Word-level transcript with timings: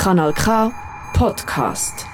Kanal 0.00 0.32
K 0.32 0.72
Podcast. 1.12 2.06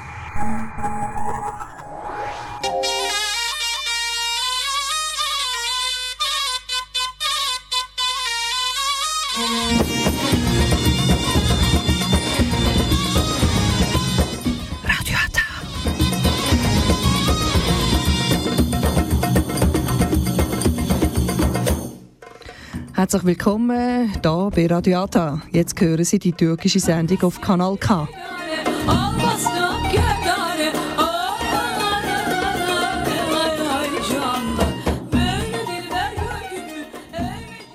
Herzlich 22.96 23.24
willkommen 23.26 24.10
hier 24.10 24.50
bei 24.54 24.66
Radio. 24.66 25.06
Jetzt 25.52 25.78
hören 25.78 26.02
Sie 26.02 26.18
die 26.18 26.32
türkische 26.32 26.80
Sendung 26.80 27.22
auf 27.24 27.38
Kanal 27.42 27.76
K. 27.76 28.08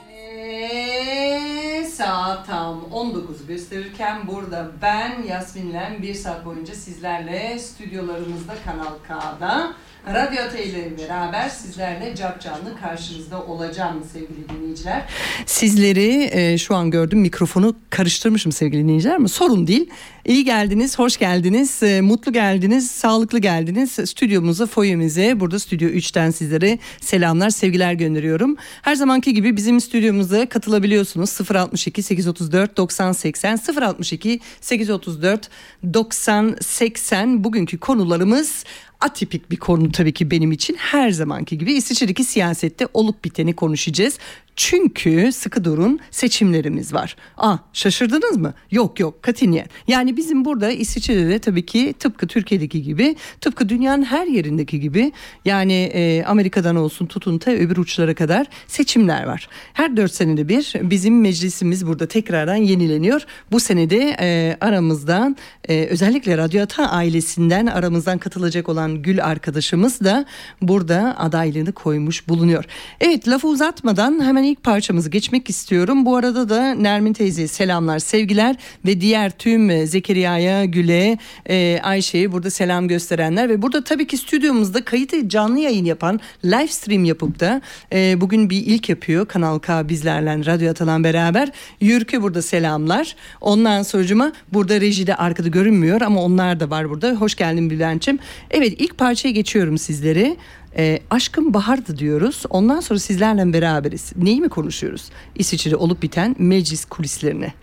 Ee, 0.10 1.86
Saat 1.86 2.48
tam 2.48 2.90
19 2.90 3.48
gösterirken 3.48 4.28
burada 4.28 4.72
ben 4.82 5.24
Yasmin'le 5.28 6.02
bir 6.02 6.16
saat 6.16 6.46
boyunca 6.46 6.74
sizlerle 6.74 7.60
stüdyolarımızda 7.60 8.54
Kanal 8.66 8.98
K'da 9.08 9.74
Radyo 10.08 10.42
Ata 10.44 10.58
ile 10.58 10.98
beraber 10.98 11.50
sizlerle 11.50 12.16
cap 12.16 12.42
canlı 12.42 12.80
karşınızda 12.82 13.44
olacağım 13.44 14.04
sevgili 14.14 14.50
dinleyiciler. 14.50 15.04
Sizleri 15.46 16.30
e, 16.32 16.58
şu 16.58 16.76
an 16.76 16.92
gördüm 16.92 17.20
mikrofonu 17.20 17.76
karıştırmışım 17.90 18.52
sevgili 18.52 18.84
dinleyiciler 18.84 19.16
ama 19.16 19.28
sorun 19.28 19.68
değil. 19.68 19.90
İyi 20.26 20.46
geldiniz, 20.46 21.00
hoş 21.00 21.18
geldiniz, 21.18 21.84
e, 21.84 22.02
mutlu 22.02 22.34
geldiniz, 22.34 22.92
sağlıklı 22.92 23.40
geldiniz. 23.40 23.92
Stüdyomuza, 23.92 24.66
foyemize, 24.66 25.40
burada 25.40 25.60
Stüdyo 25.60 25.90
3'ten 25.90 26.32
sizlere 26.32 26.80
selamlar, 27.02 27.50
sevgiler 27.50 27.94
gönderiyorum. 27.94 28.58
Her 28.82 28.96
zamanki 28.96 29.34
gibi 29.34 29.58
bizim 29.58 29.82
stüdyomuza 29.82 30.46
katılabiliyorsunuz. 30.46 31.42
062 31.52 32.04
834 32.04 32.78
90 32.78 33.12
80 33.12 33.60
062 33.82 34.40
834 34.62 35.50
90 35.94 36.56
80 36.62 37.44
bugünkü 37.44 37.78
konularımız 37.78 38.64
atipik 39.02 39.52
bir 39.52 39.58
konu 39.58 39.92
tabii 39.92 40.14
ki 40.14 40.32
benim 40.32 40.52
için 40.52 40.76
her 40.76 41.12
zamanki 41.12 41.58
gibi 41.58 41.74
İsviçre'deki 41.74 42.24
siyasette 42.24 42.88
olup 42.94 43.26
biteni 43.26 43.54
konuşacağız. 43.54 44.20
Çünkü 44.56 45.32
sıkı 45.32 45.64
durun 45.64 46.00
seçimlerimiz 46.12 46.94
var. 46.94 47.16
Ah 47.38 47.60
şaşırdınız 47.74 48.38
mı? 48.38 48.54
Yok 48.72 49.00
yok 49.00 49.24
katiyen. 49.24 49.66
Yani 49.88 50.18
bizim 50.18 50.46
burada 50.46 50.72
İsviçre'de 50.72 51.40
tabii 51.40 51.66
ki 51.66 51.94
tıpkı 52.00 52.28
Türkiye'deki 52.28 52.82
gibi 52.82 53.16
tıpkı 53.42 53.70
dünyanın 53.70 54.04
her 54.04 54.28
yerindeki 54.28 54.80
gibi 54.80 55.12
yani 55.46 55.74
e, 55.74 56.24
Amerika'dan 56.24 56.76
olsun 56.76 57.06
tutun 57.06 57.38
ta 57.38 57.52
öbür 57.52 57.78
uçlara 57.78 58.16
kadar 58.16 58.48
seçimler 58.68 59.24
var. 59.24 59.48
Her 59.74 59.98
dört 59.98 60.14
senede 60.14 60.48
bir 60.48 60.74
bizim 60.82 61.22
meclisimiz 61.22 61.88
burada 61.88 62.08
tekrardan 62.08 62.56
yenileniyor. 62.56 63.22
Bu 63.52 63.60
senede 63.60 64.16
e, 64.20 64.58
aramızdan 64.62 65.38
e, 65.70 65.86
özellikle 65.86 66.38
Radyo 66.38 66.62
Ata 66.62 66.90
ailesinden 66.90 67.66
aramızdan 67.66 68.18
katılacak 68.18 68.70
olan 68.70 69.02
Gül 69.02 69.26
arkadaşımız 69.26 70.00
da 70.00 70.26
burada 70.62 71.16
adaylığını 71.18 71.72
koymuş 71.72 72.28
bulunuyor. 72.28 72.66
Evet 73.02 73.28
lafı 73.28 73.48
uzatmadan 73.48 74.26
hemen 74.26 74.41
ilk 74.44 74.64
parçamızı 74.64 75.10
geçmek 75.10 75.50
istiyorum. 75.50 76.06
Bu 76.06 76.16
arada 76.16 76.50
da 76.50 76.74
Nermin 76.74 77.14
teyzeye 77.14 77.48
selamlar, 77.48 78.00
sevgiler 78.00 78.56
ve 78.86 79.02
diğer 79.02 79.32
tüm 79.32 79.70
e, 79.70 79.86
Zekeriya'ya, 79.86 80.66
Gül'e, 80.66 81.18
e, 81.50 81.80
Ayşe'ye 81.84 82.32
burada 82.32 82.50
selam 82.50 82.88
gösterenler 82.88 83.50
ve 83.50 83.62
burada 83.62 83.84
tabii 83.84 84.08
ki 84.08 84.18
stüdyomuzda 84.18 84.86
kayıt 84.86 85.14
canlı 85.28 85.60
yayın 85.60 85.86
yapan, 85.86 86.20
live 86.46 86.68
stream 86.68 87.06
yapıp 87.06 87.40
da 87.40 87.62
e, 87.94 88.22
bugün 88.22 88.50
bir 88.50 88.66
ilk 88.66 88.90
yapıyor 88.90 89.26
Kanal 89.26 89.60
K 89.60 89.90
bizlerle, 89.90 90.46
Radyo 90.46 90.72
Atalan 90.72 91.04
beraber. 91.04 91.52
Yürk'e 91.82 92.22
burada 92.22 92.42
selamlar. 92.42 93.16
Ondan 93.42 93.84
sonucuma 93.84 94.32
burada 94.54 94.82
rejide 94.82 95.16
arkada 95.16 95.48
görünmüyor 95.48 96.02
ama 96.02 96.24
onlar 96.24 96.60
da 96.60 96.70
var 96.70 96.90
burada. 96.90 97.12
Hoş 97.12 97.36
geldin 97.36 97.70
Bülent'ciğim. 97.70 98.20
Evet 98.52 98.74
ilk 98.78 98.98
parçaya 98.98 99.32
geçiyorum 99.32 99.78
sizleri. 99.78 100.38
E, 100.78 101.00
aşkın 101.10 101.54
bahardı 101.54 101.98
diyoruz. 101.98 102.44
Ondan 102.50 102.80
sonra 102.80 103.00
sizlerle 103.00 103.54
beraberiz. 103.54 104.14
Neyi 104.16 104.42
mi 104.42 104.50
konuşuyoruz? 104.50 105.10
İsviçre'de 105.36 105.76
olup 105.76 106.04
biten 106.04 106.36
meclis 106.40 106.86
kulislerini. 106.86 107.54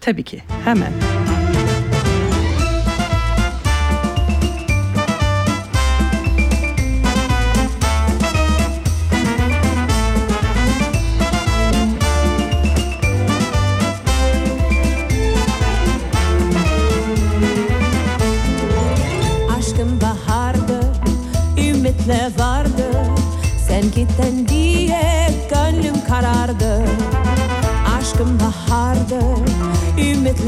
Tabii 0.00 0.22
ki 0.22 0.42
hemen. 0.64 0.92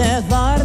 never 0.01 0.60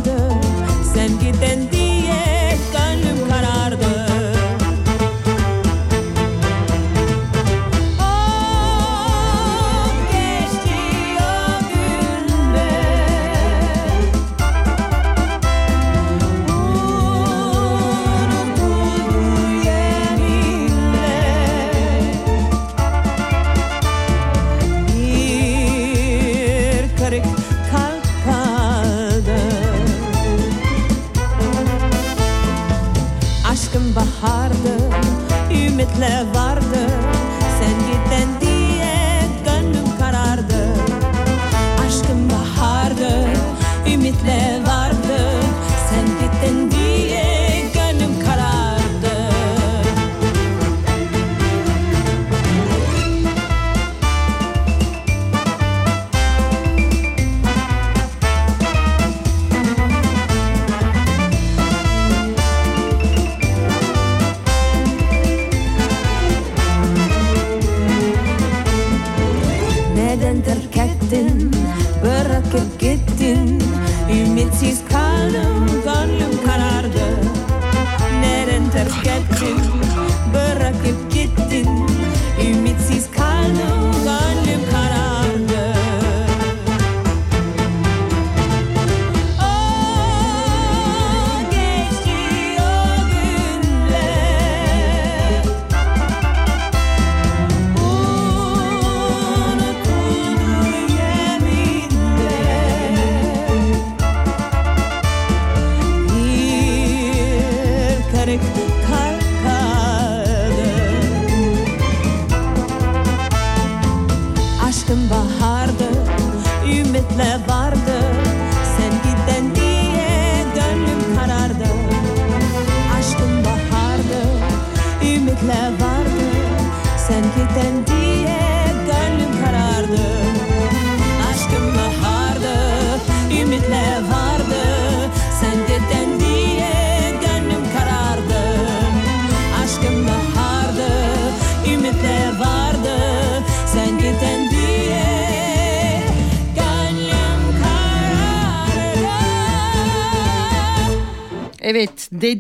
Niye 152.25 152.36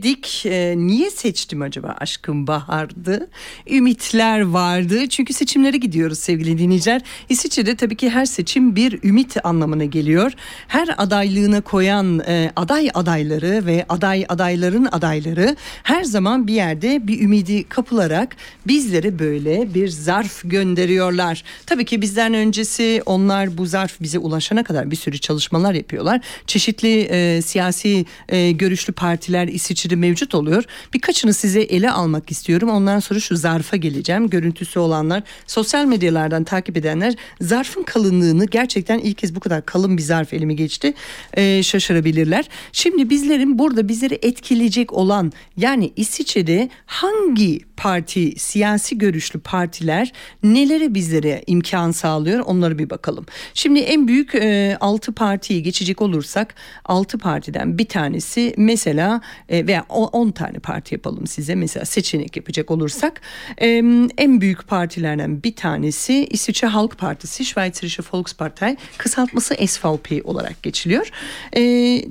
seçtim 1.25 1.61
acaba? 1.61 1.95
Aşkım 1.99 2.47
bahardı 2.47 3.27
ümitler 3.69 4.41
vardı. 4.41 5.09
Çünkü 5.09 5.33
seçimlere 5.33 5.77
gidiyoruz 5.77 6.19
sevgili 6.19 6.57
dinleyiciler. 6.57 7.01
İsviçre'de 7.29 7.75
tabii 7.75 7.95
ki 7.95 8.09
her 8.09 8.25
seçim 8.25 8.75
bir 8.75 9.03
ümit 9.03 9.37
anlamına 9.45 9.85
geliyor. 9.85 10.31
Her 10.67 10.95
adaylığına 10.97 11.61
koyan 11.61 12.19
e, 12.19 12.51
aday 12.55 12.89
adayları 12.93 13.65
ve 13.65 13.85
aday 13.89 14.25
adayların 14.29 14.87
adayları 14.91 15.55
her 15.83 16.03
zaman 16.03 16.47
bir 16.47 16.53
yerde 16.53 17.07
bir 17.07 17.21
ümidi 17.21 17.63
kapılarak 17.63 18.35
bizlere 18.67 19.19
böyle 19.19 19.73
bir 19.73 19.87
zarf 19.87 20.41
gönderiyorlar. 20.43 21.43
Tabii 21.65 21.85
ki 21.85 22.01
bizden 22.01 22.33
öncesi 22.33 23.01
onlar 23.05 23.57
bu 23.57 23.65
zarf 23.65 24.01
bize 24.01 24.19
ulaşana 24.19 24.63
kadar 24.63 24.91
bir 24.91 24.95
sürü 24.95 25.17
çalışmalar 25.17 25.73
yapıyorlar. 25.73 26.21
Çeşitli 26.47 27.01
e, 27.01 27.41
siyasi 27.41 28.05
e, 28.29 28.51
görüşlü 28.51 28.93
partiler 28.93 29.47
İsviçre'de 29.47 29.95
mevcut 29.95 30.35
oluyor. 30.35 30.63
Birkaçını 31.15 31.33
size 31.33 31.61
ele 31.61 31.91
almak 31.91 32.31
istiyorum. 32.31 32.69
Ondan 32.69 32.99
sonra 32.99 33.19
şu 33.19 33.35
zarfa 33.35 33.77
geleceğim. 33.77 34.29
Görüntüsü 34.29 34.79
olanlar, 34.79 35.23
sosyal 35.47 35.85
medyalardan 35.85 36.43
takip 36.43 36.77
edenler 36.77 37.15
zarfın 37.41 37.83
kalınlığını 37.83 38.45
gerçekten 38.45 38.99
ilk 38.99 39.17
kez 39.17 39.35
bu 39.35 39.39
kadar 39.39 39.65
kalın 39.65 39.97
bir 39.97 40.01
zarf 40.01 40.33
elime 40.33 40.53
geçti. 40.53 40.93
E, 41.33 41.63
şaşırabilirler. 41.63 42.45
Şimdi 42.71 43.09
bizlerin 43.09 43.59
burada 43.59 43.87
bizleri 43.87 44.19
etkileyecek 44.21 44.93
olan 44.93 45.31
yani 45.57 45.91
İsviçre'de 45.95 46.69
hangi 46.85 47.59
parti, 47.77 48.39
siyasi 48.39 48.97
görüşlü 48.97 49.39
partiler 49.39 50.11
nelere 50.43 50.93
bizlere 50.93 51.43
imkan 51.47 51.91
sağlıyor 51.91 52.39
onlara 52.39 52.77
bir 52.77 52.89
bakalım. 52.89 53.25
Şimdi 53.53 53.79
en 53.79 54.07
büyük 54.07 54.35
e, 54.35 54.77
6 54.79 55.13
partiyi 55.13 55.63
geçecek 55.63 56.01
olursak 56.01 56.55
6 56.85 57.17
partiden 57.17 57.77
bir 57.77 57.85
tanesi 57.85 58.53
mesela 58.57 59.21
e, 59.49 59.67
veya 59.67 59.85
10 59.89 60.31
tane 60.31 60.59
parti 60.59 60.95
yapalım 61.05 61.27
size 61.27 61.55
mesela 61.55 61.85
seçenek 61.85 62.37
yapacak 62.37 62.71
olursak 62.71 63.21
e, 63.61 63.67
en 64.17 64.41
büyük 64.41 64.67
partilerden 64.67 65.43
bir 65.43 65.55
tanesi 65.55 66.25
İsviçre 66.25 66.67
Halk 66.67 66.97
Partisi 66.97 67.45
Schweizerische 67.45 68.03
Volkspartei 68.13 68.77
kısaltması 68.97 69.55
SVP 69.67 70.25
olarak 70.25 70.63
geçiliyor. 70.63 71.09
E, 71.55 71.61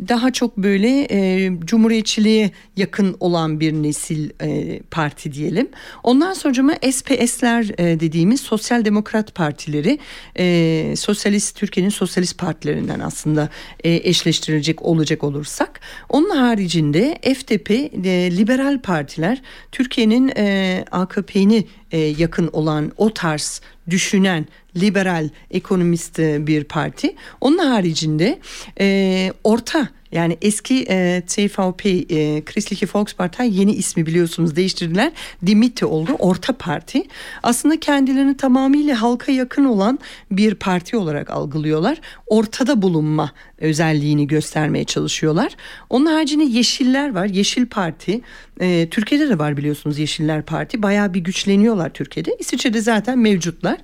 daha 0.08 0.32
çok 0.32 0.56
böyle 0.56 1.06
e, 1.10 1.50
cumhuriyetçiliğe 1.64 2.50
yakın 2.76 3.16
olan 3.20 3.60
bir 3.60 3.72
nesil 3.72 4.30
e, 4.42 4.80
parti 4.90 5.32
diyelim. 5.32 5.68
Ondan 6.02 6.32
sonra 6.32 6.74
SPS'ler 6.92 7.70
e, 7.78 8.00
dediğimiz 8.00 8.40
Sosyal 8.40 8.84
Demokrat 8.84 9.34
Partileri 9.34 9.98
e, 10.38 10.94
Sosyalist 10.96 11.56
Türkiye'nin 11.56 11.90
sosyalist 11.90 12.38
partilerinden 12.38 13.00
aslında 13.00 13.48
e, 13.84 13.94
eşleştirilecek 13.94 14.82
olacak 14.82 15.24
olursak 15.24 15.80
onun 16.08 16.30
haricinde 16.30 17.18
FDP 17.34 17.70
e, 17.70 18.36
liberal 18.36 18.78
partiler 18.84 19.42
Türkiye'nin 19.72 20.32
e, 20.36 20.84
AKP'ni 20.90 21.66
e, 21.94 21.98
yakın 21.98 22.50
olan 22.52 22.92
o 22.96 23.14
tarz 23.14 23.60
düşünen 23.90 24.46
liberal 24.76 25.28
ekonomist 25.50 26.18
e, 26.18 26.46
bir 26.46 26.64
parti. 26.64 27.14
Onun 27.40 27.58
haricinde 27.58 28.38
e, 28.80 29.32
orta 29.44 29.88
yani 30.14 30.38
eski 30.42 30.86
e, 30.90 31.22
CVP 31.26 31.86
e, 31.86 32.44
Christliche 32.44 32.86
Volkspartei 32.94 33.60
yeni 33.60 33.72
ismi 33.72 34.06
biliyorsunuz 34.06 34.56
değiştirdiler. 34.56 35.12
Die 35.46 35.86
oldu 35.86 36.12
orta 36.18 36.52
parti. 36.52 37.02
Aslında 37.42 37.80
kendilerini 37.80 38.36
tamamıyla 38.36 39.02
halka 39.02 39.32
yakın 39.32 39.64
olan 39.64 39.98
bir 40.30 40.54
parti 40.54 40.96
olarak 40.96 41.30
algılıyorlar. 41.30 42.00
Ortada 42.26 42.82
bulunma 42.82 43.32
özelliğini 43.58 44.26
göstermeye 44.26 44.84
çalışıyorlar. 44.84 45.56
Onun 45.90 46.06
haricinde 46.06 46.44
Yeşiller 46.44 47.14
var. 47.14 47.26
Yeşil 47.26 47.66
Parti. 47.66 48.20
E, 48.60 48.88
Türkiye'de 48.90 49.28
de 49.28 49.38
var 49.38 49.56
biliyorsunuz 49.56 49.98
Yeşiller 49.98 50.42
Parti. 50.42 50.82
Bayağı 50.82 51.14
bir 51.14 51.20
güçleniyorlar 51.20 51.83
Türkiye'de. 51.92 52.36
İsviçre'de 52.38 52.80
zaten 52.80 53.18
mevcutlar. 53.18 53.76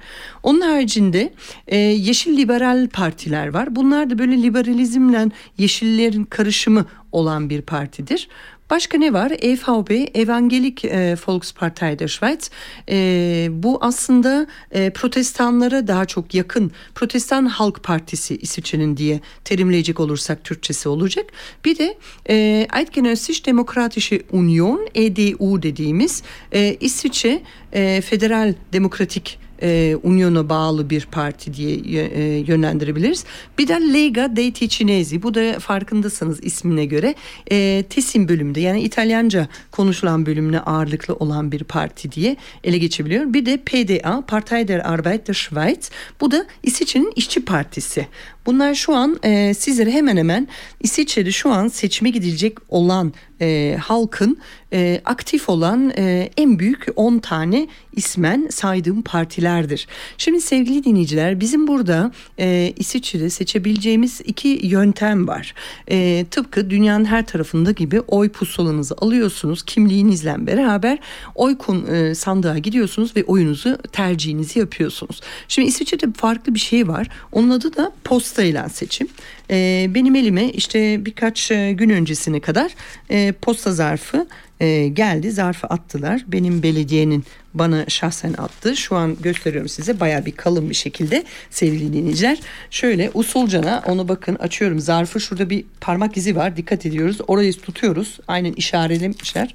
Onun 0.43 0.61
haricinde 0.61 1.32
e, 1.67 1.76
Yeşil 1.76 2.37
Liberal 2.37 2.88
Partiler 2.88 3.49
var. 3.49 3.76
Bunlar 3.76 4.11
da 4.11 4.19
böyle 4.19 4.43
liberalizmle 4.43 5.26
Yeşillerin 5.58 6.25
karışımı 6.25 6.87
olan 7.12 7.50
bir 7.50 7.62
partidir. 7.62 8.29
Başka 8.71 8.99
ne 8.99 9.13
var? 9.13 9.31
EVP, 9.31 10.17
Evangelik 10.17 10.85
e, 10.85 11.17
Volkspartei 11.27 11.99
der 11.99 12.09
Schweiz. 12.09 12.51
E, 12.89 13.49
bu 13.51 13.79
aslında 13.81 14.47
e, 14.71 14.91
protestanlara 14.91 15.87
daha 15.87 16.05
çok 16.05 16.35
yakın. 16.35 16.73
Protestan 16.95 17.47
Halk 17.47 17.83
Partisi 17.83 18.37
İsviçre'nin 18.37 18.97
diye 18.97 19.21
terimleyecek 19.45 20.01
olursak 20.01 20.45
Türkçesi 20.45 20.89
olacak. 20.89 21.27
Bir 21.65 21.79
de 21.79 21.99
e, 22.29 22.35
Eidgenössisch 22.77 23.47
Demokratische 23.47 24.23
Union, 24.33 24.89
EDU 24.95 25.63
dediğimiz 25.63 26.23
e, 26.53 26.77
İsviçre 26.81 27.43
e, 27.73 28.01
Federal 28.01 28.55
Demokratik 28.73 29.39
e, 29.62 29.97
Union'a 30.03 30.49
bağlı 30.49 30.91
bir 30.91 31.07
parti 31.07 31.55
diye 31.55 32.05
e, 32.05 32.23
yönlendirebiliriz. 32.23 33.25
Bir 33.59 33.69
de 33.69 33.75
Lega 33.75 34.37
dei 34.37 34.53
Ticinesi 34.53 35.23
bu 35.23 35.35
da 35.35 35.59
farkındasınız 35.59 36.45
ismine 36.45 36.85
göre 36.85 37.15
e, 37.51 37.85
Tesim 37.91 38.29
bölümünde 38.29 38.61
yani 38.61 38.81
İtalyanca 38.81 39.49
konuşulan 39.71 40.27
bölümüne 40.27 40.61
ağırlıklı 40.61 41.15
olan 41.15 41.53
bir 41.53 41.65
parti 41.65 42.12
diye 42.12 42.37
ele 42.65 42.79
geçebiliyor. 42.79 43.35
Bir 43.35 43.47
de 43.47 43.57
PDA 43.57 44.25
Partei 44.27 44.69
der 44.69 44.79
Arbeit 44.93 45.29
der 45.29 45.35
Schweiz 45.35 45.91
bu 46.21 46.31
da 46.31 46.47
İsviçre'nin 46.62 47.12
işçi 47.17 47.45
partisi. 47.45 48.07
Bunlar 48.47 48.75
şu 48.75 48.95
an 48.95 49.19
e, 49.25 49.55
sizlere 49.55 49.91
hemen 49.91 50.17
hemen 50.17 50.49
İsviçre'de 50.81 51.33
şu 51.33 51.50
an 51.50 51.69
seçime 51.69 52.11
gidilecek 52.11 52.59
olan 52.69 53.12
e, 53.41 53.76
halkın 53.81 54.38
e, 54.73 55.00
aktif 55.05 55.49
olan 55.49 55.93
e, 55.97 56.31
en 56.37 56.59
büyük 56.59 56.87
10 56.97 57.19
tane 57.19 57.69
ismen 57.97 58.49
saydığım 58.50 59.03
partilerdir. 59.03 59.87
Şimdi 60.19 60.41
sevgili 60.41 60.85
dinleyiciler 60.85 61.41
bizim 61.41 61.67
burada 61.67 62.12
e, 62.38 62.73
İsviçre'de 62.76 63.31
seçebileceğimiz 63.31 64.21
iki 64.25 64.61
yöntem 64.62 65.29
var. 65.29 65.55
E, 65.91 66.26
tıpkı 66.31 66.71
dünyanın 66.71 67.05
her 67.05 67.26
tarafında 67.26 67.73
gibi 67.73 68.00
oy 68.00 68.29
pusulanızı 68.29 68.95
alıyorsunuz 68.99 69.62
kimliğinizle 69.62 70.47
beraber 70.47 70.99
oy 71.35 71.59
kun, 71.59 71.87
e, 71.87 72.14
sandığa 72.14 72.59
gidiyorsunuz 72.59 73.17
ve 73.17 73.25
oyunuzu 73.25 73.76
tercihinizi 73.93 74.59
yapıyorsunuz. 74.59 75.21
Şimdi 75.49 75.69
İsviçre'de 75.69 76.12
farklı 76.17 76.55
bir 76.55 76.61
şey 76.61 76.88
var. 76.88 77.09
Onun 77.33 77.50
adı 77.50 77.76
da 77.76 77.93
posta 78.05 78.30
ile 78.39 78.69
seçim. 78.73 79.09
E, 79.51 79.87
benim 79.95 80.15
elime 80.15 80.49
işte 80.49 81.05
birkaç 81.05 81.51
e, 81.51 81.73
gün 81.73 81.91
öncesine 81.91 82.41
kadar 82.41 82.73
e, 83.11 83.33
posta 83.33 83.73
zarfı 83.73 84.27
e, 84.61 84.89
geldi. 84.89 85.31
Zarfı 85.31 85.67
attılar. 85.67 86.25
Benim 86.27 86.63
belediyenin 86.63 87.25
bana 87.55 87.85
şahsen 87.89 88.33
attı. 88.33 88.77
Şu 88.77 88.97
an 88.97 89.17
gösteriyorum 89.21 89.69
size 89.69 90.01
baya 90.01 90.27
bir 90.27 90.33
kalın 90.33 90.71
bir 90.71 90.75
şekilde 90.75 91.25
sevgili 91.51 91.93
dinleyiciler. 91.93 92.39
Şöyle 92.71 93.11
usulcana 93.15 93.83
onu 93.87 94.09
bakın 94.09 94.35
açıyorum 94.35 94.81
zarfı. 94.81 95.21
Şurada 95.21 95.51
bir 95.51 95.65
parmak 95.81 96.17
izi 96.17 96.37
var. 96.37 96.57
Dikkat 96.57 96.87
ediyoruz. 96.87 97.19
Orayı 97.27 97.53
tutuyoruz. 97.53 98.19
Aynen 98.29 98.53
işaretlemişler. 98.53 99.55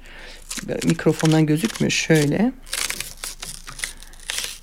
Mikrofondan 0.84 1.46
gözükmüyor. 1.46 1.90
Şöyle. 1.92 2.52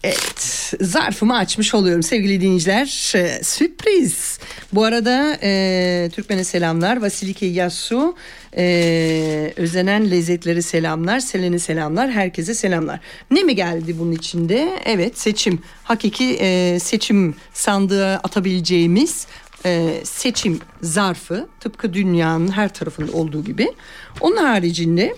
Evet 0.04 0.63
zarfımı 0.82 1.38
açmış 1.38 1.74
oluyorum 1.74 2.04
sevgili 2.04 2.42
dinleyiciler. 2.42 3.14
Ee, 3.16 3.44
sürpriz. 3.44 4.40
Bu 4.74 4.84
arada 4.84 5.38
e, 5.44 6.10
Türkmen'e 6.14 6.44
selamlar. 6.44 7.02
Vasilike 7.02 7.46
Yasu 7.46 8.16
e, 8.58 9.54
özenen 9.56 10.12
lezzetleri 10.12 10.64
selamlar. 10.64 11.20
Selen'e 11.20 11.60
selamlar. 11.60 12.12
Herkese 12.12 12.54
selamlar. 12.54 13.00
Ne 13.32 13.44
mi 13.44 13.56
geldi 13.56 14.00
bunun 14.00 14.12
içinde? 14.12 14.80
Evet 14.86 15.20
seçim. 15.20 15.60
Hakiki 15.84 16.38
e, 16.40 16.80
seçim 16.80 17.36
sandığı 17.54 18.16
atabileceğimiz 18.16 19.28
e, 19.66 20.02
seçim 20.04 20.60
zarfı. 20.82 21.48
Tıpkı 21.60 21.94
dünyanın 21.94 22.52
her 22.52 22.74
tarafında 22.74 23.12
olduğu 23.12 23.44
gibi. 23.44 23.74
Onun 24.22 24.38
haricinde 24.38 25.16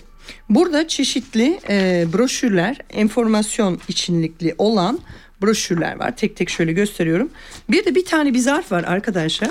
Burada 0.50 0.88
çeşitli 0.88 1.60
e, 1.68 2.06
broşürler, 2.12 2.76
enformasyon 2.90 3.80
içinlikli 3.88 4.54
olan 4.58 4.98
broşürler 5.42 5.96
var. 5.96 6.16
Tek 6.16 6.36
tek 6.36 6.50
şöyle 6.50 6.72
gösteriyorum. 6.72 7.30
Bir 7.70 7.84
de 7.84 7.94
bir 7.94 8.04
tane 8.04 8.34
bir 8.34 8.38
zarf 8.38 8.72
var 8.72 8.84
arkadaşlar. 8.84 9.50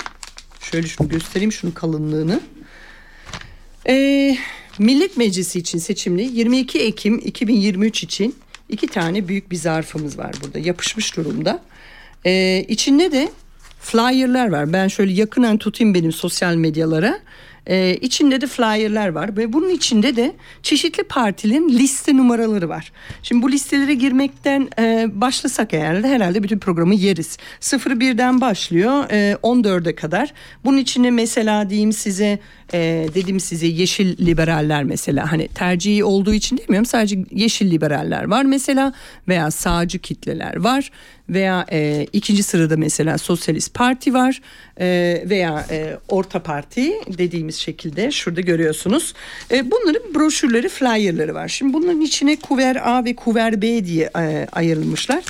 Şöyle 0.59 0.87
şunu 0.87 1.09
göstereyim 1.09 1.51
şunun 1.51 1.71
kalınlığını. 1.71 2.39
E, 3.87 4.37
Millet 4.79 5.17
Meclisi 5.17 5.59
için 5.59 5.79
seçimli 5.79 6.23
22 6.23 6.79
Ekim 6.79 7.19
2023 7.19 8.03
için 8.03 8.35
iki 8.69 8.87
tane 8.87 9.27
büyük 9.27 9.51
bir 9.51 9.55
zarfımız 9.55 10.17
var 10.17 10.35
burada 10.43 10.59
yapışmış 10.59 11.17
durumda. 11.17 11.61
E, 12.25 12.65
içinde 12.67 13.11
de 13.11 13.29
flyer'lar 13.79 14.51
var. 14.51 14.73
Ben 14.73 14.87
şöyle 14.87 15.13
yakından 15.13 15.57
tutayım 15.57 15.93
benim 15.93 16.11
sosyal 16.11 16.55
medyalara. 16.55 17.19
Ee, 17.67 17.97
içinde 18.01 18.41
de 18.41 18.47
flyer'lar 18.47 19.07
var 19.07 19.37
ve 19.37 19.53
bunun 19.53 19.69
içinde 19.69 20.15
de 20.15 20.35
çeşitli 20.63 21.03
partilerin 21.03 21.69
liste 21.69 22.17
numaraları 22.17 22.69
var. 22.69 22.91
Şimdi 23.23 23.41
bu 23.41 23.51
listelere 23.51 23.93
girmekten 23.93 24.69
e, 24.79 25.07
başlasak 25.13 25.73
eğer 25.73 26.03
de 26.03 26.07
herhalde 26.07 26.43
bütün 26.43 26.59
programı 26.59 26.95
yeriz. 26.95 27.37
01'den 27.61 28.41
başlıyor 28.41 29.05
e, 29.11 29.37
14'e 29.43 29.95
kadar. 29.95 30.33
Bunun 30.65 30.77
içinde 30.77 31.11
mesela 31.11 31.69
diyeyim 31.69 31.93
size 31.93 32.39
e, 32.73 33.07
dedim 33.15 33.39
size 33.39 33.67
yeşil 33.67 34.25
liberaller 34.25 34.83
mesela 34.83 35.31
hani 35.31 35.47
tercihi 35.47 36.03
olduğu 36.03 36.33
için 36.33 36.57
demiyorum 36.57 36.85
sadece 36.85 37.23
yeşil 37.31 37.71
liberaller 37.71 38.23
var 38.23 38.43
mesela 38.43 38.93
veya 39.27 39.51
sağcı 39.51 39.99
kitleler 39.99 40.55
var 40.55 40.91
veya 41.29 41.65
e, 41.71 42.07
ikinci 42.13 42.43
sırada 42.43 42.77
mesela 42.77 43.17
Sosyalist 43.17 43.73
Parti 43.73 44.13
var 44.13 44.41
e, 44.79 45.23
veya 45.29 45.65
e, 45.71 45.97
Orta 46.07 46.43
Parti 46.43 46.93
dediğimiz 47.17 47.55
şekilde 47.55 48.11
şurada 48.11 48.41
görüyorsunuz. 48.41 49.13
E, 49.51 49.71
bunların 49.71 50.13
broşürleri, 50.15 50.69
flyerları 50.69 51.33
var. 51.33 51.47
Şimdi 51.47 51.73
bunların 51.73 52.01
içine 52.01 52.35
kuver 52.35 52.75
A 52.75 53.05
ve 53.05 53.15
kuver 53.15 53.61
B 53.61 53.85
diye 53.85 54.09
e, 54.17 54.47
ayrılmışlar. 54.51 55.23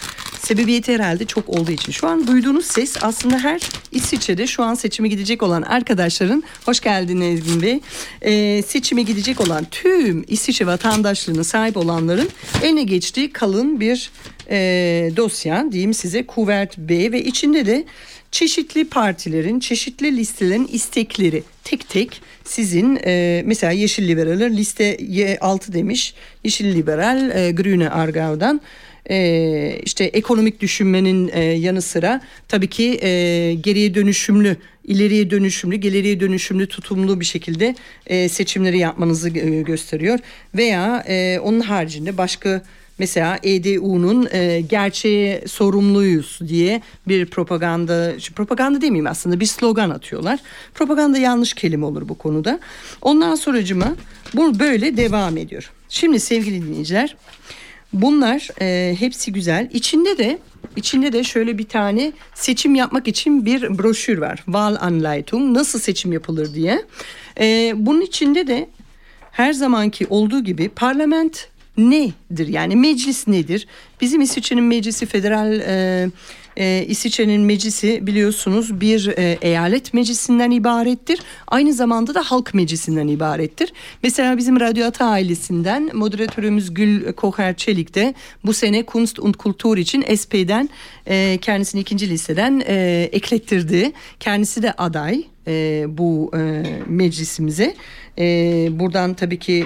Sebebiyeti 0.46 0.94
herhalde 0.94 1.26
çok 1.26 1.50
olduğu 1.50 1.72
için. 1.72 1.92
Şu 1.92 2.08
an 2.08 2.28
duyduğunuz 2.28 2.66
ses 2.66 2.98
aslında 3.02 3.40
her 3.40 3.62
İsviçre'de 3.92 4.48
şu 4.48 4.64
an 4.64 4.74
seçime 4.74 5.08
gidecek 5.08 5.44
olan 5.44 5.62
arkadaşların, 5.62 6.44
hoş 6.66 6.80
geldin 6.80 7.22
Ezgin 7.22 7.62
Bey, 7.62 7.80
e, 8.22 8.62
seçime 8.62 9.02
gidecek 9.02 9.42
olan 9.42 9.66
tüm 9.72 10.26
İsviçre 10.28 10.66
vatandaşlığına 10.68 11.44
sahip 11.44 11.78
olanların 11.78 12.30
eline 12.64 12.84
geçtiği 12.84 13.34
kalın 13.34 13.80
bir 13.80 14.12
e, 14.50 14.58
dosya 15.18 15.66
diyeyim 15.72 15.94
size 15.94 16.26
kuvvet 16.26 16.78
B 16.78 17.12
ve 17.12 17.24
içinde 17.24 17.66
de 17.66 17.86
çeşitli 18.32 18.86
partilerin, 18.90 19.60
çeşitli 19.60 20.18
listelerin 20.18 20.68
istekleri 20.68 21.44
tek 21.64 21.90
tek 21.90 22.22
sizin 22.44 23.00
e, 23.06 23.44
mesela 23.46 23.72
Yeşil 23.72 24.08
Liberaller 24.08 24.58
liste 24.58 24.98
6 25.42 25.74
demiş. 25.74 26.14
Yeşil 26.44 26.76
Liberal 26.76 27.30
e, 27.30 27.52
Grüne 27.52 27.90
Argau'dan 27.90 28.62
e, 29.10 29.80
işte 29.84 30.04
ekonomik 30.04 30.62
düşünmenin 30.62 31.32
e, 31.34 31.44
yanı 31.44 31.82
sıra 31.82 32.22
tabii 32.48 32.68
ki 32.68 33.00
e, 33.02 33.54
geriye 33.54 33.96
dönüşümlü 33.96 34.58
ileriye 34.84 35.30
dönüşümlü, 35.30 35.76
geleriye 35.76 36.20
dönüşümlü 36.20 36.68
tutumlu 36.68 37.20
bir 37.20 37.26
şekilde 37.26 37.76
e, 38.08 38.30
seçimleri 38.30 38.78
yapmanızı 38.78 39.30
e, 39.30 39.62
gösteriyor. 39.62 40.20
Veya 40.56 41.04
e, 41.08 41.40
onun 41.40 41.60
haricinde 41.60 42.18
başka 42.18 42.64
mesela 43.00 43.40
EDU'nun 43.44 44.28
e, 44.32 44.62
gerçeğe 44.62 45.44
sorumluyuz 45.48 46.40
diye 46.48 46.82
bir 47.08 47.26
propaganda, 47.26 48.14
propaganda 48.36 48.82
demeyeyim 48.82 49.08
aslında 49.08 49.40
bir 49.40 49.46
slogan 49.46 49.90
atıyorlar. 49.90 50.40
Propaganda 50.74 51.18
yanlış 51.18 51.54
kelime 51.54 51.86
olur 51.86 52.10
bu 52.10 52.18
konuda. 52.18 52.60
Ondan 53.02 53.36
sonracıma 53.36 53.96
bu 54.34 54.60
böyle 54.60 54.98
devam 54.98 55.38
ediyor. 55.38 55.72
Şimdi 55.90 56.20
sevgili 56.20 56.62
dinleyiciler 56.62 57.16
bunlar 58.02 58.50
e, 58.62 58.96
hepsi 59.00 59.34
güzel. 59.34 59.70
İçinde 59.74 60.18
de 60.18 60.40
içinde 60.76 61.14
de 61.14 61.24
şöyle 61.24 61.58
bir 61.58 61.64
tane 61.68 62.12
seçim 62.34 62.76
yapmak 62.76 63.08
için 63.08 63.46
bir 63.46 63.78
broşür 63.78 64.18
var. 64.18 64.36
Wahlanleitung 64.36 65.58
nasıl 65.58 65.80
seçim 65.80 66.14
yapılır 66.14 66.54
diye. 66.54 66.82
E, 67.40 67.74
bunun 67.76 68.02
içinde 68.02 68.48
de 68.48 68.70
her 69.32 69.54
zamanki 69.54 70.08
olduğu 70.10 70.44
gibi 70.44 70.70
parlament 70.70 71.50
nedir? 71.78 72.48
Yani 72.48 72.76
meclis 72.76 73.28
nedir? 73.28 73.68
Bizim 74.02 74.22
İsviçre'nin 74.22 74.64
meclisi 74.64 75.06
federal 75.06 75.60
e, 75.60 76.10
e, 76.58 76.86
İsviçre'nin 76.88 77.42
meclisi 77.42 78.08
biliyorsunuz 78.08 78.82
bir 78.82 79.08
e, 79.08 79.38
eyalet 79.42 79.94
meclisinden 79.94 80.52
ibarettir. 80.52 81.20
Aynı 81.48 81.74
zamanda 81.74 82.16
da 82.16 82.22
halk 82.24 82.54
meclisinden 82.54 83.08
ibarettir. 83.08 83.74
Mesela 84.04 84.38
bizim 84.38 84.60
Radyo 84.60 84.86
Ata 84.86 85.06
ailesinden 85.06 85.90
moderatörümüz 85.94 86.74
Gül 86.74 87.14
Kocher 87.14 87.56
Çelik 87.56 87.96
de 87.96 88.14
bu 88.46 88.54
sene 88.54 88.84
Kunst 88.84 89.20
und 89.20 89.34
Kultur 89.34 89.78
için 89.78 90.16
SP'den 90.16 90.70
e, 91.08 91.38
kendisini 91.42 91.82
ikinci 91.82 92.10
listeden 92.10 92.64
e, 92.68 93.10
eklettirdi. 93.12 93.92
Kendisi 94.20 94.64
de 94.64 94.72
aday 94.72 95.24
e, 95.48 95.86
bu 95.88 96.32
e, 96.38 96.64
meclisimize. 96.88 97.76
E, 98.20 98.24
buradan 98.72 99.14
tabii 99.14 99.40
ki 99.40 99.66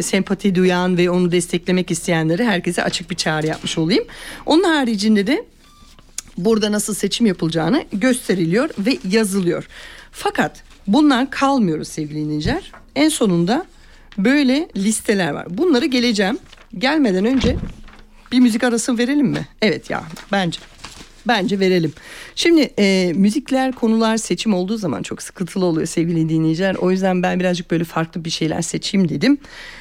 sempati 0.00 0.54
duyan 0.54 0.98
ve 0.98 1.10
onu 1.10 1.32
desteklemek 1.32 1.90
isteyenleri 1.90 2.44
herkese 2.44 2.82
açık 2.82 3.10
bir 3.10 3.16
çağrı 3.16 3.46
yapmış 3.46 3.78
olayım. 3.78 4.04
Onun 4.46 4.64
haricinde 4.64 5.26
de 5.26 5.44
burada 6.36 6.72
nasıl 6.72 6.94
seçim 6.94 7.26
yapılacağını 7.26 7.84
gösteriliyor 7.92 8.70
ve 8.78 8.98
yazılıyor. 9.10 9.68
Fakat 10.12 10.62
bunlar 10.86 11.30
kalmıyoruz 11.30 11.88
sevgili 11.88 12.24
dinleyiciler. 12.24 12.72
En 12.96 13.08
sonunda 13.08 13.66
böyle 14.18 14.68
listeler 14.76 15.30
var. 15.30 15.46
Bunları 15.50 15.86
geleceğim. 15.86 16.38
Gelmeden 16.78 17.24
önce 17.24 17.56
bir 18.32 18.40
müzik 18.40 18.64
arası 18.64 18.98
verelim 18.98 19.26
mi? 19.26 19.46
Evet 19.62 19.90
ya 19.90 20.04
bence. 20.32 20.60
Bence 21.28 21.60
verelim. 21.60 21.92
Şimdi 22.34 22.60
e, 22.78 23.12
müzikler 23.16 23.72
konular 23.72 24.16
seçim 24.16 24.54
olduğu 24.54 24.76
zaman 24.76 25.02
çok 25.02 25.22
sıkıntılı 25.22 25.64
oluyor 25.64 25.86
sevgili 25.86 26.28
dinleyiciler. 26.28 26.74
O 26.74 26.90
yüzden 26.90 27.22
ben 27.22 27.40
birazcık 27.40 27.70
böyle 27.70 27.84
farklı 27.84 28.24
bir 28.24 28.30
şeyler 28.30 28.62
seçeyim 28.62 29.08
dedim. 29.08 29.38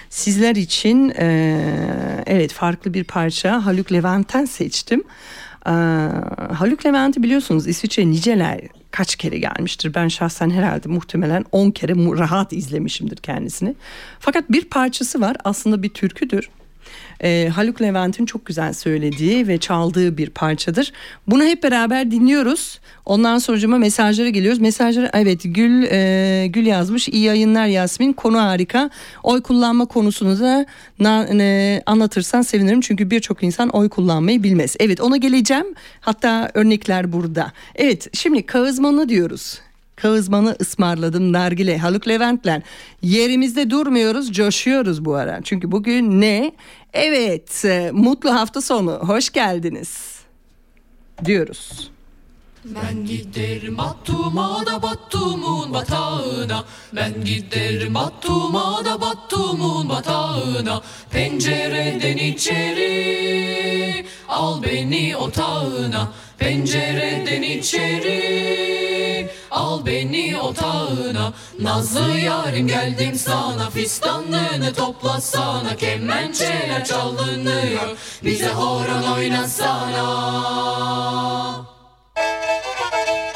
Sizler 0.09 0.55
için 0.55 1.13
e, 1.19 1.57
evet 2.25 2.53
farklı 2.53 2.93
bir 2.93 3.03
parça 3.03 3.65
Haluk 3.65 3.91
Levent'ten 3.91 4.45
seçtim. 4.45 5.03
Ee, 5.67 5.71
Haluk 6.53 6.85
Levent'i 6.85 7.23
biliyorsunuz 7.23 7.67
İsviçre 7.67 8.09
niceler 8.09 8.59
kaç 8.91 9.15
kere 9.15 9.39
gelmiştir. 9.39 9.93
Ben 9.93 10.07
şahsen 10.07 10.49
herhalde 10.49 10.89
muhtemelen 10.89 11.45
10 11.51 11.71
kere 11.71 11.93
rahat 11.93 12.53
izlemişimdir 12.53 13.17
kendisini. 13.17 13.75
Fakat 14.19 14.51
bir 14.51 14.65
parçası 14.65 15.21
var 15.21 15.35
aslında 15.43 15.83
bir 15.83 15.89
türküdür 15.89 16.49
e, 17.23 17.49
Haluk 17.55 17.81
Levent'in 17.81 18.25
çok 18.25 18.45
güzel 18.45 18.73
söylediği 18.73 19.47
ve 19.47 19.57
çaldığı 19.57 20.17
bir 20.17 20.29
parçadır. 20.29 20.91
Bunu 21.27 21.43
hep 21.43 21.63
beraber 21.63 22.11
dinliyoruz. 22.11 22.79
Ondan 23.05 23.37
sonra 23.37 23.77
mesajlara 23.77 24.29
geliyoruz. 24.29 24.59
Mesajları 24.59 25.09
evet 25.13 25.41
Gül 25.43 25.83
e, 25.91 26.47
Gül 26.47 26.65
yazmış. 26.65 27.07
İyi 27.09 27.23
yayınlar 27.23 27.65
Yasmin. 27.65 28.13
Konu 28.13 28.39
harika. 28.39 28.89
Oy 29.23 29.41
kullanma 29.41 29.85
konusunu 29.85 30.39
da 30.39 30.65
na, 30.99 31.27
e, 31.41 31.81
anlatırsan 31.85 32.41
sevinirim. 32.41 32.81
Çünkü 32.81 33.11
birçok 33.11 33.43
insan 33.43 33.69
oy 33.69 33.89
kullanmayı 33.89 34.43
bilmez. 34.43 34.75
Evet 34.79 35.01
ona 35.01 35.17
geleceğim. 35.17 35.65
Hatta 35.99 36.51
örnekler 36.53 37.13
burada. 37.13 37.51
Evet 37.75 38.07
şimdi 38.17 38.45
kağızmanı 38.45 39.09
diyoruz. 39.09 39.59
Kağızmanı 39.95 40.55
ısmarladım 40.61 41.33
nargile 41.33 41.77
Haluk 41.77 42.07
Levent'le. 42.07 42.61
Yerimizde 43.01 43.69
durmuyoruz 43.69 44.31
coşuyoruz 44.31 45.05
bu 45.05 45.15
ara. 45.15 45.39
Çünkü 45.43 45.71
bugün 45.71 46.21
ne? 46.21 46.51
Evet 46.93 47.65
e, 47.65 47.91
mutlu 47.93 48.33
hafta 48.33 48.61
sonu 48.61 48.91
hoş 48.91 49.29
geldiniz 49.29 50.19
diyoruz. 51.25 51.91
Ben 52.65 53.05
giderim 53.05 53.77
Battum'a 53.77 54.65
da 54.65 54.81
Battum'un 54.81 55.73
batağına 55.73 56.63
Ben 56.95 57.23
giderim 57.25 57.95
Battum'a 57.95 58.85
da 58.85 59.01
Battum'un 59.01 59.89
batağına 59.89 60.81
Pencereden 61.11 62.17
içeri 62.17 64.05
al 64.29 64.63
beni 64.63 65.17
otağına 65.17 66.11
Pencereden 66.39 67.41
içeri 67.41 69.29
al 69.51 69.85
beni 69.85 70.37
otağına. 70.37 71.33
Nazlı 71.59 72.19
yarim 72.19 72.67
geldim 72.67 73.15
sana. 73.15 73.69
Fistanlığını 73.69 74.73
toplasana 74.73 75.75
Kemençeler 75.75 76.85
çalınıyor. 76.85 77.97
Bize 78.23 78.49
horon 78.49 79.03
oynasana. 79.17 80.05
Kağızmana 82.15 83.34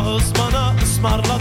gele 0.00 0.74
Kağızmana 0.80 1.39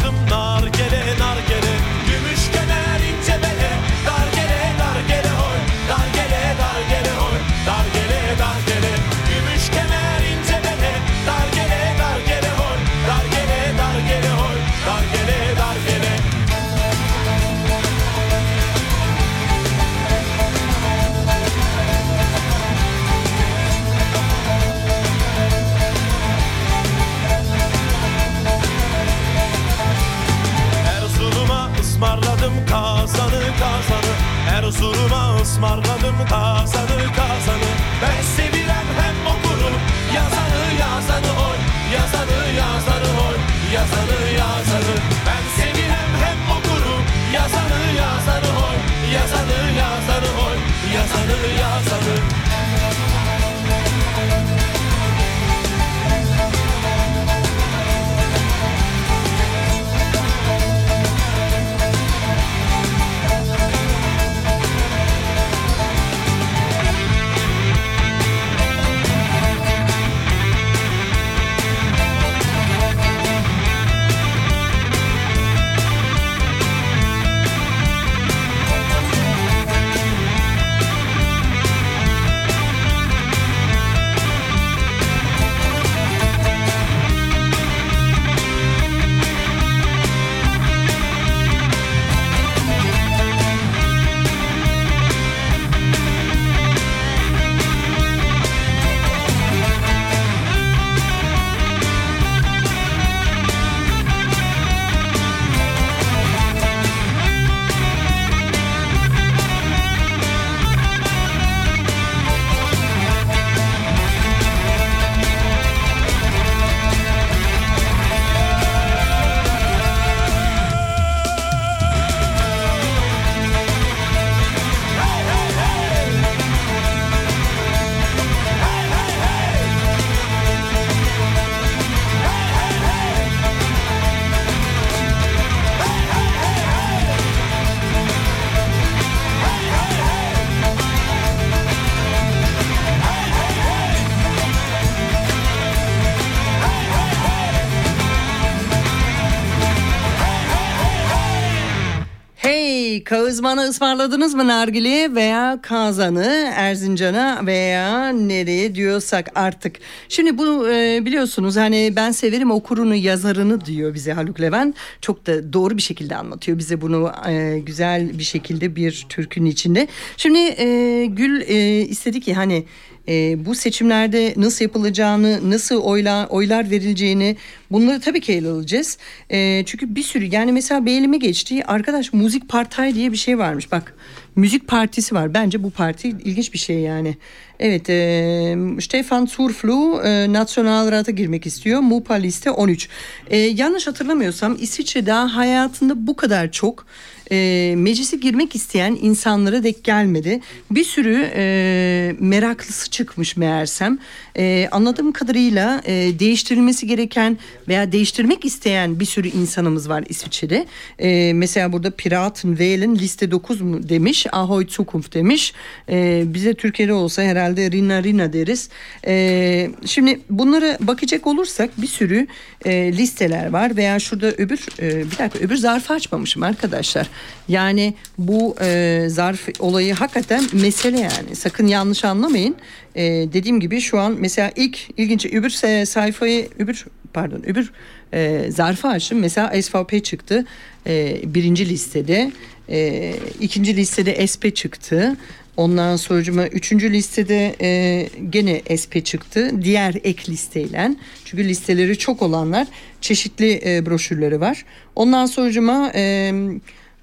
Peki 153.29 153.35
Kağızman'a 153.35 153.63
ısmarladınız 153.63 154.33
mı 154.33 154.47
nargile 154.47 155.15
veya 155.15 155.59
kazanı 155.61 156.51
Erzincan'a 156.55 157.45
veya 157.45 158.09
nereye 158.09 158.75
diyorsak 158.75 159.31
artık. 159.35 159.75
Şimdi 160.09 160.37
bu 160.37 160.69
e, 160.69 161.05
biliyorsunuz 161.05 161.57
hani 161.57 161.93
ben 161.95 162.11
severim 162.11 162.51
okurunu 162.51 162.95
yazarını 162.95 163.65
diyor 163.65 163.93
bize 163.93 164.13
Haluk 164.13 164.41
Levent. 164.41 164.75
Çok 165.01 165.27
da 165.27 165.53
doğru 165.53 165.77
bir 165.77 165.81
şekilde 165.81 166.15
anlatıyor 166.15 166.57
bize 166.57 166.81
bunu 166.81 167.11
e, 167.27 167.59
güzel 167.59 168.19
bir 168.19 168.23
şekilde 168.23 168.75
bir 168.75 169.05
türkünün 169.09 169.49
içinde. 169.49 169.87
Şimdi 170.17 170.39
e, 170.39 171.05
Gül 171.05 171.41
e, 171.41 171.81
istedi 171.81 172.21
ki 172.21 172.33
hani 172.33 172.65
e, 173.09 173.45
bu 173.45 173.55
seçimlerde 173.55 174.33
nasıl 174.37 174.65
yapılacağını, 174.65 175.49
nasıl 175.49 175.81
oyla, 175.81 176.27
oylar 176.27 176.71
verileceğini 176.71 177.37
bunları 177.71 177.99
tabii 177.99 178.21
ki 178.21 178.33
ele 178.33 178.47
alacağız. 178.47 178.97
E, 179.29 179.63
çünkü 179.65 179.95
bir 179.95 180.03
sürü 180.03 180.25
yani 180.25 180.51
mesela 180.51 180.85
beğenime 180.85 181.17
geçti. 181.17 181.63
Arkadaş 181.67 182.13
müzik 182.13 182.49
partay 182.49 182.95
diye 182.95 183.11
bir 183.11 183.17
şey 183.17 183.37
varmış 183.37 183.71
bak. 183.71 183.95
Müzik 184.35 184.67
partisi 184.67 185.15
var. 185.15 185.33
Bence 185.33 185.63
bu 185.63 185.69
parti 185.69 186.07
ilginç 186.09 186.53
bir 186.53 186.57
şey 186.57 186.79
yani. 186.79 187.17
Evet, 187.59 187.89
e, 187.89 188.57
Stefan 188.81 189.25
Zurflu 189.25 190.01
e, 190.03 190.33
Nationalrat'a 190.33 191.11
girmek 191.11 191.45
istiyor. 191.45 191.79
MUPA 191.79 192.13
liste 192.13 192.51
13. 192.51 192.89
E, 193.29 193.37
yanlış 193.37 193.87
hatırlamıyorsam 193.87 194.57
İsviçre 194.59 195.05
daha 195.05 195.35
hayatında 195.35 196.07
bu 196.07 196.15
kadar 196.15 196.51
çok 196.51 196.85
e, 197.31 197.73
meclise 197.77 198.17
girmek 198.17 198.55
isteyen 198.55 198.97
insanlara 199.01 199.63
dek 199.63 199.83
gelmedi. 199.83 200.41
Bir 200.71 200.83
sürü 200.83 201.29
e, 201.35 202.15
meraklısı 202.19 202.89
çıkmış 202.89 203.37
meğersem. 203.37 203.99
E, 204.37 204.67
anladığım 204.71 205.11
kadarıyla 205.11 205.81
e, 205.85 206.19
değiştirilmesi 206.19 206.87
gereken 206.87 207.37
veya 207.67 207.91
değiştirmek 207.91 208.45
isteyen 208.45 208.99
bir 208.99 209.05
sürü 209.05 209.27
insanımız 209.27 209.89
var 209.89 210.03
İsviçre'de. 210.09 210.65
E, 210.99 211.33
mesela 211.33 211.73
burada 211.73 211.91
Piraten 211.91 212.49
Wählen 212.49 212.95
liste 212.95 213.31
9 213.31 213.61
mu 213.61 213.89
demiş. 213.89 214.27
Ahoy 214.31 214.67
Zukunft 214.69 215.13
demiş. 215.13 215.53
E, 215.89 216.23
bize 216.25 216.53
Türkiye'de 216.53 216.93
olsa 216.93 217.21
herhalde 217.21 217.71
Rina 217.71 218.03
Rina 218.03 218.33
deriz. 218.33 218.69
E, 219.07 219.71
şimdi 219.85 220.19
bunlara 220.29 220.77
bakacak 220.81 221.27
olursak 221.27 221.81
bir 221.81 221.87
sürü 221.87 222.27
e, 222.65 222.93
listeler 222.97 223.49
var 223.49 223.77
veya 223.77 223.99
şurada 223.99 224.31
öbür 224.31 224.59
e, 224.79 225.11
bir 225.11 225.17
dakika 225.17 225.39
öbür 225.39 225.55
zarfı 225.55 225.93
açmamışım 225.93 226.43
arkadaşlar. 226.43 227.09
Yani 227.47 227.93
bu 228.17 228.55
e, 228.61 229.03
zarf 229.07 229.49
olayı 229.59 229.93
hakikaten 229.93 230.43
mesele 230.53 230.99
yani. 230.99 231.35
Sakın 231.35 231.67
yanlış 231.67 232.05
anlamayın. 232.05 232.55
E, 232.95 233.03
dediğim 233.03 233.59
gibi 233.59 233.81
şu 233.81 233.99
an 233.99 234.15
mesela 234.19 234.51
ilk 234.55 234.79
ilginç 234.97 235.25
öbür 235.25 235.49
sayfayı 235.85 236.49
öbür 236.59 236.85
pardon 237.13 237.43
öbür 237.45 237.71
e, 238.13 238.51
zarfı 238.51 238.87
açtım. 238.87 239.19
Mesela 239.19 239.61
SVP 239.61 240.03
çıktı 240.05 240.45
e, 240.87 241.21
birinci 241.25 241.69
listede. 241.69 242.31
E, 242.69 243.13
ikinci 243.39 243.75
listede 243.75 244.27
SP 244.31 244.43
çıktı. 244.55 245.17
Ondan 245.57 245.95
sonucuma 245.95 246.47
üçüncü 246.47 246.93
listede 246.93 247.55
e, 247.61 248.09
gene 248.29 248.61
SP 248.81 248.93
çıktı. 249.05 249.51
Diğer 249.61 249.95
ek 250.03 250.31
listeyle. 250.31 250.95
Çünkü 251.25 251.47
listeleri 251.47 251.97
çok 251.97 252.21
olanlar 252.21 252.67
çeşitli 253.01 253.61
e, 253.65 253.85
broşürleri 253.85 254.41
var. 254.41 254.65
Ondan 254.95 255.25
sonucuma 255.25 255.91
e, 255.95 256.33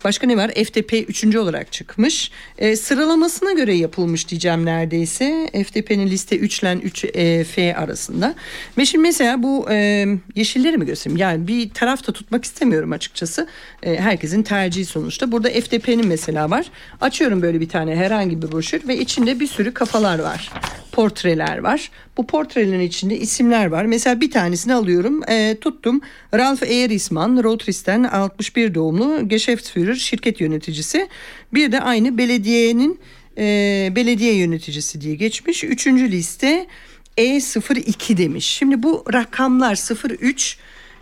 Başka 0.05 0.27
ne 0.27 0.37
var? 0.37 0.51
FTP 0.51 0.93
üçüncü 1.09 1.39
olarak 1.39 1.73
çıkmış. 1.73 2.31
E, 2.59 2.77
sıralamasına 2.77 3.53
göre 3.53 3.75
yapılmış 3.75 4.29
diyeceğim 4.29 4.65
neredeyse. 4.65 5.51
FTP'nin 5.67 6.07
liste 6.07 6.37
3 6.37 6.63
ile 6.63 6.75
3 6.75 7.05
e, 7.05 7.45
F 7.45 7.77
arasında. 7.77 8.35
Ve 8.79 8.87
şimdi 8.87 9.03
mesela 9.03 9.43
bu 9.43 9.67
e, 9.71 10.07
yeşilleri 10.35 10.79
mi 10.79 10.87
göstereyim? 10.87 11.21
Yani 11.21 11.49
bir 11.49 11.71
tarafta 11.71 12.13
tutmak 12.13 12.45
istemiyorum 12.45 12.93
açıkçası. 12.93 13.49
E, 13.83 13.97
herkesin 13.97 14.43
tercihi 14.43 14.85
sonuçta. 14.85 15.33
Burada 15.33 15.49
FTP'nin 15.49 16.07
mesela 16.07 16.51
var. 16.51 16.67
Açıyorum 17.01 17.43
böyle 17.43 17.61
bir 17.61 17.69
tane 17.69 17.97
herhangi 17.97 18.43
bir 18.43 18.53
broşür 18.53 18.89
ve 18.89 18.99
içinde 18.99 19.41
bir 19.41 19.47
sürü 19.47 19.75
kafalar 19.75 20.19
var. 20.19 20.51
Portreler 20.93 21.59
var. 21.59 21.91
Bu 22.17 22.27
portrelerin 22.27 22.81
içinde 22.81 23.19
isimler 23.19 23.67
var. 23.67 23.85
Mesela 23.85 24.21
bir 24.21 24.31
tanesini 24.31 24.75
alıyorum. 24.75 25.23
E, 25.29 25.57
tuttum. 25.61 26.01
Ralf 26.35 26.63
Erisman, 26.63 27.43
Rotris'ten 27.45 28.03
61 28.05 28.75
doğumlu 28.75 29.21
Geschäftsführer, 29.21 29.86
şirket 29.95 30.41
yöneticisi. 30.41 31.09
Bir 31.55 31.73
de 31.73 31.81
aynı 31.81 32.19
belediyenin 32.19 33.01
e, 33.39 33.43
belediye 33.97 34.35
yöneticisi 34.35 35.01
diye 35.01 35.15
geçmiş. 35.15 35.65
Üçüncü 35.65 36.11
liste 36.11 36.67
E02 37.19 38.17
demiş. 38.17 38.47
Şimdi 38.47 38.83
bu 38.83 39.05
rakamlar 39.13 39.75
03 40.21 40.59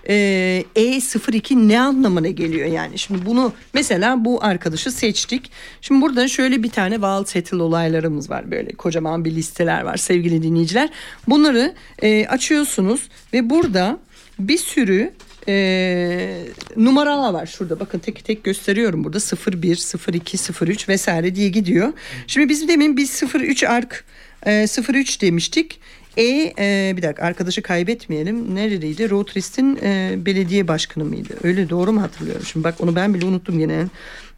e, 0.08 0.64
E02 0.76 1.68
ne 1.68 1.80
anlamına 1.80 2.28
geliyor 2.28 2.66
yani? 2.66 2.98
Şimdi 2.98 3.26
bunu 3.26 3.52
mesela 3.74 4.24
bu 4.24 4.44
arkadaşı 4.44 4.90
seçtik. 4.90 5.50
Şimdi 5.80 6.00
burada 6.00 6.28
şöyle 6.28 6.62
bir 6.62 6.70
tane 6.70 7.00
Val 7.00 7.24
Settle 7.24 7.62
olaylarımız 7.62 8.30
var. 8.30 8.50
Böyle 8.50 8.72
kocaman 8.72 9.24
bir 9.24 9.34
listeler 9.34 9.82
var 9.82 9.96
sevgili 9.96 10.42
dinleyiciler. 10.42 10.90
Bunları 11.28 11.74
e, 12.02 12.26
açıyorsunuz 12.26 13.08
ve 13.32 13.50
burada 13.50 13.98
bir 14.38 14.58
sürü 14.58 15.12
e, 15.48 16.46
numaralar 16.76 17.32
var 17.32 17.46
şurada 17.46 17.80
bakın 17.80 17.98
tek 17.98 18.24
tek 18.24 18.44
gösteriyorum 18.44 19.04
burada 19.04 19.18
01 19.18 20.14
02 20.14 20.38
03 20.64 20.88
vesaire 20.88 21.34
diye 21.34 21.48
gidiyor. 21.48 21.92
Şimdi 22.26 22.48
biz 22.48 22.68
demin 22.68 22.96
biz 22.96 23.22
03 23.34 23.64
ark 23.64 24.04
e, 24.46 24.66
03 24.88 25.22
demiştik. 25.22 25.80
E, 26.16 26.24
e, 26.58 26.94
bir 26.96 27.02
dakika 27.02 27.22
arkadaşı 27.22 27.62
kaybetmeyelim. 27.62 28.54
Neredeydi? 28.54 29.10
Rotrist'in 29.10 29.78
e, 29.82 30.14
belediye 30.26 30.68
başkanı 30.68 31.04
mıydı? 31.04 31.34
Öyle 31.42 31.70
doğru 31.70 31.92
mu 31.92 32.02
hatırlıyorum? 32.02 32.42
Şimdi 32.46 32.64
bak 32.64 32.74
onu 32.80 32.96
ben 32.96 33.14
bile 33.14 33.26
unuttum 33.26 33.58
gene. 33.58 33.84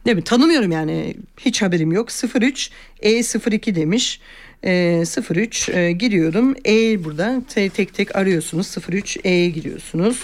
Ne 0.05 0.13
mi? 0.13 0.23
Tanımıyorum 0.23 0.71
yani. 0.71 1.15
Hiç 1.39 1.61
haberim 1.61 1.91
yok. 1.91 2.09
03 2.35 2.71
E02 3.03 3.75
demiş. 3.75 4.19
E, 4.65 5.03
03 5.29 5.69
e, 5.69 5.91
giriyorum. 5.91 6.55
E 6.65 7.03
burada 7.03 7.41
te- 7.49 7.69
tek 7.69 7.93
tek 7.93 8.15
arıyorsunuz. 8.15 8.75
03 8.89 9.17
E 9.23 9.49
giriyorsunuz. 9.49 10.23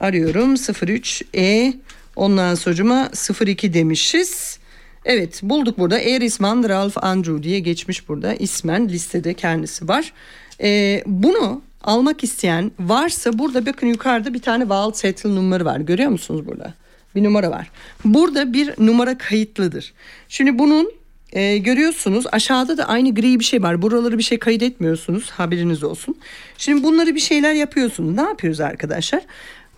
Arıyorum 0.00 0.54
03 0.54 1.22
E 1.34 1.74
ondan 2.16 2.54
sonucuma 2.54 3.10
02 3.46 3.74
demişiz. 3.74 4.58
Evet 5.04 5.40
bulduk 5.42 5.78
burada 5.78 5.98
Erisman 5.98 6.68
Ralph 6.68 7.04
Andrew 7.04 7.42
diye 7.42 7.60
geçmiş 7.60 8.08
burada 8.08 8.34
ismen 8.34 8.88
listede 8.88 9.34
kendisi 9.34 9.88
var. 9.88 10.12
Ee, 10.60 11.02
bunu 11.06 11.62
almak 11.84 12.24
isteyen 12.24 12.72
varsa 12.80 13.38
burada 13.38 13.66
bakın 13.66 13.86
yukarıda 13.86 14.34
bir 14.34 14.42
tane 14.42 14.68
Val 14.68 14.92
Settle 14.92 15.34
numara 15.34 15.64
var 15.64 15.80
görüyor 15.80 16.10
musunuz 16.10 16.46
burada? 16.46 16.74
Bir 17.14 17.24
numara 17.24 17.50
var. 17.50 17.70
Burada 18.04 18.52
bir 18.52 18.74
numara 18.78 19.18
kayıtlıdır. 19.18 19.92
Şimdi 20.28 20.58
bunun 20.58 20.92
e, 21.32 21.58
görüyorsunuz 21.58 22.24
aşağıda 22.32 22.78
da 22.78 22.88
aynı 22.88 23.14
gri 23.14 23.40
bir 23.40 23.44
şey 23.44 23.62
var. 23.62 23.82
Buraları 23.82 24.18
bir 24.18 24.22
şey 24.22 24.38
kaydetmiyorsunuz 24.38 25.30
haberiniz 25.30 25.84
olsun. 25.84 26.16
Şimdi 26.58 26.84
bunları 26.84 27.14
bir 27.14 27.20
şeyler 27.20 27.52
yapıyorsunuz. 27.52 28.14
Ne 28.14 28.22
yapıyoruz 28.22 28.60
arkadaşlar? 28.60 29.22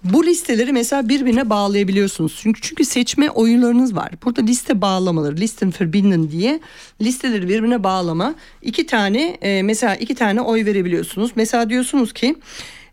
Bu 0.05 0.27
listeleri 0.27 0.73
mesela 0.73 1.09
birbirine 1.09 1.51
bağlayabiliyorsunuz. 1.51 2.39
Çünkü 2.43 2.61
çünkü 2.61 2.85
seçme 2.85 3.31
oyunlarınız 3.31 3.97
var. 3.97 4.11
Burada 4.25 4.41
liste 4.41 4.81
bağlamaları, 4.81 5.37
listen 5.37 5.73
verbinden 5.81 6.31
diye 6.31 6.61
listeleri 7.01 7.49
birbirine 7.49 7.85
bağlama. 7.85 8.35
İki 8.63 8.87
tane 8.87 9.23
e, 9.23 9.63
mesela 9.63 9.97
iki 9.97 10.15
tane 10.15 10.41
oy 10.41 10.65
verebiliyorsunuz. 10.65 11.31
Mesela 11.37 11.71
diyorsunuz 11.71 12.13
ki 12.13 12.37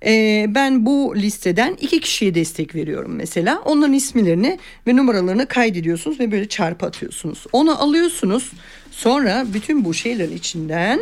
e, 0.05 0.45
ben 0.49 0.85
bu 0.85 1.15
listeden 1.15 1.77
iki 1.81 1.99
kişiye 1.99 2.35
destek 2.35 2.75
veriyorum 2.75 3.15
mesela. 3.15 3.61
Onların 3.65 3.93
isimlerini 3.93 4.59
ve 4.87 4.95
numaralarını 4.95 5.47
kaydediyorsunuz 5.47 6.19
ve 6.19 6.31
böyle 6.31 6.47
çarpı 6.47 6.85
atıyorsunuz. 6.85 7.45
Onu 7.51 7.83
alıyorsunuz. 7.83 8.51
Sonra 8.91 9.45
bütün 9.53 9.85
bu 9.85 9.93
şeylerin 9.93 10.37
içinden 10.37 11.01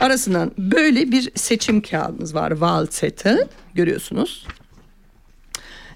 arasından 0.00 0.52
böyle 0.58 1.12
bir 1.12 1.30
seçim 1.34 1.80
kağıdınız 1.80 2.34
var. 2.34 2.50
Wahlzettel 2.50 3.48
görüyorsunuz. 3.74 4.46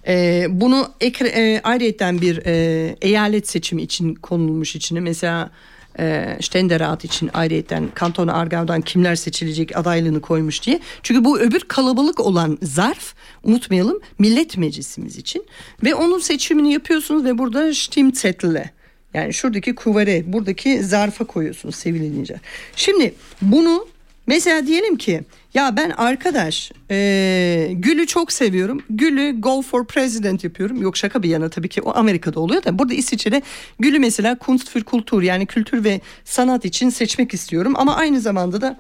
Ee, 0.07 0.47
bunu 0.51 0.89
ekre, 1.01 1.29
e, 1.29 1.61
ayrıyeten 1.65 2.21
bir 2.21 2.43
e, 2.47 2.97
eyalet 3.03 3.49
seçimi 3.49 3.83
için 3.83 4.15
konulmuş 4.15 4.77
içine 4.77 5.01
mesela 5.01 5.51
e, 5.99 6.39
Ständerat 6.41 7.05
için 7.05 7.31
ayrıyeten 7.35 7.89
Kanton 7.95 8.29
Argau'dan 8.29 8.81
kimler 8.81 9.17
seçilecek 9.17 9.77
adaylığını 9.77 10.21
koymuş 10.21 10.63
diye. 10.63 10.81
Çünkü 11.03 11.25
bu 11.25 11.39
öbür 11.39 11.61
kalabalık 11.61 12.21
olan 12.21 12.59
zarf 12.63 13.15
unutmayalım 13.43 14.01
millet 14.19 14.57
meclisimiz 14.57 15.17
için 15.17 15.47
ve 15.85 15.95
onun 15.95 16.19
seçimini 16.19 16.73
yapıyorsunuz 16.73 17.25
ve 17.25 17.39
burada 17.39 17.75
Stimmzettel'e 17.75 18.71
yani 19.15 19.35
şuradaki 19.35 19.75
kuvvere 19.75 20.33
buradaki 20.33 20.85
zarfa 20.85 21.25
koyuyorsunuz 21.25 21.75
sevgili 21.75 22.05
dinleyiciler. 22.05 22.41
Şimdi 22.77 23.15
bunu 23.43 23.87
Mesela 24.27 24.67
diyelim 24.67 24.97
ki 24.97 25.21
ya 25.57 25.77
ben 25.77 25.91
arkadaş 25.91 26.73
e, 26.91 27.69
Gül'ü 27.73 28.07
çok 28.07 28.33
seviyorum. 28.33 28.83
Gül'ü 28.91 29.41
go 29.41 29.63
for 29.63 29.87
president 29.87 30.45
yapıyorum. 30.45 30.83
Yok 30.83 30.97
şaka 30.97 31.23
bir 31.23 31.29
yana 31.29 31.49
tabii 31.49 31.69
ki 31.69 31.83
o 31.83 31.93
Amerika'da 31.95 32.41
oluyor 32.41 32.65
da 32.65 32.79
burada 32.79 32.95
İsviçre'de 32.95 33.43
Gül'ü 33.79 33.99
mesela 33.99 34.39
Kunst 34.39 34.71
für 34.71 34.85
Kultur 34.85 35.23
yani 35.23 35.47
kültür 35.47 35.85
ve 35.85 36.01
sanat 36.25 36.65
için 36.65 36.91
seçmek 36.91 37.35
istiyorum. 37.35 37.73
Ama 37.77 37.97
aynı 37.97 38.21
zamanda 38.21 38.61
da 38.61 38.77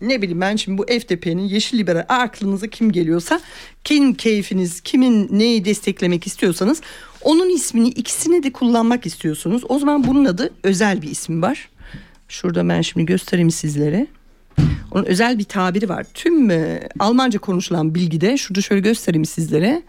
ne 0.00 0.22
bileyim 0.22 0.40
ben 0.40 0.56
şimdi 0.56 0.78
bu 0.78 0.86
FDP'nin 0.86 1.42
yeşil 1.42 1.78
liberal 1.78 2.04
aklınıza 2.08 2.66
kim 2.66 2.92
geliyorsa 2.92 3.40
kim 3.84 4.14
keyfiniz 4.14 4.80
kimin 4.80 5.28
neyi 5.30 5.64
desteklemek 5.64 6.26
istiyorsanız 6.26 6.80
onun 7.22 7.50
ismini 7.50 7.88
ikisini 7.88 8.42
de 8.42 8.52
kullanmak 8.52 9.06
istiyorsunuz. 9.06 9.62
O 9.68 9.78
zaman 9.78 10.06
bunun 10.06 10.24
adı 10.24 10.50
özel 10.62 11.02
bir 11.02 11.10
ismi 11.10 11.42
var. 11.42 11.68
Şurada 12.28 12.68
ben 12.68 12.80
şimdi 12.80 13.06
göstereyim 13.06 13.50
sizlere. 13.50 14.06
Onun 14.90 15.04
özel 15.04 15.38
bir 15.38 15.44
tabiri 15.44 15.88
var. 15.88 16.06
Tüm 16.14 16.50
e, 16.50 16.88
Almanca 16.98 17.38
konuşulan 17.38 17.94
bilgide 17.94 18.36
şurada 18.36 18.60
şöyle 18.60 18.80
göstereyim 18.80 19.24
sizlere. 19.24 19.82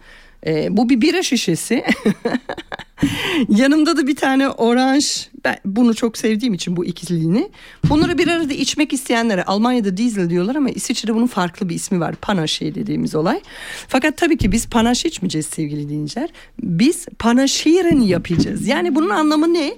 E, 0.46 0.76
bu 0.76 0.88
bir 0.88 1.00
bira 1.00 1.22
şişesi. 1.22 1.84
Yanımda 3.48 3.96
da 3.96 4.06
bir 4.06 4.16
tane 4.16 4.48
oranj. 4.48 5.26
Ben 5.44 5.56
bunu 5.64 5.94
çok 5.94 6.18
sevdiğim 6.18 6.54
için 6.54 6.76
bu 6.76 6.84
ikililiğini. 6.84 7.50
Bunları 7.88 8.18
bir 8.18 8.28
arada 8.28 8.52
içmek 8.52 8.92
isteyenlere 8.92 9.44
Almanya'da 9.44 9.96
diesel 9.96 10.30
diyorlar 10.30 10.54
ama 10.56 10.70
İsviçre'de 10.70 11.14
bunun 11.14 11.26
farklı 11.26 11.68
bir 11.68 11.74
ismi 11.74 12.00
var. 12.00 12.14
Panaşe 12.14 12.74
dediğimiz 12.74 13.14
olay. 13.14 13.40
Fakat 13.88 14.16
tabii 14.16 14.38
ki 14.38 14.52
biz 14.52 14.66
panaş 14.68 15.04
içmeyeceğiz 15.04 15.46
sevgili 15.46 15.88
dinleyiciler. 15.88 16.30
Biz 16.62 17.06
panaşiren 17.18 18.00
yapacağız. 18.00 18.66
Yani 18.66 18.94
bunun 18.94 19.10
anlamı 19.10 19.54
ne? 19.54 19.74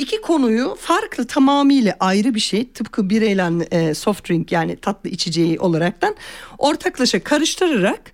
İki 0.00 0.20
konuyu 0.20 0.76
farklı 0.80 1.26
tamamıyla 1.26 1.96
ayrı 2.00 2.34
bir 2.34 2.40
şey 2.40 2.68
tıpkı 2.68 3.10
bireyle 3.10 3.66
e, 3.70 3.94
soft 3.94 4.30
drink 4.30 4.52
yani 4.52 4.76
tatlı 4.76 5.10
içeceği 5.10 5.60
olaraktan 5.60 6.16
ortaklaşa 6.58 7.24
karıştırarak 7.24 8.12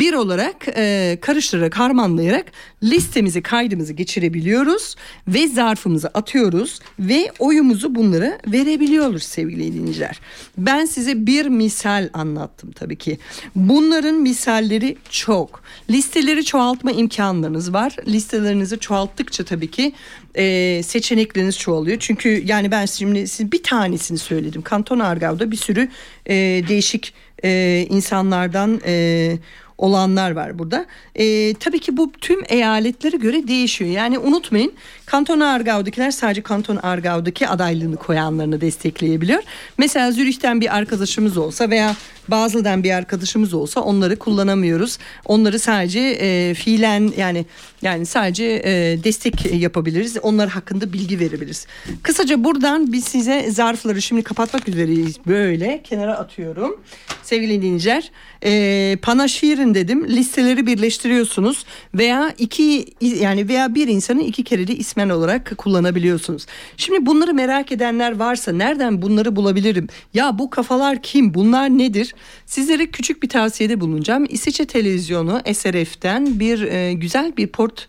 bir 0.00 0.12
olarak 0.14 0.56
e, 0.76 1.18
karıştırarak 1.20 1.78
harmanlayarak 1.78 2.46
listemizi 2.82 3.42
kaydımızı 3.42 3.92
geçirebiliyoruz 3.92 4.96
ve 5.28 5.48
zarfımızı 5.48 6.08
atıyoruz 6.08 6.80
ve 6.98 7.32
oyumuzu 7.38 7.94
bunlara 7.94 8.38
verebiliyoruz 8.46 9.22
sevgili 9.22 9.74
dinleyiciler. 9.74 10.20
Ben 10.58 10.84
size 10.84 11.26
bir 11.26 11.46
misal 11.46 12.08
anlattım 12.12 12.72
tabii 12.72 12.96
ki. 12.96 13.18
Bunların 13.56 14.14
misalleri 14.14 14.96
çok. 15.10 15.62
Listeleri 15.90 16.44
çoğaltma 16.44 16.92
imkanlarınız 16.92 17.72
var. 17.72 17.96
Listelerinizi 18.06 18.78
çoğalttıkça 18.78 19.44
tabii 19.44 19.70
ki 19.70 19.92
e, 20.36 20.82
seçenekleriniz 20.82 21.58
çoğalıyor. 21.58 21.96
Çünkü 22.00 22.42
yani 22.46 22.70
ben 22.70 22.86
şimdi 22.86 23.28
siz 23.28 23.52
bir 23.52 23.62
tanesini 23.62 24.18
söyledim. 24.18 24.62
Kanton 24.62 24.98
Argav'da 24.98 25.50
bir 25.50 25.56
sürü 25.56 25.88
e, 26.26 26.34
değişik 26.68 27.14
e, 27.44 27.86
insanlardan 27.90 28.80
e, 28.86 29.36
olanlar 29.78 30.30
var 30.30 30.58
burada. 30.58 30.86
E, 31.14 31.54
tabii 31.54 31.78
ki 31.78 31.96
bu 31.96 32.12
tüm 32.12 32.40
eyaletlere 32.48 33.16
göre 33.16 33.48
değişiyor. 33.48 33.90
Yani 33.90 34.18
unutmayın 34.18 34.72
Kanton 35.06 35.40
Argav'dakiler 35.40 36.10
sadece 36.10 36.42
Kanton 36.42 36.76
Argav'daki 36.76 37.48
adaylığını 37.48 37.96
koyanlarını 37.96 38.60
destekleyebiliyor. 38.60 39.42
Mesela 39.78 40.12
Zürih'ten 40.12 40.60
bir 40.60 40.76
arkadaşımız 40.76 41.36
olsa 41.36 41.70
veya 41.70 41.96
Basel'den 42.28 42.84
bir 42.84 42.90
arkadaşımız 42.90 43.54
olsa 43.54 43.80
onları 43.80 44.16
kullanamıyoruz. 44.16 44.98
Onları 45.24 45.58
sadece 45.58 46.00
e, 46.00 46.54
fiilen 46.54 47.12
yani 47.16 47.46
yani 47.82 48.06
sadece 48.06 48.44
e, 48.44 49.04
destek 49.04 49.52
yapabiliriz. 49.52 50.16
Onlar 50.22 50.48
hakkında 50.48 50.92
bilgi 50.92 51.20
verebiliriz. 51.20 51.66
Kısaca 52.02 52.44
buradan 52.44 52.92
biz 52.92 53.04
size 53.04 53.50
zarfları 53.50 54.02
şimdi 54.02 54.22
kapatmak 54.22 54.68
üzereyiz. 54.68 55.16
Böyle 55.26 55.80
kenara 55.84 56.18
atıyorum. 56.18 56.80
Sevgili 57.22 57.62
dinleyiciler 57.62 58.10
e, 58.44 58.96
panaşirin 59.02 59.74
dedim 59.74 60.08
listeleri 60.08 60.66
birleştiriyorsunuz 60.66 61.64
veya 61.94 62.34
iki 62.38 62.86
yani 63.00 63.48
veya 63.48 63.74
bir 63.74 63.88
insanı 63.88 64.22
iki 64.22 64.44
kere 64.44 64.66
de 64.66 64.76
ismen 64.96 65.08
olarak 65.08 65.58
kullanabiliyorsunuz. 65.58 66.46
Şimdi 66.76 67.06
bunları 67.06 67.34
merak 67.34 67.72
edenler 67.72 68.16
varsa 68.16 68.52
nereden 68.52 69.02
bunları 69.02 69.36
bulabilirim? 69.36 69.88
Ya 70.14 70.38
bu 70.38 70.50
kafalar 70.50 71.02
kim? 71.02 71.34
Bunlar 71.34 71.70
nedir? 71.70 72.14
Sizlere 72.46 72.86
küçük 72.86 73.22
bir 73.22 73.28
tavsiyede 73.28 73.80
bulunacağım. 73.80 74.26
İsviçre 74.28 74.66
Televizyonu 74.66 75.40
SRF'ten 75.54 76.40
bir 76.40 76.62
e, 76.62 76.92
güzel 76.92 77.36
bir 77.36 77.46
port 77.46 77.88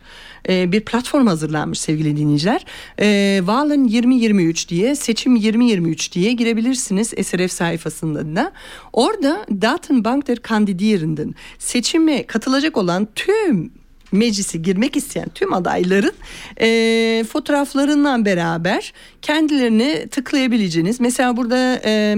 e, 0.50 0.72
bir 0.72 0.82
platform 0.82 1.28
hazırlanmış 1.28 1.80
sevgili 1.80 2.18
dinleyiciler. 2.18 2.66
E, 3.00 3.40
Valen 3.44 3.84
2023 3.84 4.70
diye 4.70 4.96
seçim 4.96 5.36
2023 5.36 6.12
diye 6.12 6.34
girebilirsiniz 6.34 7.08
SRF 7.08 7.52
sayfasında 7.52 8.36
da. 8.36 8.52
Orada 8.94 9.46
Datenbank 9.52 10.28
der 10.28 10.38
Kandidierenden 10.38 11.36
seçime 11.60 12.28
katılacak 12.28 12.78
olan 12.78 13.08
tüm 13.16 13.72
meclise 14.12 14.58
girmek 14.58 14.96
isteyen 14.96 15.30
tüm 15.36 15.54
adayların 15.54 16.14
e, 16.62 17.24
fotoğraflarından 17.24 18.26
beraber 18.26 18.94
kendilerini 19.22 20.08
tıklayabileceğiniz 20.12 21.00
mesela 21.00 21.38
burada 21.38 21.82
e, 21.86 22.16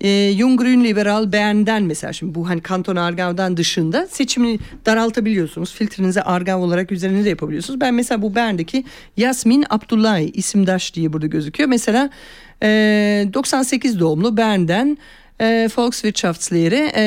e, 0.00 0.32
Jung 0.38 0.60
Grün 0.60 0.84
Liberal 0.84 1.32
Bern'den 1.32 1.82
mesela 1.82 2.12
şimdi 2.12 2.34
bu 2.34 2.48
hani 2.48 2.60
Kanton 2.60 2.96
Argav'dan 2.96 3.56
dışında 3.56 4.06
seçimini 4.06 4.58
daraltabiliyorsunuz. 4.86 5.74
Filtrenizi 5.74 6.22
Argav 6.22 6.58
olarak 6.60 6.92
üzerine 6.92 7.24
de 7.24 7.28
yapabiliyorsunuz. 7.28 7.80
Ben 7.80 7.94
mesela 7.94 8.22
bu 8.22 8.34
Bern'deki 8.34 8.84
Yasmin 9.16 9.64
Abdullahi 9.70 10.30
isimdaş 10.30 10.94
diye 10.94 11.12
burada 11.12 11.26
gözüküyor. 11.26 11.68
Mesela 11.68 12.10
e, 12.62 12.68
98 13.34 14.00
doğumlu 14.00 14.36
Bern'den 14.36 14.98
e, 15.40 15.68
Volkswirtschaftslehre 15.76 16.92
e, 16.94 17.02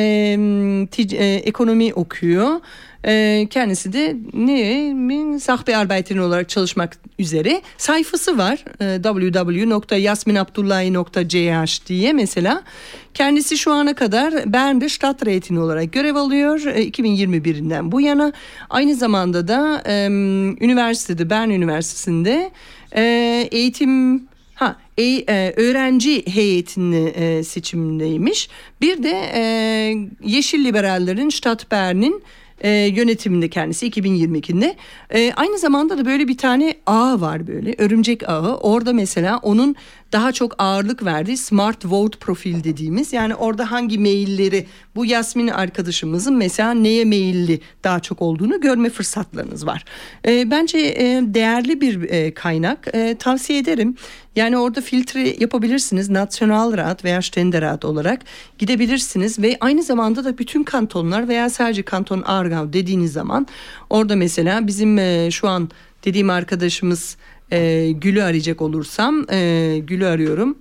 e, 1.13 1.25
ekonomi 1.35 1.93
okuyor. 1.93 2.59
E, 3.05 3.47
kendisi 3.49 3.93
de 3.93 4.17
ne 4.33 5.39
sahbearbeiterin 5.39 6.19
olarak 6.19 6.49
çalışmak 6.49 6.97
üzere 7.19 7.61
sayfası 7.77 8.37
var. 8.37 8.65
E, 8.81 9.01
www.yasminabdullahi.ch 9.03 11.87
diye 11.87 12.13
mesela. 12.13 12.63
Kendisi 13.13 13.57
şu 13.57 13.73
ana 13.73 13.95
kadar 13.95 14.53
Bern'de 14.53 14.85
Stadträtin 14.85 15.57
olarak 15.57 15.93
görev 15.93 16.15
alıyor 16.15 16.65
e, 16.65 16.87
2021'den 16.87 17.91
bu 17.91 18.01
yana. 18.01 18.33
Aynı 18.69 18.95
zamanda 18.95 19.47
da 19.47 19.83
üniversitede 20.61 21.29
Bern 21.29 21.49
Üniversitesi'nde 21.49 22.51
e, 22.95 23.01
eğitim 23.51 24.29
Ha, 24.59 24.75
e, 24.97 25.03
e, 25.03 25.53
öğrenci 25.55 26.27
heyetini 26.27 27.07
e, 27.07 27.43
seçimindeymiş. 27.43 28.49
Bir 28.81 29.03
de 29.03 29.31
e, 29.33 29.41
Yeşil 30.23 30.65
Liberallerin 30.65 31.29
Stadt 31.29 31.71
Bern'in 31.71 32.23
e, 32.61 32.69
yönetiminde 32.69 33.49
kendisi 33.49 33.89
2022'de. 33.89 34.75
E, 35.09 35.33
aynı 35.33 35.57
zamanda 35.57 35.97
da 35.97 36.05
böyle 36.05 36.27
bir 36.27 36.37
tane 36.37 36.73
ağ 36.85 37.21
var 37.21 37.47
böyle 37.47 37.75
örümcek 37.77 38.29
ağı. 38.29 38.57
Orada 38.57 38.93
mesela 38.93 39.37
onun 39.37 39.75
daha 40.11 40.31
çok 40.31 40.55
ağırlık 40.57 41.05
verdiği 41.05 41.37
smart 41.37 41.85
vote 41.85 42.17
profil 42.19 42.63
dediğimiz 42.63 43.13
yani 43.13 43.35
orada 43.35 43.71
hangi 43.71 43.97
mailleri 43.97 44.65
bu 44.95 45.05
Yasmin 45.05 45.47
arkadaşımızın 45.47 46.35
mesela 46.35 46.73
neye 46.73 47.05
mailli 47.05 47.61
daha 47.83 47.99
çok 47.99 48.21
olduğunu 48.21 48.61
görme 48.61 48.89
fırsatlarınız 48.89 49.65
var. 49.65 49.85
E, 50.27 50.51
bence 50.51 50.77
e, 50.77 51.21
değerli 51.23 51.81
bir 51.81 52.09
e, 52.09 52.33
kaynak 52.33 52.87
e, 52.93 53.15
tavsiye 53.15 53.59
ederim. 53.59 53.95
Yani 54.35 54.57
orada 54.57 54.81
filtre 54.81 55.35
yapabilirsiniz. 55.39 56.09
Nationalrat 56.09 57.05
veya 57.05 57.21
Ständerat 57.21 57.85
olarak 57.85 58.21
gidebilirsiniz 58.57 59.39
ve 59.39 59.57
aynı 59.59 59.83
zamanda 59.83 60.25
da 60.25 60.37
bütün 60.37 60.63
kantonlar 60.63 61.27
veya 61.27 61.49
sadece 61.49 61.83
kanton 61.83 62.21
Aargau 62.25 62.73
dediğiniz 62.73 63.13
zaman 63.13 63.47
orada 63.89 64.15
mesela 64.15 64.67
bizim 64.67 64.97
e, 64.97 65.31
şu 65.31 65.47
an 65.47 65.69
dediğim 66.05 66.29
arkadaşımız 66.29 67.17
e, 67.51 67.91
Gül'ü 67.91 68.23
arayacak 68.23 68.61
olursam 68.61 69.25
e, 69.31 69.79
Gül'ü 69.87 70.05
arıyorum. 70.05 70.57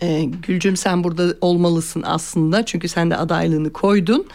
E, 0.00 0.24
Gülcüm 0.24 0.76
sen 0.76 1.04
burada 1.04 1.34
olmalısın 1.40 2.02
aslında 2.06 2.64
çünkü 2.64 2.88
sen 2.88 3.10
de 3.10 3.16
adaylığını 3.16 3.72
koydun. 3.72 4.26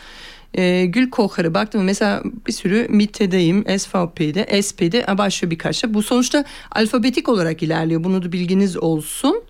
E, 0.54 0.86
Gül 0.86 1.10
Kohar'a 1.10 1.54
baktım 1.54 1.84
mesela 1.84 2.24
bir 2.48 2.52
sürü 2.52 2.88
MİT'teyim, 2.90 3.80
SVP'de, 3.80 4.62
SP'de 4.62 5.18
başlıyor 5.18 5.52
birkaç 5.52 5.84
da. 5.84 5.94
Bu 5.94 6.04
sonuçta 6.04 6.46
alfabetik 6.72 7.30
olarak 7.30 7.64
ilerliyor. 7.64 8.04
Bunu 8.04 8.24
da 8.24 8.32
bilginiz 8.32 8.78
olsun. 8.78 9.44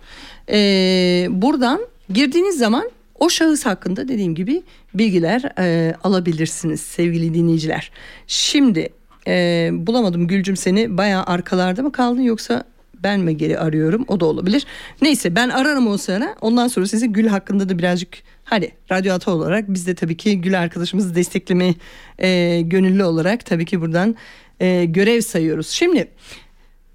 E, 0.50 1.28
buradan 1.30 1.82
girdiğiniz 2.13 2.58
zaman 2.58 2.91
o 3.19 3.30
şahıs 3.30 3.65
hakkında 3.65 4.08
dediğim 4.08 4.36
gibi 4.36 4.63
bilgiler 4.93 5.54
e, 5.60 5.95
alabilirsiniz 6.04 6.82
sevgili 6.82 7.34
dinleyiciler. 7.34 7.91
Şimdi 8.28 8.89
e, 9.27 9.69
bulamadım 9.73 10.27
Gülcüm 10.27 10.55
seni 10.55 10.97
bayağı 10.97 11.23
arkalarda 11.23 11.84
mı 11.84 11.91
kaldın 11.91 12.21
yoksa 12.21 12.63
ben 13.03 13.19
mi 13.19 13.38
geri 13.38 13.60
arıyorum 13.60 14.05
o 14.07 14.19
da 14.19 14.25
olabilir. 14.25 14.65
Neyse 15.01 15.36
ben 15.36 15.49
ararım 15.49 15.88
o 15.88 15.97
sırada 15.97 16.36
ondan 16.41 16.67
sonra 16.67 16.88
size 16.88 17.07
Gül 17.07 17.27
hakkında 17.27 17.69
da 17.69 17.77
birazcık 17.77 18.17
hadi 18.43 18.71
radyo 18.91 19.13
ata 19.13 19.31
olarak 19.31 19.73
biz 19.73 19.88
de 19.88 19.95
tabii 19.95 20.17
ki 20.17 20.41
Gül 20.41 20.60
arkadaşımızı 20.60 21.15
destekleme 21.15 21.73
e, 22.19 22.62
gönüllü 22.62 23.03
olarak 23.03 23.45
tabii 23.45 23.65
ki 23.65 23.81
buradan 23.81 24.15
e, 24.60 24.86
görev 24.86 25.21
sayıyoruz. 25.21 25.67
Şimdi 25.67 26.07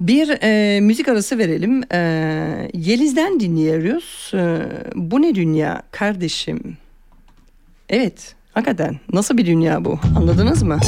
bir 0.01 0.39
e, 0.43 0.81
müzik 0.81 1.09
arası 1.09 1.39
verelim. 1.39 1.83
E, 1.93 1.99
Yeliz'den 2.75 3.41
dinliyoruz. 3.41 4.31
E, 4.35 4.69
bu 4.95 5.23
ne 5.23 5.35
dünya 5.35 5.83
kardeşim? 5.91 6.77
Evet 7.89 8.35
hakikaten 8.53 9.01
nasıl 9.13 9.39
bir 9.39 9.47
dünya 9.47 9.85
bu 9.85 9.99
anladınız 10.17 10.63
mı? 10.63 10.81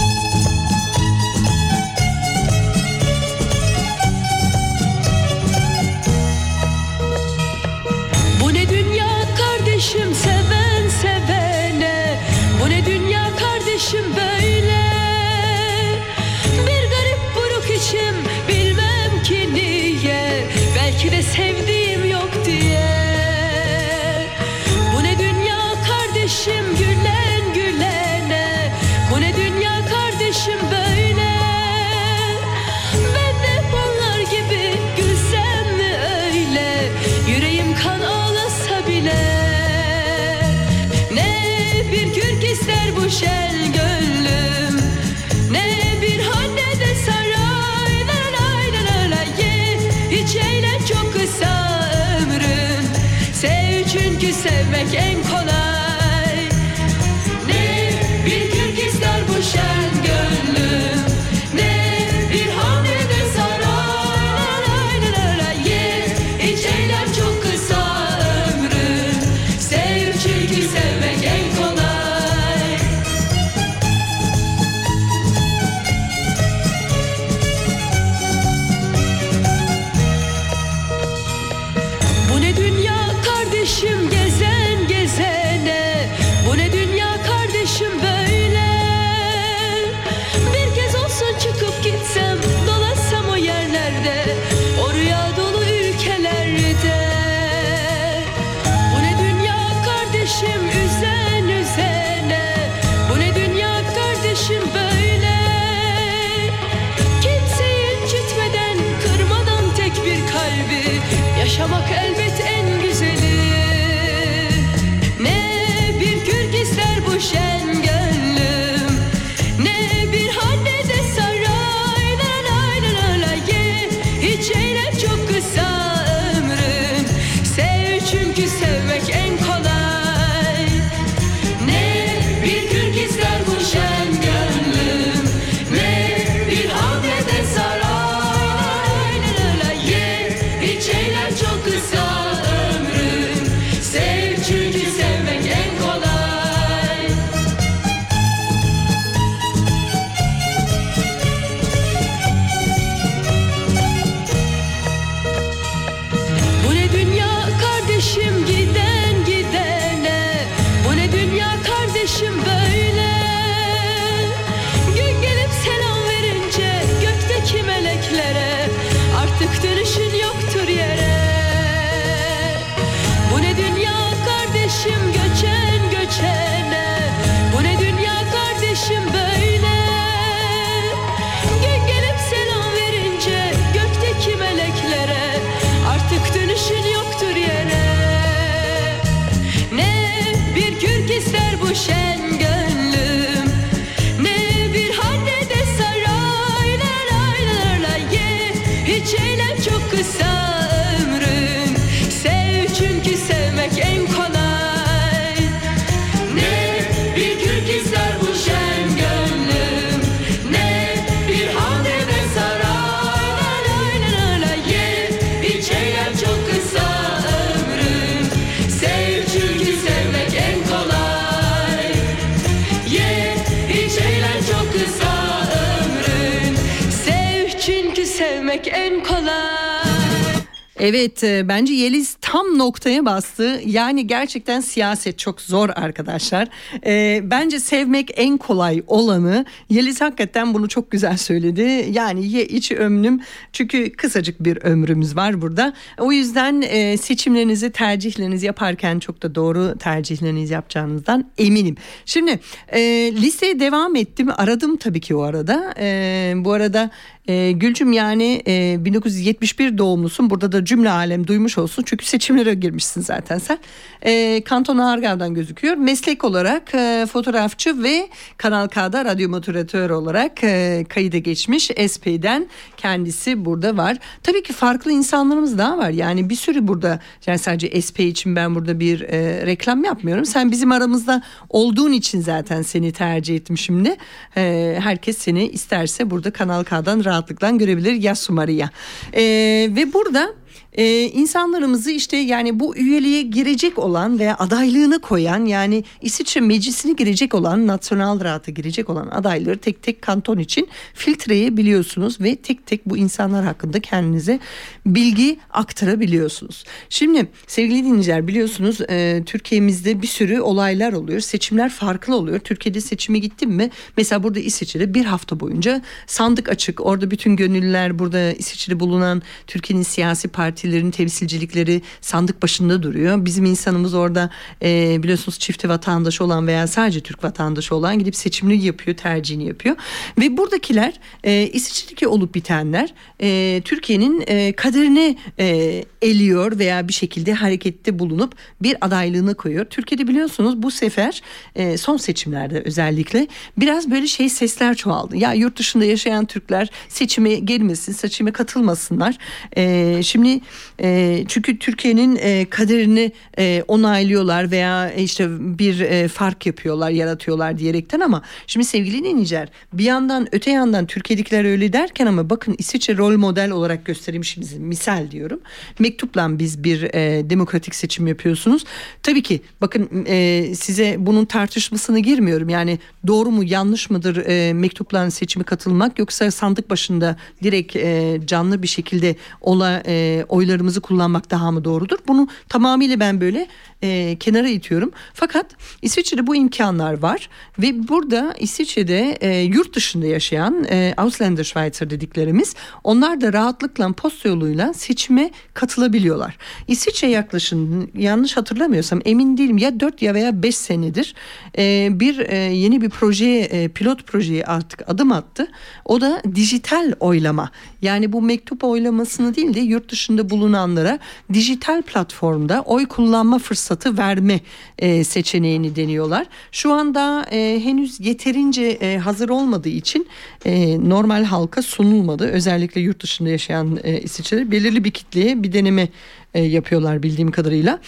Evet 230.80 231.24
e, 231.24 231.48
bence 231.48 231.74
Yeliz 231.74 232.16
tam 232.20 232.58
noktaya 232.58 233.04
bastı. 233.04 233.60
Yani 233.66 234.06
gerçekten 234.06 234.60
siyaset 234.60 235.18
çok 235.18 235.40
zor 235.40 235.68
arkadaşlar. 235.74 236.48
E, 236.86 237.20
bence 237.24 237.60
sevmek 237.60 238.10
en 238.16 238.36
kolay 238.36 238.82
olanı. 238.86 239.44
Yeliz 239.70 240.00
hakikaten 240.00 240.54
bunu 240.54 240.68
çok 240.68 240.90
güzel 240.90 241.16
söyledi. 241.16 241.86
Yani 241.92 242.26
ye 242.26 242.44
içi 242.46 242.76
ömrüm 242.76 243.20
çünkü 243.52 243.92
kısacık 243.92 244.44
bir 244.44 244.58
ömrümüz 244.62 245.16
var 245.16 245.42
burada. 245.42 245.72
O 245.98 246.12
yüzden 246.12 246.62
e, 246.62 246.96
seçimlerinizi 246.96 247.70
tercihlerinizi 247.70 248.46
yaparken 248.46 248.98
çok 248.98 249.22
da 249.22 249.34
doğru 249.34 249.78
tercihlerinizi 249.78 250.54
yapacağınızdan 250.54 251.30
eminim. 251.38 251.76
Şimdi 252.06 252.40
e, 252.68 252.80
liseye 253.12 253.60
devam 253.60 253.96
ettim. 253.96 254.28
Aradım 254.36 254.76
tabii 254.76 255.00
ki 255.00 255.14
o 255.14 255.22
arada. 255.22 255.74
E, 255.78 256.32
bu 256.36 256.52
arada 256.52 256.90
e, 257.28 257.52
Gülcüm 257.52 257.92
yani 257.92 258.42
e, 258.46 258.76
1971 258.84 259.78
doğumlusun. 259.78 260.30
Burada 260.30 260.52
da 260.52 260.64
cümle 260.64 260.90
alem 260.90 261.26
duymuş 261.26 261.58
olsun. 261.58 261.82
Çünkü 261.86 262.06
seçimlere 262.06 262.54
girmişsin 262.54 263.00
zaten 263.00 263.38
sen. 263.38 263.58
Ee, 264.02 264.10
e, 264.12 264.44
Kanton 264.44 264.78
Argav'dan 264.78 265.34
gözüküyor. 265.34 265.76
Meslek 265.76 266.24
olarak 266.24 266.74
e, 266.74 267.06
fotoğrafçı 267.12 267.82
ve 267.82 268.08
Kanal 268.36 268.68
K'da 268.68 269.04
radyo 269.04 269.28
moderatör 269.28 269.90
olarak 269.90 270.44
e, 270.44 270.84
kayıda 270.88 271.18
geçmiş. 271.18 271.64
SP'den 271.64 272.46
kendisi 272.76 273.44
burada 273.44 273.76
var. 273.76 273.96
Tabii 274.22 274.42
ki 274.42 274.52
farklı 274.52 274.92
insanlarımız 274.92 275.58
daha 275.58 275.78
var. 275.78 275.90
Yani 275.90 276.30
bir 276.30 276.34
sürü 276.34 276.68
burada 276.68 277.00
yani 277.26 277.38
sadece 277.38 277.82
SP 277.86 277.98
için 278.00 278.36
ben 278.36 278.54
burada 278.54 278.80
bir 278.80 279.00
e, 279.00 279.46
reklam 279.46 279.84
yapmıyorum. 279.84 280.24
Sen 280.24 280.50
bizim 280.50 280.72
aramızda 280.72 281.22
olduğun 281.48 281.92
için 281.92 282.20
zaten 282.20 282.62
seni 282.62 282.92
tercih 282.92 283.36
etmişim 283.36 283.84
de. 283.84 283.96
E, 284.36 284.76
herkes 284.80 285.18
seni 285.18 285.48
isterse 285.48 286.10
burada 286.10 286.30
Kanal 286.30 286.64
K'dan 286.64 287.04
radyo 287.04 287.17
rahatlıkla 287.18 287.50
görebilir 287.50 287.92
Yasumaria. 287.92 288.70
E, 289.12 289.22
ee, 289.22 289.76
ve 289.76 289.92
burada 289.92 290.34
e, 290.78 291.02
insanlarımızı 291.02 291.90
işte 291.90 292.16
yani 292.16 292.60
bu 292.60 292.76
üyeliğe 292.76 293.22
girecek 293.22 293.78
olan 293.78 294.18
veya 294.18 294.36
adaylığını 294.38 295.00
koyan 295.00 295.44
yani 295.44 295.84
İsviçre 296.02 296.40
meclisine 296.40 296.92
girecek 296.92 297.34
olan 297.34 297.66
Nasyonal 297.66 298.20
Rahat'a 298.20 298.50
girecek 298.50 298.90
olan 298.90 299.06
adayları 299.06 299.58
tek 299.58 299.82
tek 299.82 300.02
kanton 300.02 300.38
için 300.38 300.68
filtreyebiliyorsunuz 300.94 302.20
ve 302.20 302.36
tek 302.36 302.66
tek 302.66 302.86
bu 302.86 302.96
insanlar 302.96 303.44
hakkında 303.44 303.80
kendinize 303.80 304.40
bilgi 304.86 305.38
aktarabiliyorsunuz. 305.50 306.64
Şimdi 306.88 307.28
sevgili 307.46 307.84
dinleyiciler 307.84 308.28
biliyorsunuz 308.28 308.80
e, 308.88 309.22
Türkiye'mizde 309.26 310.02
bir 310.02 310.06
sürü 310.06 310.40
olaylar 310.40 310.92
oluyor. 310.92 311.20
Seçimler 311.20 311.70
farklı 311.70 312.16
oluyor. 312.16 312.38
Türkiye'de 312.38 312.80
seçime 312.80 313.18
gittim 313.18 313.50
mi? 313.50 313.70
Mesela 313.96 314.22
burada 314.22 314.40
İsviçre'de 314.40 314.94
bir 314.94 315.04
hafta 315.04 315.40
boyunca 315.40 315.82
sandık 316.06 316.48
açık. 316.48 316.86
Orada 316.86 317.10
bütün 317.10 317.36
gönüllüler 317.36 317.98
burada 317.98 318.32
İsviçre'de 318.32 318.80
bulunan 318.80 319.22
Türkiye'nin 319.46 319.84
siyasi 319.84 320.28
partilerin 320.68 320.90
temsilcilikleri 320.90 321.82
sandık 322.00 322.42
başında 322.42 322.82
duruyor. 322.82 323.24
Bizim 323.24 323.44
insanımız 323.44 323.94
orada 323.94 324.30
e, 324.62 325.02
biliyorsunuz 325.02 325.38
çifte 325.38 325.68
vatandaşı 325.68 326.24
olan 326.24 326.46
veya 326.46 326.66
sadece 326.66 327.00
Türk 327.00 327.24
vatandaşı 327.24 327.74
olan 327.74 327.98
gidip 327.98 328.16
seçimini 328.16 328.64
yapıyor, 328.64 328.96
tercihini 328.96 329.46
yapıyor. 329.46 329.76
Ve 330.18 330.36
buradakiler 330.36 331.00
e, 331.24 331.50
İsviçre'deki 331.52 332.08
olup 332.08 332.34
bitenler 332.34 332.94
e, 333.22 333.60
Türkiye'nin 333.64 334.24
e, 334.26 334.52
kaderini 334.52 335.16
e, 335.38 335.84
eliyor 336.02 336.58
veya 336.58 336.88
bir 336.88 336.92
şekilde 336.92 337.32
harekette 337.32 337.98
bulunup 337.98 338.34
bir 338.62 338.76
adaylığını 338.80 339.34
koyuyor. 339.34 339.64
Türkiye'de 339.64 340.08
biliyorsunuz 340.08 340.62
bu 340.62 340.70
sefer 340.70 341.22
e, 341.54 341.76
son 341.76 341.96
seçimlerde 341.96 342.62
özellikle 342.64 343.26
biraz 343.56 343.90
böyle 343.90 344.06
şey 344.06 344.28
sesler 344.28 344.74
çoğaldı. 344.74 345.16
Ya 345.16 345.32
yurt 345.32 345.58
dışında 345.58 345.84
yaşayan 345.84 346.24
Türkler 346.24 346.70
seçime 346.88 347.34
gelmesin, 347.34 347.92
seçime 347.92 348.32
katılmasınlar. 348.32 349.18
E, 349.56 350.02
şimdi 350.02 350.40
e, 350.82 351.24
çünkü 351.28 351.58
Türkiye'nin 351.58 352.18
e, 352.20 352.46
kaderini 352.50 353.12
e, 353.38 353.64
onaylıyorlar 353.68 354.50
veya 354.50 354.92
işte 354.92 355.28
bir 355.58 355.80
e, 355.80 356.08
fark 356.08 356.46
yapıyorlar, 356.46 356.90
yaratıyorlar 356.90 357.58
diyerekten 357.58 358.00
ama 358.00 358.22
şimdi 358.46 358.66
sevgili 358.66 359.04
dinleyiciler 359.04 359.48
bir 359.72 359.84
yandan 359.84 360.28
öte 360.32 360.50
yandan 360.50 360.86
Türkiye'dekiler 360.86 361.44
öyle 361.44 361.72
derken 361.72 362.06
ama 362.06 362.30
bakın 362.30 362.54
İsviçre 362.58 362.96
rol 362.96 363.16
model 363.16 363.50
olarak 363.50 363.78
size 363.96 364.58
misal 364.58 365.10
diyorum. 365.10 365.40
Mektupla 365.78 366.38
biz 366.38 366.64
bir 366.64 366.82
e, 366.82 367.30
demokratik 367.30 367.74
seçim 367.74 368.06
yapıyorsunuz. 368.06 368.64
Tabii 369.02 369.22
ki 369.22 369.40
bakın 369.60 370.06
e, 370.06 370.46
size 370.54 370.96
bunun 370.98 371.24
tartışmasına 371.24 371.98
girmiyorum. 371.98 372.48
Yani 372.48 372.78
doğru 373.06 373.30
mu 373.30 373.44
yanlış 373.44 373.90
mıdır 373.90 374.16
e, 374.16 374.52
mektupla 374.52 375.10
seçime 375.10 375.44
katılmak 375.44 375.98
yoksa 375.98 376.30
sandık 376.30 376.70
başında 376.70 377.16
direkt 377.42 377.76
e, 377.76 378.20
canlı 378.24 378.62
bir 378.62 378.68
şekilde 378.68 379.16
ola 379.40 379.82
e, 379.86 380.24
oylarımızı 380.38 380.80
kullanmak 380.80 381.30
daha 381.30 381.50
mı 381.50 381.64
doğrudur? 381.64 381.98
Bunu 382.08 382.28
tamamıyla 382.48 383.00
ben 383.00 383.20
böyle 383.20 383.48
e, 383.82 384.16
kenara 384.20 384.48
itiyorum. 384.48 384.90
Fakat 385.14 385.46
İsviçre'de 385.82 386.26
bu 386.26 386.36
imkanlar 386.36 387.02
var 387.02 387.28
ve 387.58 387.88
burada 387.88 388.34
İsviçre'de 388.38 389.18
e, 389.20 389.40
yurt 389.40 389.74
dışında 389.74 390.06
yaşayan 390.06 390.66
e, 390.70 390.94
Ausländer 390.96 391.44
Schweizer 391.44 391.90
dediklerimiz 391.90 392.54
onlar 392.84 393.20
da 393.20 393.32
rahatlıkla 393.32 393.92
posta 393.92 394.28
yoluyla 394.28 394.74
seçime 394.74 395.30
katılabiliyorlar. 395.54 396.36
İsviçre 396.68 397.08
yaklaşım 397.08 397.90
yanlış 397.94 398.36
hatırlamıyorsam 398.36 399.00
emin 399.04 399.36
değilim 399.36 399.58
ya 399.58 399.80
4 399.80 400.02
ya 400.02 400.14
veya 400.14 400.42
5 400.42 400.56
senedir 400.56 401.14
e, 401.58 401.88
bir 401.92 402.18
e, 402.18 402.36
yeni 402.36 402.80
bir 402.80 402.90
projeye 402.90 403.44
e, 403.44 403.68
pilot 403.68 404.06
projeye 404.06 404.44
artık 404.44 404.88
adım 404.88 405.12
attı. 405.12 405.48
O 405.84 406.00
da 406.00 406.22
dijital 406.34 406.92
oylama. 407.00 407.50
Yani 407.82 408.12
bu 408.12 408.22
mektup 408.22 408.64
oylamasını 408.64 409.34
değil 409.34 409.54
de 409.54 409.60
yurt 409.60 409.92
dışında 409.92 410.30
bulunanlara 410.30 410.98
dijital 411.32 411.82
platformda 411.82 412.62
oy 412.62 412.86
kullanma 412.86 413.38
fırsatı 413.38 413.67
verme 413.98 414.40
e, 414.78 415.04
seçeneğini 415.04 415.76
deniyorlar. 415.76 416.26
Şu 416.52 416.72
anda 416.72 417.26
e, 417.32 417.60
henüz 417.64 418.00
yeterince 418.00 418.62
e, 418.62 418.98
hazır 418.98 419.28
olmadığı 419.28 419.68
için 419.68 420.06
e, 420.44 420.80
normal 420.88 421.24
halka 421.24 421.62
sunulmadı. 421.62 422.28
Özellikle 422.28 422.80
yurt 422.80 423.02
dışında 423.02 423.28
yaşayan 423.28 423.78
e, 423.84 424.00
İsviçre'de 424.00 424.50
belirli 424.50 424.84
bir 424.84 424.90
kitleye 424.90 425.42
bir 425.42 425.52
deneme 425.52 425.88
e, 426.34 426.42
yapıyorlar 426.42 427.02
bildiğim 427.02 427.30
kadarıyla. 427.30 427.78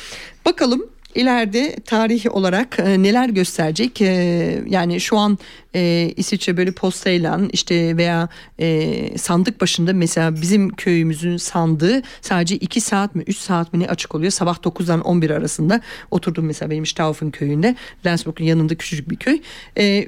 Bakalım 0.45 0.87
ileride 1.15 1.77
tarih 1.85 2.35
olarak 2.35 2.79
e, 2.79 3.03
neler 3.03 3.29
gösterecek? 3.29 4.03
E, 4.03 4.63
yani 4.67 5.01
şu 5.01 5.19
an 5.19 5.39
e, 5.75 6.13
İsviçre 6.17 6.57
böyle 6.57 6.73
postayla 6.73 7.41
işte 7.53 7.97
veya 7.97 8.29
e, 8.61 9.19
sandık 9.19 9.61
başında 9.61 9.93
mesela 9.93 10.35
bizim 10.35 10.71
köyümüzün 10.71 11.37
sandığı 11.37 12.03
sadece 12.21 12.57
2 12.57 12.81
saat 12.81 13.15
mi 13.15 13.25
3 13.27 13.39
saat 13.39 13.73
mi 13.73 13.81
ne 13.81 13.89
açık 13.89 14.15
oluyor? 14.15 14.31
Sabah 14.31 14.57
9'dan 14.57 15.01
11 15.01 15.31
arasında 15.31 15.81
oturdum 16.11 16.47
mesela 16.47 16.71
benim 16.71 16.87
Staufen 16.87 17.31
köyünde. 17.31 17.77
Lensburg'un 18.07 18.45
yanında 18.45 18.75
küçücük 18.75 19.11
bir 19.11 19.17
köy. 19.17 19.41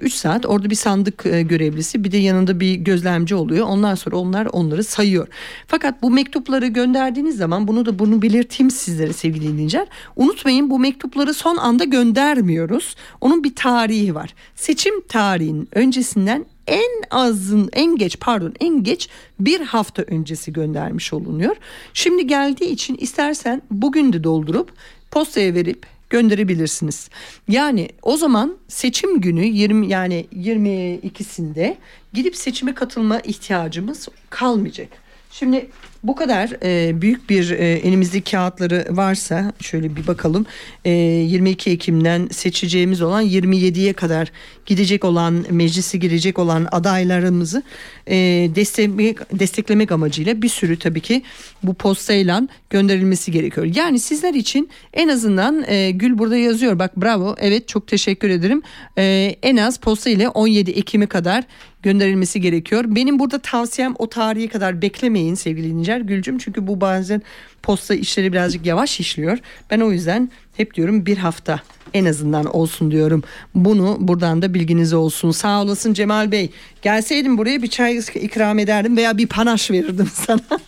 3 0.01 0.15
saat 0.15 0.47
orada 0.47 0.71
bir 0.71 0.75
sandık 0.75 1.27
e, 1.27 1.43
görevlisi 1.43 2.05
bir 2.05 2.13
de 2.13 2.17
yanında 2.17 2.61
bir 2.61 2.75
gözlemci 2.75 3.35
oluyor. 3.35 3.67
Ondan 3.67 3.95
sonra 3.95 4.17
onlar 4.17 4.47
onları 4.53 4.85
sayıyor. 4.85 5.29
Fakat 5.67 6.03
bu 6.03 6.11
mektupları 6.11 6.67
gönderdiğiniz 6.67 7.37
zaman 7.37 7.69
bunu 7.69 7.87
da 7.87 7.99
bunu 7.99 8.23
belirteyim 8.23 8.71
sizlere 8.71 9.13
sevgili 9.13 9.49
dinleyiciler. 9.49 9.87
Unutmayın 10.17 10.71
bu 10.71 10.79
mektupları 10.79 11.35
son 11.35 11.57
anda 11.57 11.85
göndermiyoruz. 11.85 12.97
Onun 13.21 13.45
bir 13.45 13.55
tarihi 13.55 14.15
var. 14.15 14.35
Seçim 14.55 15.01
tarihi 15.01 15.52
öncesinden 15.73 16.47
en 16.67 16.91
azın 17.11 17.71
en 17.73 17.97
geç 17.97 18.21
pardon 18.21 18.55
en 18.61 18.83
geç 18.83 19.09
bir 19.41 19.61
hafta 19.61 20.03
öncesi 20.03 20.53
göndermiş 20.53 21.13
olunuyor. 21.13 21.57
Şimdi 21.95 22.27
geldiği 22.27 22.71
için 22.71 22.97
istersen 22.97 23.63
bugün 23.71 24.13
de 24.13 24.25
doldurup 24.25 24.73
postaya 25.11 25.55
verip 25.55 25.87
gönderebilirsiniz. 26.11 27.09
Yani 27.49 27.89
o 28.03 28.17
zaman 28.17 28.57
seçim 28.69 29.21
günü 29.21 29.45
20 29.45 29.89
yani 29.89 30.27
22'sinde 30.37 31.77
gidip 32.13 32.37
seçime 32.37 32.75
katılma 32.75 33.21
ihtiyacımız 33.21 34.09
kalmayacak. 34.31 34.89
Şimdi 35.31 35.71
bu 36.03 36.15
kadar 36.15 36.51
e, 36.63 37.03
büyük 37.03 37.31
bir 37.31 37.51
e, 37.51 37.73
elimizde 37.73 38.21
kağıtları 38.21 38.87
varsa 38.91 39.53
şöyle 39.61 39.97
bir 39.97 40.07
bakalım. 40.07 40.47
E, 40.85 40.91
22 40.91 41.71
Ekim'den 41.71 42.29
seçeceğimiz 42.31 43.03
olan 43.03 43.25
27'ye 43.25 43.93
kadar 43.93 44.33
gidecek 44.67 45.05
olan 45.05 45.45
meclisi 45.51 46.01
girecek 46.01 46.39
olan 46.39 46.69
adaylarımızı 46.73 47.63
e, 48.07 48.17
desteklemek, 48.55 49.19
desteklemek 49.39 49.93
amacıyla 49.93 50.43
bir 50.43 50.49
sürü 50.49 50.79
tabii 50.79 51.01
ki 51.01 51.23
bu 51.63 51.75
postayla 51.75 52.49
gönderilmesi 52.71 53.33
gerekiyor. 53.33 53.67
Yani 53.75 53.99
sizler 53.99 54.35
için 54.35 54.71
en 54.93 55.09
azından 55.09 55.65
e, 55.69 55.91
Gül 55.91 56.19
burada 56.19 56.37
yazıyor 56.37 56.79
bak 56.79 56.97
bravo 56.97 57.37
evet 57.39 57.69
çok 57.69 57.87
teşekkür 57.87 58.31
ederim. 58.31 58.63
E, 58.99 59.37
en 59.43 59.57
az 59.57 59.79
posta 59.81 60.11
ile 60.11 60.29
17 60.29 60.71
Ekim'e 60.71 61.07
kadar 61.07 61.45
gönderilmesi 61.83 62.41
gerekiyor. 62.41 62.85
Benim 62.89 63.19
burada 63.19 63.39
tavsiyem 63.39 63.95
o 63.99 64.09
tarihe 64.09 64.49
kadar 64.49 64.83
beklemeyin 64.83 65.35
sevgili 65.35 65.67
dinleyiciler 65.67 66.01
Gülcüm. 66.01 66.39
Çünkü 66.39 66.67
bu 66.67 66.81
bazen 66.81 67.23
posta 67.63 67.95
işleri 67.95 68.33
birazcık 68.33 68.67
yavaş 68.67 69.01
işliyor. 69.01 69.39
Ben 69.71 69.81
o 69.81 69.93
yüzden 69.93 70.31
hep 70.57 70.75
diyorum 70.75 71.07
bir 71.07 71.17
hafta 71.17 71.61
en 71.95 72.05
azından 72.05 72.57
olsun 72.57 72.91
diyorum. 72.91 73.23
Bunu 73.55 73.97
buradan 74.01 74.43
da 74.43 74.55
bilginize 74.55 74.97
olsun. 74.97 75.31
Sağ 75.31 75.63
olasın 75.63 75.95
Cemal 75.95 76.33
Bey. 76.33 76.51
Gelseydim 76.83 77.39
buraya 77.39 77.63
bir 77.63 77.67
çay 77.67 78.01
ikram 78.15 78.59
ederdim 78.59 78.97
veya 78.97 79.19
bir 79.19 79.27
panaş 79.27 79.71
verirdim 79.71 80.09
sana. 80.13 80.61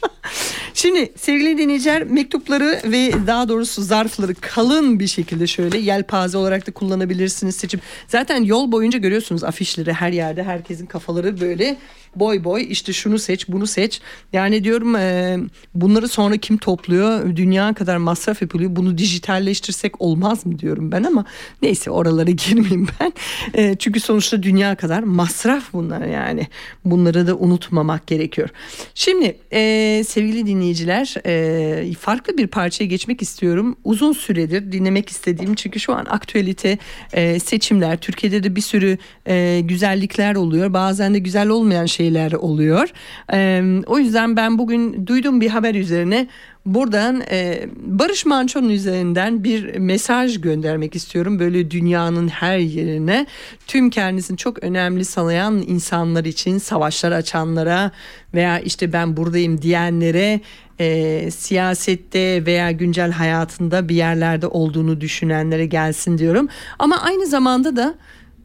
Şimdi 0.74 1.12
sevgili 1.16 1.58
dinleyiciler 1.58 2.04
mektupları 2.04 2.80
ve 2.84 3.12
daha 3.26 3.48
doğrusu 3.48 3.82
zarfları 3.82 4.34
kalın 4.34 5.00
bir 5.00 5.06
şekilde 5.06 5.46
şöyle 5.46 5.78
yelpaze 5.78 6.38
olarak 6.38 6.66
da 6.66 6.72
kullanabilirsiniz 6.72 7.56
seçim. 7.56 7.80
Zaten 8.08 8.42
yol 8.42 8.72
boyunca 8.72 8.98
görüyorsunuz 8.98 9.44
afişleri 9.44 9.92
her 9.92 10.12
yerde 10.12 10.42
herkesin 10.42 10.86
kafaları 10.86 11.40
böyle 11.40 11.76
boy 12.16 12.44
boy 12.44 12.66
işte 12.70 12.92
şunu 12.92 13.18
seç 13.18 13.48
bunu 13.48 13.66
seç. 13.66 14.00
Yani 14.32 14.64
diyorum 14.64 14.96
e, 14.96 15.38
bunları 15.74 16.08
sonra 16.08 16.36
kim 16.36 16.56
topluyor? 16.56 17.36
Dünya 17.36 17.74
kadar 17.74 17.96
masraf 17.96 18.42
yapılıyor. 18.42 18.76
Bunu 18.76 18.98
dijitalleştirsek 18.98 20.00
olmaz 20.00 20.46
mı 20.46 20.58
diyorum 20.58 20.92
ben 20.92 21.04
ama 21.04 21.24
neyse 21.62 21.90
oralara 21.90 22.30
girmeyeyim 22.30 22.86
ben. 23.00 23.12
E, 23.54 23.76
çünkü 23.78 24.00
sonuçta 24.00 24.42
dünya 24.42 24.74
kadar 24.74 25.02
masraf 25.02 25.72
bunlar 25.72 26.06
yani. 26.06 26.46
Bunları 26.84 27.26
da 27.26 27.36
unutmamak 27.36 28.06
gerekiyor. 28.06 28.48
Şimdi 28.94 29.36
e, 29.52 30.04
sevgili 30.08 30.46
dinleyiciler 30.46 31.14
e, 31.26 31.94
farklı 31.94 32.38
bir 32.38 32.46
parçaya 32.46 32.86
geçmek 32.86 33.22
istiyorum. 33.22 33.76
Uzun 33.84 34.12
süredir 34.12 34.72
dinlemek 34.72 35.08
istediğim 35.08 35.54
çünkü 35.54 35.80
şu 35.80 35.94
an 35.94 36.04
aktüelite 36.04 36.78
e, 37.12 37.40
seçimler. 37.40 37.96
Türkiye'de 37.96 38.42
de 38.42 38.56
bir 38.56 38.60
sürü 38.60 38.98
e, 39.26 39.60
güzellikler 39.64 40.34
oluyor. 40.34 40.72
Bazen 40.72 41.14
de 41.14 41.18
güzel 41.18 41.48
olmayan 41.48 41.86
şeyler 42.04 42.32
oluyor. 42.32 42.88
E, 43.32 43.62
o 43.86 43.98
yüzden 43.98 44.36
ben 44.36 44.58
bugün 44.58 45.06
duydum 45.06 45.40
bir 45.40 45.48
haber 45.48 45.74
üzerine 45.74 46.28
buradan 46.66 47.22
e, 47.30 47.66
Barış 47.76 48.26
Manço'nun 48.26 48.68
üzerinden 48.68 49.44
bir 49.44 49.78
mesaj 49.78 50.40
göndermek 50.40 50.94
istiyorum. 50.96 51.38
Böyle 51.38 51.70
dünyanın 51.70 52.28
her 52.28 52.58
yerine 52.58 53.26
tüm 53.66 53.90
kendisini 53.90 54.36
çok 54.36 54.64
önemli 54.64 55.04
sanayan 55.04 55.64
insanlar 55.66 56.24
için 56.24 56.58
savaşlar 56.58 57.12
açanlara 57.12 57.90
veya 58.34 58.58
işte 58.58 58.92
ben 58.92 59.16
buradayım 59.16 59.62
diyenlere 59.62 60.40
e, 60.80 61.30
siyasette 61.30 62.46
veya 62.46 62.70
güncel 62.70 63.12
hayatında 63.12 63.88
bir 63.88 63.94
yerlerde 63.94 64.46
olduğunu 64.46 65.00
düşünenlere 65.00 65.66
gelsin 65.66 66.18
diyorum. 66.18 66.48
Ama 66.78 67.00
aynı 67.00 67.26
zamanda 67.26 67.76
da 67.76 67.94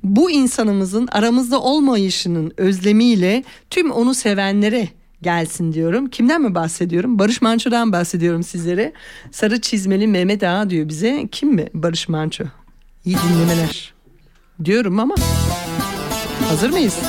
bu 0.04 0.32
insanımızın 0.32 1.08
aramızda 1.12 1.62
olmayışının 1.62 2.52
özlemiyle 2.58 3.44
tüm 3.70 3.92
onu 3.92 4.14
sevenlere 4.14 4.88
gelsin 5.22 5.74
diyorum. 5.74 6.10
Kimden 6.10 6.42
mi 6.42 6.56
bahsediyorum? 6.56 7.20
Barış 7.20 7.42
Manço'dan 7.42 7.92
bahsediyorum 7.92 8.44
sizlere. 8.44 8.94
Sarı 9.32 9.62
çizmeli 9.62 10.08
Mehmet 10.08 10.44
Ağa 10.44 10.70
diyor 10.70 10.90
bize. 10.90 11.28
Kim 11.32 11.50
mi 11.50 11.68
Barış 11.74 12.10
Manço? 12.10 12.44
İyi 13.06 13.18
dinlemeler. 13.18 13.94
Diyorum 14.66 15.00
ama 15.00 15.16
hazır 16.50 16.70
mıyız? 16.70 17.00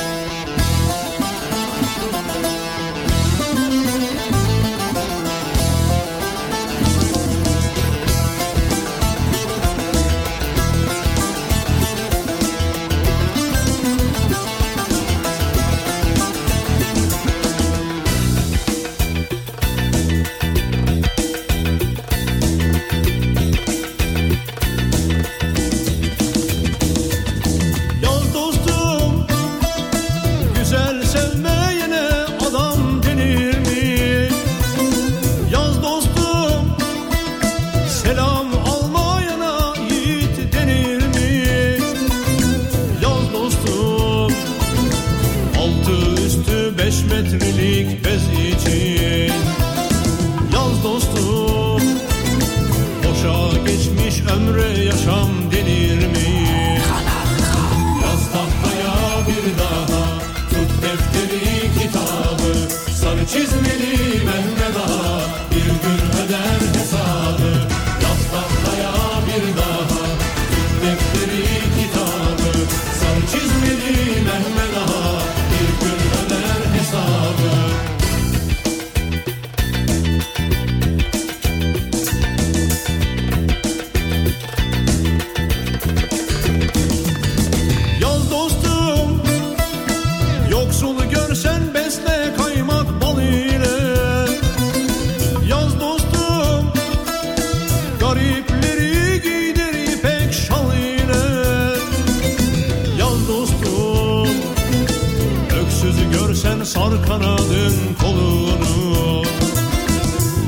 Kanadın 107.09 107.75
kolunu. 108.03 109.23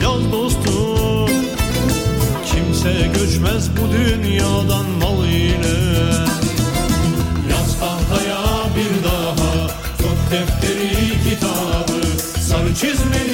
Yaz 0.02 0.32
dostum 0.32 1.30
Kimse 2.46 3.10
göçmez 3.14 3.70
bu 3.76 3.92
dünyadan 3.92 4.86
mal 5.00 5.24
ile. 5.24 5.78
Yaz 7.50 7.78
tahtaya 7.80 8.42
bir 8.76 9.04
daha 9.04 9.66
Tut 9.98 10.18
defteri 10.30 11.30
kitabı 11.30 12.18
Sarı 12.40 12.74
çizmeli 12.74 13.31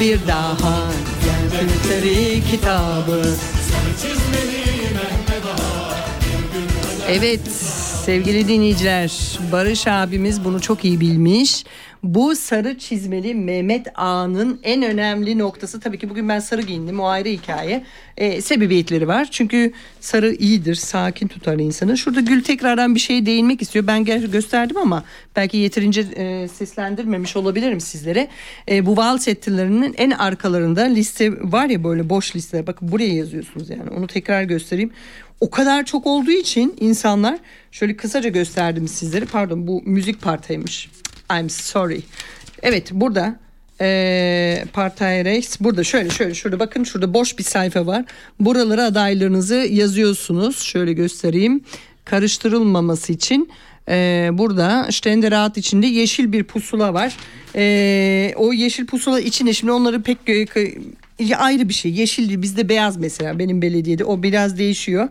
bir 0.00 0.26
daha. 0.28 0.78
Gel 1.24 1.68
defteri 1.68 2.42
kitabı. 2.50 3.22
Sarı 3.68 3.94
çizmeli 4.02 4.64
Mehmet 4.94 5.44
Ağa 5.44 5.96
Bir 6.20 6.58
gün 6.58 6.66
öder 6.68 7.14
Evet 7.16 7.40
sevgili 8.08 8.48
dinleyiciler 8.48 9.38
Barış 9.52 9.86
abimiz 9.86 10.44
bunu 10.44 10.60
çok 10.60 10.84
iyi 10.84 11.00
bilmiş. 11.00 11.64
Bu 12.02 12.36
sarı 12.36 12.78
çizmeli 12.78 13.34
Mehmet 13.34 13.86
Ağa'nın 13.94 14.60
en 14.62 14.82
önemli 14.82 15.38
noktası 15.38 15.80
tabii 15.80 15.98
ki 15.98 16.10
bugün 16.10 16.28
ben 16.28 16.38
sarı 16.38 16.62
giyindim 16.62 17.00
o 17.00 17.06
ayrı 17.06 17.28
hikaye. 17.28 17.84
Ee, 18.16 18.40
sebebiyetleri 18.40 19.08
var 19.08 19.28
çünkü 19.30 19.72
sarı 20.00 20.34
iyidir 20.34 20.74
sakin 20.74 21.28
tutar 21.28 21.58
insanı. 21.58 21.98
Şurada 21.98 22.20
Gül 22.20 22.42
tekrardan 22.44 22.94
bir 22.94 23.00
şeye 23.00 23.26
değinmek 23.26 23.62
istiyor. 23.62 23.86
Ben 23.86 24.02
gö- 24.02 24.30
gösterdim 24.30 24.76
ama 24.76 25.04
belki 25.36 25.56
yeterince 25.56 26.00
e, 26.00 26.48
seslendirmemiş 26.48 27.36
olabilirim 27.36 27.80
sizlere. 27.80 28.28
E, 28.70 28.86
bu 28.86 28.96
vals 28.96 29.22
setlerinin 29.22 29.94
en 29.98 30.10
arkalarında 30.10 30.82
liste 30.82 31.32
var 31.32 31.66
ya 31.66 31.84
böyle 31.84 32.08
boş 32.08 32.36
listeler. 32.36 32.66
Bakın 32.66 32.92
buraya 32.92 33.14
yazıyorsunuz 33.14 33.70
yani 33.70 33.90
onu 33.90 34.06
tekrar 34.06 34.42
göstereyim 34.42 34.90
o 35.40 35.50
kadar 35.50 35.84
çok 35.84 36.06
olduğu 36.06 36.30
için 36.30 36.76
insanlar 36.80 37.38
şöyle 37.72 37.96
kısaca 37.96 38.28
gösterdim 38.28 38.88
sizlere. 38.88 39.24
Pardon 39.24 39.66
bu 39.66 39.82
müzik 39.84 40.22
partaymış. 40.22 40.90
I'm 41.38 41.50
sorry. 41.50 42.02
Evet 42.62 42.88
burada 42.92 43.38
e, 43.80 44.64
Partei 44.72 45.24
Rechts 45.24 45.56
burada 45.60 45.84
şöyle 45.84 46.10
şöyle 46.10 46.34
şurada 46.34 46.58
bakın 46.58 46.84
şurada 46.84 47.14
boş 47.14 47.38
bir 47.38 47.44
sayfa 47.44 47.86
var. 47.86 48.04
Buralara 48.40 48.84
adaylarınızı 48.84 49.54
yazıyorsunuz. 49.54 50.62
Şöyle 50.62 50.92
göstereyim. 50.92 51.64
Karıştırılmaması 52.04 53.12
için 53.12 53.50
e, 53.88 54.28
burada 54.32 54.88
Ständerat 54.90 55.56
içinde 55.56 55.86
yeşil 55.86 56.32
bir 56.32 56.44
pusula 56.44 56.94
var. 56.94 57.16
E, 57.54 58.34
o 58.36 58.52
yeşil 58.52 58.86
pusula 58.86 59.20
içinde 59.20 59.52
şimdi 59.52 59.72
onları 59.72 60.02
pek 60.02 60.26
ayrı 61.36 61.68
bir 61.68 61.74
şey. 61.74 61.92
Yeşil 61.92 62.42
bizde 62.42 62.68
beyaz 62.68 62.96
mesela 62.96 63.38
benim 63.38 63.62
belediyede 63.62 64.04
o 64.04 64.22
biraz 64.22 64.58
değişiyor. 64.58 65.08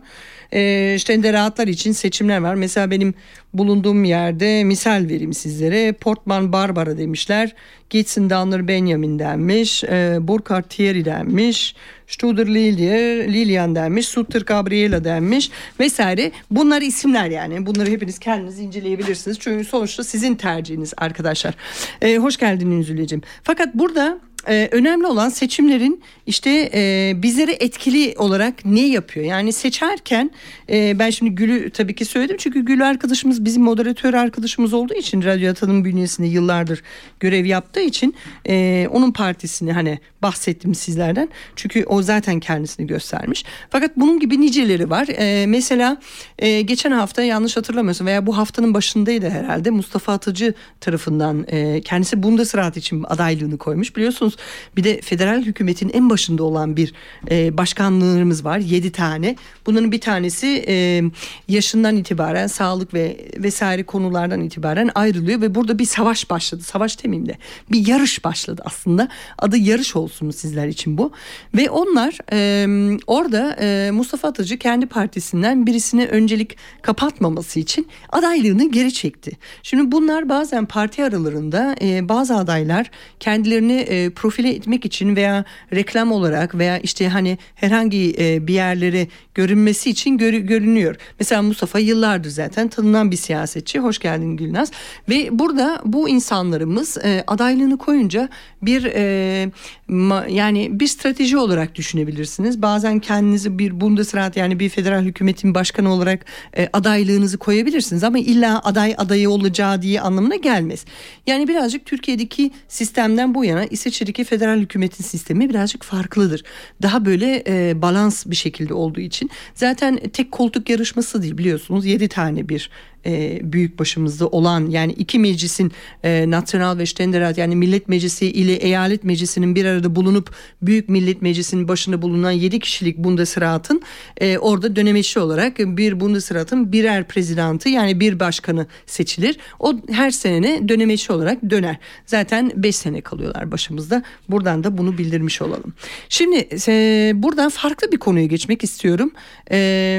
E, 0.52 0.96
Ständeratlar 0.98 1.68
için 1.68 1.92
seçimler 1.92 2.38
var. 2.38 2.54
Mesela 2.54 2.90
benim 2.90 3.14
bulunduğum 3.54 4.04
yerde 4.04 4.64
misal 4.64 5.04
vereyim 5.08 5.32
sizlere. 5.32 5.92
Portman 5.92 6.52
Barbara 6.52 6.98
demişler. 6.98 7.54
Gitsin 7.90 8.30
Danner 8.30 8.68
Benjamin 8.68 9.18
denmiş. 9.18 9.84
E, 9.84 10.16
Burkhard 10.20 10.64
Thierry 10.64 11.04
denmiş. 11.04 11.74
Studer 12.06 12.46
Lilian 12.46 13.74
denmiş. 13.74 14.08
Sutter 14.08 14.40
Gabriela 14.40 15.04
denmiş. 15.04 15.50
Vesaire. 15.80 16.30
Bunlar 16.50 16.82
isimler 16.82 17.30
yani. 17.30 17.66
Bunları 17.66 17.90
hepiniz 17.90 18.18
kendiniz 18.18 18.58
inceleyebilirsiniz. 18.58 19.38
Çünkü 19.40 19.64
sonuçta 19.64 20.04
sizin 20.04 20.34
tercihiniz 20.34 20.94
arkadaşlar. 20.96 21.54
E, 22.02 22.16
hoş 22.16 22.36
geldin 22.36 22.70
Ünzüleciğim. 22.70 23.22
Fakat 23.42 23.74
burada 23.74 24.18
e, 24.48 24.68
önemli 24.72 25.06
olan 25.06 25.28
seçimlerin 25.28 26.02
işte 26.26 26.70
e, 26.74 27.12
bizleri 27.22 27.50
etkili 27.60 28.14
olarak 28.18 28.64
ne 28.64 28.86
yapıyor? 28.86 29.26
Yani 29.26 29.52
seçerken 29.52 30.30
e, 30.70 30.98
ben 30.98 31.10
şimdi 31.10 31.34
Gül'ü 31.34 31.70
tabii 31.70 31.94
ki 31.94 32.04
söyledim 32.04 32.36
çünkü 32.36 32.64
Gül 32.64 32.88
arkadaşımız 32.88 33.44
bizim 33.44 33.62
moderatör 33.62 34.14
arkadaşımız 34.14 34.74
olduğu 34.74 34.94
için 34.94 35.22
Radyo 35.22 35.50
Atan'ın 35.50 35.84
bünyesinde 35.84 36.26
yıllardır 36.26 36.82
görev 37.20 37.44
yaptığı 37.44 37.80
için 37.80 38.14
e, 38.48 38.88
onun 38.92 39.12
partisini 39.12 39.72
hani 39.72 39.98
bahsettim 40.22 40.74
sizlerden. 40.74 41.28
Çünkü 41.56 41.84
o 41.84 42.02
zaten 42.02 42.40
kendisini 42.40 42.86
göstermiş. 42.86 43.44
Fakat 43.70 43.96
bunun 43.96 44.20
gibi 44.20 44.40
niceleri 44.40 44.90
var. 44.90 45.08
E, 45.08 45.46
mesela 45.46 46.00
e, 46.38 46.60
geçen 46.60 46.92
hafta 46.92 47.22
yanlış 47.22 47.56
hatırlamıyorsun 47.56 48.06
veya 48.06 48.26
bu 48.26 48.36
haftanın 48.36 48.74
başındaydı 48.74 49.30
herhalde 49.30 49.70
Mustafa 49.70 50.12
Atıcı 50.12 50.54
tarafından 50.80 51.44
e, 51.48 51.80
kendisi 51.80 52.22
Bundesrat 52.22 52.76
için 52.76 53.04
adaylığını 53.08 53.58
koymuş. 53.58 53.96
Biliyorsunuz 53.96 54.36
bir 54.76 54.84
de 54.84 55.00
federal 55.00 55.42
hükümetin 55.42 55.88
en 55.88 56.10
başında 56.10 56.42
olan 56.42 56.76
bir 56.76 56.92
e, 57.30 57.56
başkanlığımız 57.58 58.44
var. 58.44 58.58
Yedi 58.58 58.92
tane. 58.92 59.36
Bunların 59.66 59.92
bir 59.92 60.00
tanesi 60.00 60.64
e, 60.68 61.02
yaşından 61.48 61.96
itibaren 61.96 62.46
sağlık 62.46 62.94
ve 62.94 63.30
vesaire 63.36 63.82
konulardan 63.82 64.40
itibaren 64.40 64.90
ayrılıyor 64.94 65.40
ve 65.40 65.54
burada 65.54 65.78
bir 65.78 65.84
savaş 65.84 66.30
başladı. 66.30 66.62
Savaş 66.62 67.04
demeyeyim 67.04 67.28
de 67.28 67.38
bir 67.70 67.86
yarış 67.86 68.24
başladı 68.24 68.62
aslında. 68.64 69.08
Adı 69.38 69.56
yarış 69.56 69.96
olsun 69.96 70.30
sizler 70.30 70.68
için 70.68 70.98
bu. 70.98 71.12
Ve 71.54 71.70
onlar 71.70 72.18
e, 72.32 72.98
orada 73.06 73.56
e, 73.60 73.90
Mustafa 73.90 74.28
Atıcı 74.28 74.58
kendi 74.58 74.86
partisinden 74.86 75.66
birisine 75.66 76.06
öncelik 76.06 76.56
kapatmaması 76.82 77.60
için 77.60 77.88
adaylığını 78.08 78.70
geri 78.70 78.92
çekti. 78.92 79.32
Şimdi 79.62 79.92
bunlar 79.92 80.28
bazen 80.28 80.66
parti 80.66 81.04
aralarında 81.04 81.76
e, 81.82 82.08
bazı 82.08 82.36
adaylar 82.36 82.90
kendilerini 83.20 83.72
e, 83.72 84.10
profile 84.18 84.50
etmek 84.50 84.84
için 84.84 85.16
veya 85.16 85.44
reklam 85.74 86.12
olarak 86.12 86.54
veya 86.54 86.78
işte 86.78 87.08
hani 87.08 87.38
herhangi 87.54 88.14
e, 88.18 88.46
bir 88.46 88.54
yerlere 88.54 89.06
görünmesi 89.34 89.90
için 89.90 90.18
gör, 90.18 90.32
görünüyor. 90.32 90.96
Mesela 91.20 91.42
Mustafa 91.42 91.78
yıllardır 91.78 92.30
zaten 92.30 92.68
tanınan 92.68 93.10
bir 93.10 93.16
siyasetçi. 93.16 93.78
Hoş 93.78 93.98
geldin 93.98 94.36
Gülnaz. 94.36 94.70
Ve 95.08 95.38
burada 95.38 95.82
bu 95.84 96.08
insanlarımız 96.08 96.98
e, 96.98 97.24
adaylığını 97.26 97.78
koyunca 97.78 98.28
bir 98.62 98.84
e, 98.84 99.50
ma, 99.88 100.24
yani 100.28 100.80
bir 100.80 100.86
strateji 100.86 101.36
olarak 101.36 101.74
düşünebilirsiniz. 101.74 102.62
Bazen 102.62 102.98
kendinizi 102.98 103.58
bir 103.58 103.80
Bundesrat 103.80 104.36
yani 104.36 104.60
bir 104.60 104.68
federal 104.68 105.02
hükümetin 105.02 105.54
başkanı 105.54 105.92
olarak 105.92 106.24
e, 106.56 106.68
adaylığınızı 106.72 107.38
koyabilirsiniz 107.38 108.04
ama 108.04 108.18
illa 108.18 108.60
aday 108.64 108.94
adayı 108.98 109.30
olacağı 109.30 109.82
diye 109.82 110.00
anlamına 110.00 110.36
gelmez. 110.36 110.84
Yani 111.26 111.48
birazcık 111.48 111.86
Türkiye'deki 111.86 112.50
sistemden 112.68 113.34
bu 113.34 113.44
yana 113.44 113.64
İsviçre'deki 114.08 114.24
federal 114.24 114.60
hükümetin 114.60 115.04
sistemi 115.04 115.48
birazcık 115.48 115.84
farklıdır. 115.84 116.42
Daha 116.82 117.04
böyle 117.04 117.44
e, 117.46 117.82
balans 117.82 118.26
bir 118.26 118.36
şekilde 118.36 118.74
olduğu 118.74 119.00
için 119.00 119.30
zaten 119.54 119.98
tek 120.12 120.32
koltuk 120.32 120.70
yarışması 120.70 121.22
değil 121.22 121.38
biliyorsunuz 121.38 121.86
7 121.86 122.08
tane 122.08 122.48
bir 122.48 122.70
e, 123.08 123.40
büyük 123.42 123.78
başımızda 123.78 124.26
olan 124.26 124.66
yani 124.70 124.92
iki 124.92 125.18
meclisin 125.18 125.72
e, 126.04 126.30
National 126.30 126.78
ve 126.78 126.86
Ständerat 126.86 127.38
yani 127.38 127.56
Millet 127.56 127.88
Meclisi 127.88 128.26
ile 128.26 128.52
Eyalet 128.52 129.04
Meclisi'nin 129.04 129.54
bir 129.54 129.64
arada 129.64 129.96
bulunup 129.96 130.30
Büyük 130.62 130.88
Millet 130.88 131.22
Meclisi'nin 131.22 131.68
başında 131.68 132.02
bulunan 132.02 132.30
7 132.30 132.60
kişilik 132.60 132.98
Bundesrat'ın 132.98 133.82
e, 134.20 134.38
orada 134.38 134.76
dönemeçli 134.76 135.20
olarak 135.20 135.58
bir 135.58 136.00
Bundesrat'ın 136.00 136.72
birer 136.72 137.08
prezidentı 137.08 137.68
yani 137.68 138.00
bir 138.00 138.20
başkanı 138.20 138.66
seçilir. 138.86 139.36
O 139.60 139.74
her 139.90 140.10
sene 140.10 140.68
dönemeçli 140.68 141.14
olarak 141.14 141.50
döner. 141.50 141.76
Zaten 142.06 142.52
5 142.56 142.76
sene 142.76 143.00
kalıyorlar 143.00 143.50
başımızda. 143.52 144.02
Buradan 144.28 144.64
da 144.64 144.78
bunu 144.78 144.98
bildirmiş 144.98 145.42
olalım. 145.42 145.72
Şimdi 146.08 146.48
e, 146.68 147.12
buradan 147.14 147.48
farklı 147.48 147.92
bir 147.92 147.96
konuya 147.96 148.26
geçmek 148.26 148.64
istiyorum. 148.64 149.10
E, 149.50 149.98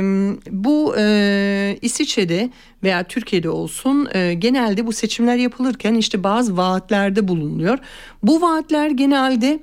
bu 0.51 0.95
e, 0.97 1.77
İsviçre'de 1.81 2.49
veya 2.83 3.03
Türkiye'de 3.03 3.49
olsun 3.49 4.09
e, 4.13 4.33
genelde 4.33 4.85
bu 4.85 4.93
seçimler 4.93 5.35
yapılırken 5.35 5.93
işte 5.93 6.23
bazı 6.23 6.57
vaatlerde 6.57 7.27
bulunuyor. 7.27 7.77
Bu 8.23 8.41
vaatler 8.41 8.89
genelde 8.89 9.59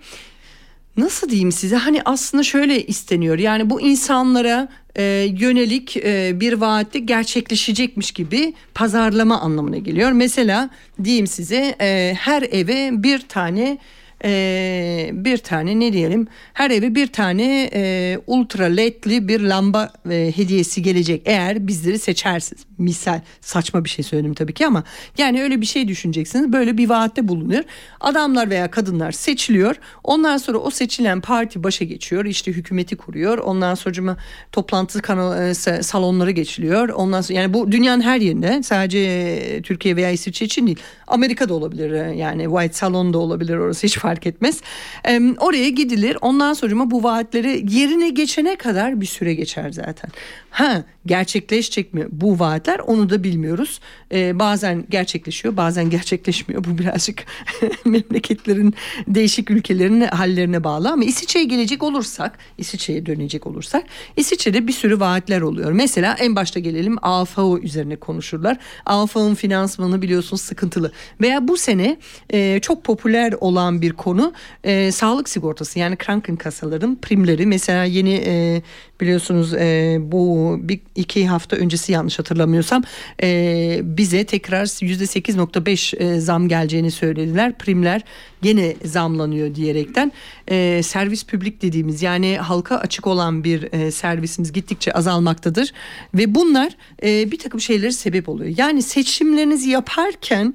nasıl 0.96 1.28
diyeyim 1.28 1.52
size 1.52 1.76
hani 1.76 2.02
aslında 2.04 2.42
şöyle 2.42 2.86
isteniyor 2.86 3.38
yani 3.38 3.70
bu 3.70 3.80
insanlara 3.80 4.68
e, 4.96 5.02
yönelik 5.38 5.96
e, 5.96 6.40
bir 6.40 6.52
vaatte 6.52 6.98
gerçekleşecekmiş 6.98 8.10
gibi 8.10 8.54
pazarlama 8.74 9.40
anlamına 9.40 9.78
geliyor. 9.78 10.12
Mesela 10.12 10.70
diyeyim 11.04 11.26
size 11.26 11.76
e, 11.80 12.14
her 12.18 12.42
eve 12.42 12.90
bir 12.92 13.18
tane 13.18 13.78
e, 14.24 15.10
bir 15.12 15.38
tane 15.38 15.80
ne 15.80 15.92
diyelim? 15.92 16.26
Her 16.52 16.70
eve 16.70 16.94
bir 16.94 17.06
tane 17.06 17.70
e, 17.74 18.18
ultra 18.26 18.64
ledli 18.64 19.28
bir 19.28 19.40
lamba 19.40 19.92
e, 20.10 20.32
hediyesi 20.36 20.82
gelecek. 20.82 21.22
Eğer 21.24 21.66
bizleri 21.66 21.98
seçersiniz. 21.98 22.64
Misal 22.78 23.20
saçma 23.40 23.84
bir 23.84 23.88
şey 23.88 24.04
söyledim 24.04 24.34
tabii 24.34 24.54
ki 24.54 24.66
ama 24.66 24.84
yani 25.18 25.42
öyle 25.42 25.60
bir 25.60 25.66
şey 25.66 25.88
düşüneceksiniz. 25.88 26.52
Böyle 26.52 26.78
bir 26.78 26.88
vaatte 26.88 27.28
bulunur. 27.28 27.62
Adamlar 28.00 28.50
veya 28.50 28.70
kadınlar 28.70 29.12
seçiliyor. 29.12 29.76
Ondan 30.04 30.36
sonra 30.36 30.58
o 30.58 30.70
seçilen 30.70 31.20
parti 31.20 31.64
başa 31.64 31.84
geçiyor. 31.84 32.24
İşte 32.24 32.52
hükümeti 32.52 32.96
kuruyor. 32.96 33.38
Ondan 33.38 33.74
sonra 33.74 34.16
toplantı 34.52 35.02
kanal, 35.02 35.48
e, 35.48 35.54
salonları 35.82 36.30
geçiliyor. 36.30 36.88
Ondan 36.88 37.20
sonra 37.20 37.38
yani 37.38 37.54
bu 37.54 37.72
dünyanın 37.72 38.02
her 38.02 38.20
yerinde 38.20 38.62
sadece 38.62 39.62
Türkiye 39.62 39.96
veya 39.96 40.10
İsviçre 40.10 40.46
için 40.46 40.66
değil 40.66 40.78
Amerika'da 41.06 41.54
olabilir 41.54 41.90
e, 41.90 42.16
yani 42.16 42.44
White 42.44 42.72
Salon'da 42.72 43.18
olabilir 43.18 43.56
orası 43.56 43.86
hiç 43.86 43.98
fark 44.06 44.26
etmez. 44.26 44.60
E, 45.08 45.20
oraya 45.38 45.68
gidilir 45.68 46.16
ondan 46.20 46.54
sonra 46.54 46.90
bu 46.90 47.02
vaatleri 47.02 47.66
yerine 47.68 48.08
geçene 48.10 48.56
kadar 48.56 49.00
bir 49.00 49.06
süre 49.06 49.34
geçer 49.34 49.70
zaten. 49.70 50.10
Ha 50.50 50.84
gerçekleşecek 51.06 51.94
mi 51.94 52.06
bu 52.10 52.38
vaatler 52.38 52.78
onu 52.78 53.10
da 53.10 53.24
bilmiyoruz. 53.24 53.80
Ee, 54.12 54.38
bazen 54.38 54.84
gerçekleşiyor 54.90 55.56
bazen 55.56 55.90
gerçekleşmiyor. 55.90 56.64
Bu 56.64 56.78
birazcık 56.78 57.24
memleketlerin 57.84 58.74
değişik 59.08 59.50
ülkelerin 59.50 60.00
hallerine 60.00 60.64
bağlı 60.64 60.90
ama 60.90 61.04
İsviçre'ye 61.04 61.44
gelecek 61.44 61.82
olursak 61.82 62.38
İsviçre'ye 62.58 63.06
dönecek 63.06 63.46
olursak 63.46 63.84
İsviçre'de 64.16 64.66
bir 64.66 64.72
sürü 64.72 65.00
vaatler 65.00 65.40
oluyor. 65.40 65.72
Mesela 65.72 66.16
en 66.18 66.36
başta 66.36 66.60
gelelim 66.60 66.96
AFAO 67.02 67.58
üzerine 67.58 67.96
konuşurlar. 67.96 68.58
AFAO'nun 68.86 69.34
finansmanı 69.34 70.02
biliyorsunuz 70.02 70.42
sıkıntılı. 70.42 70.92
Veya 71.20 71.48
bu 71.48 71.56
sene 71.56 71.96
e, 72.30 72.60
çok 72.60 72.84
popüler 72.84 73.34
olan 73.40 73.82
bir 73.82 73.92
konu 73.96 74.32
e, 74.64 74.92
sağlık 74.92 75.28
sigortası 75.28 75.78
yani 75.78 75.96
Krankenkasaların 75.96 76.96
primleri. 77.02 77.46
Mesela 77.46 77.84
yeni 77.84 78.22
e, 78.26 78.62
biliyorsunuz 79.00 79.54
e, 79.54 79.98
bu 80.00 80.56
bir 80.60 80.80
iki 80.94 81.26
hafta 81.26 81.56
öncesi 81.56 81.92
yanlış 81.92 82.18
hatırlamıyorsam 82.18 82.82
e, 83.22 83.80
bize 83.82 84.24
tekrar 84.24 84.84
yüzde 84.84 85.04
8.5 85.04 85.96
e, 85.96 86.20
zam 86.20 86.48
geleceğini 86.48 86.90
söylediler. 86.90 87.58
Primler 87.58 88.02
gene 88.42 88.76
zamlanıyor 88.84 89.54
diyerekten 89.54 90.12
e, 90.48 90.82
servis 90.82 91.24
publik 91.24 91.62
dediğimiz 91.62 92.02
yani 92.02 92.38
halka 92.38 92.76
açık 92.76 93.06
olan 93.06 93.44
bir 93.44 93.72
e, 93.72 93.90
servisimiz 93.90 94.52
gittikçe 94.52 94.92
azalmaktadır 94.92 95.72
ve 96.14 96.34
bunlar 96.34 96.76
e, 97.02 97.30
bir 97.30 97.38
takım 97.38 97.60
şeyleri 97.60 97.92
sebep 97.92 98.28
oluyor. 98.28 98.54
Yani 98.58 98.82
seçimlerinizi 98.82 99.70
yaparken 99.70 100.54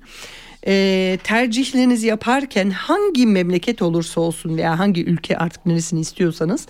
e, 0.68 1.18
tercihlerinizi 1.24 2.07
yaparken 2.07 2.70
hangi 2.70 3.28
memleket 3.28 3.82
olursa 3.82 4.22
olsun 4.22 4.57
veya 4.57 4.80
hangi 4.80 5.05
ülke 5.05 5.38
artık 5.38 5.66
neresini 5.66 5.99
istiyorsanız 5.99 6.68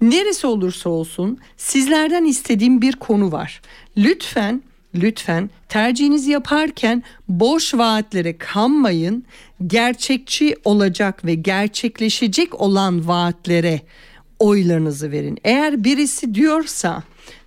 neresi 0.00 0.46
olursa 0.46 0.90
olsun 0.90 1.38
sizlerden 1.56 2.24
istediğim 2.24 2.82
bir 2.82 2.92
konu 2.92 3.32
var. 3.32 3.60
Lütfen 3.96 4.62
lütfen 4.94 5.50
tercihinizi 5.68 6.30
yaparken 6.30 7.02
boş 7.28 7.74
vaatlere 7.74 8.38
kanmayın. 8.38 9.24
Gerçekçi 9.66 10.56
olacak 10.64 11.24
ve 11.24 11.34
gerçekleşecek 11.34 12.60
olan 12.60 13.08
vaatlere 13.08 13.80
oylarınızı 14.38 15.10
verin. 15.10 15.38
Eğer 15.44 15.84
birisi 15.84 16.34
diyorsa 16.34 17.02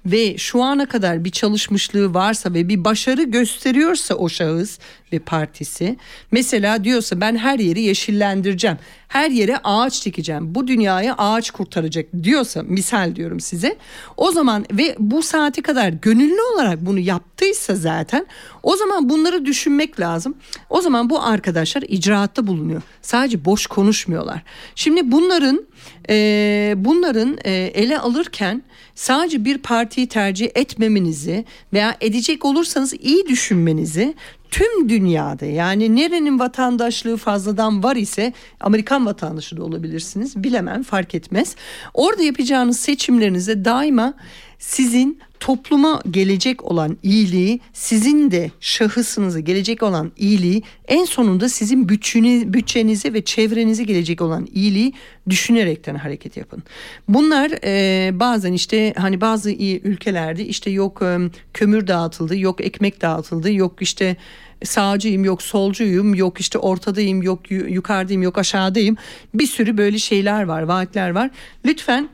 ve 0.06 0.38
şu 0.38 0.64
ana 0.64 0.86
kadar 0.86 1.26
bir 1.26 1.30
çalışmışlığı 1.30 2.14
varsa 2.14 2.54
ve 2.54 2.70
bir 2.70 2.84
başarı 2.84 3.24
gösteriyorsa 3.24 4.16
o 4.16 4.30
şahıs 4.30 4.80
ve 5.14 5.20
partisi 5.20 5.98
mesela 6.32 6.84
diyorsa 6.84 7.22
ben 7.22 7.38
her 7.38 7.60
yeri 7.60 7.82
yeşillendireceğim 7.82 8.78
her 9.08 9.32
yere 9.32 9.58
ağaç 9.64 10.06
dikeceğim 10.06 10.56
bu 10.56 10.68
dünyayı 10.68 11.14
ağaç 11.14 11.52
kurtaracak 11.52 12.06
diyorsa 12.24 12.64
misal 12.64 13.16
diyorum 13.16 13.40
size 13.40 13.78
o 14.18 14.32
zaman 14.32 14.66
ve 14.72 14.96
bu 15.00 15.24
saate 15.24 15.62
kadar 15.62 15.90
gönüllü 15.90 16.42
olarak 16.54 16.86
bunu 16.86 17.00
yaptıysa 17.00 17.76
zaten 17.76 18.26
o 18.64 18.76
zaman 18.76 19.10
bunları 19.10 19.46
düşünmek 19.46 20.00
lazım. 20.00 20.36
O 20.70 20.82
zaman 20.82 21.10
bu 21.10 21.24
arkadaşlar 21.24 21.82
icraatta 21.82 22.48
bulunuyor. 22.48 22.82
Sadece 23.02 23.46
boş 23.46 23.68
konuşmuyorlar. 23.68 24.42
Şimdi 24.76 25.12
bunların 25.12 25.66
e, 26.10 26.74
bunların 26.78 27.38
e, 27.46 27.52
ele 27.52 28.00
alırken 28.00 28.64
sadece 28.96 29.46
bir 29.46 29.58
partiyi 29.58 30.08
tercih 30.08 30.50
etmemenizi 30.56 31.46
veya 31.74 31.98
edecek 32.02 32.46
olursanız 32.46 32.94
iyi 32.94 33.28
düşünmenizi 33.28 34.16
tüm 34.52 34.90
dünyada 34.90 35.46
yani 35.46 35.96
nerenin 35.96 36.40
vatandaşlığı 36.40 37.18
fazladan 37.18 37.84
var 37.84 37.96
ise 37.96 38.34
Amerikan 38.60 39.06
vatandaşı 39.06 39.58
da 39.58 39.64
olabilirsiniz 39.64 40.44
bilemem 40.44 40.84
fark 40.84 41.16
etmez. 41.16 41.56
Orada 41.94 42.24
yapacağınız 42.24 42.80
seçimlerinizde 42.80 43.66
daima 43.66 44.14
sizin 44.62 45.20
topluma 45.40 46.02
gelecek 46.12 46.64
olan 46.64 46.98
iyiliği, 47.04 47.60
sizin 47.74 48.32
de 48.32 48.52
şahısınıza 48.60 49.40
gelecek 49.40 49.84
olan 49.84 50.12
iyiliği, 50.18 50.64
en 50.88 51.06
sonunda 51.06 51.50
sizin 51.50 51.90
bütçeniz, 51.90 52.54
bütçenize 52.54 53.14
ve 53.14 53.22
çevrenize 53.26 53.84
gelecek 53.84 54.22
olan 54.22 54.48
iyiliği 54.54 54.94
düşünerekten 55.30 55.96
hareket 55.96 56.38
yapın. 56.38 56.64
Bunlar 57.08 57.52
e, 57.64 58.20
bazen 58.20 58.54
işte 58.54 58.94
hani 58.98 59.22
bazı 59.22 59.52
iyi 59.52 59.82
ülkelerde 59.82 60.46
işte 60.46 60.70
yok 60.70 61.02
e, 61.02 61.18
kömür 61.54 61.88
dağıtıldı, 61.88 62.38
yok 62.38 62.62
ekmek 62.62 63.02
dağıtıldı, 63.02 63.54
yok 63.54 63.82
işte 63.82 64.16
sağcıyım 64.64 65.26
yok 65.26 65.42
solcuyum 65.42 66.16
yok 66.16 66.40
işte 66.40 66.58
ortadayım 66.58 67.22
yok 67.22 67.52
yukarıdayım 67.52 68.22
yok 68.22 68.38
aşağıdayım 68.38 68.98
bir 69.34 69.48
sürü 69.48 69.78
böyle 69.78 69.98
şeyler 70.00 70.44
var 70.44 70.62
vaatler 70.62 71.10
var 71.10 71.30
lütfen 71.66 72.10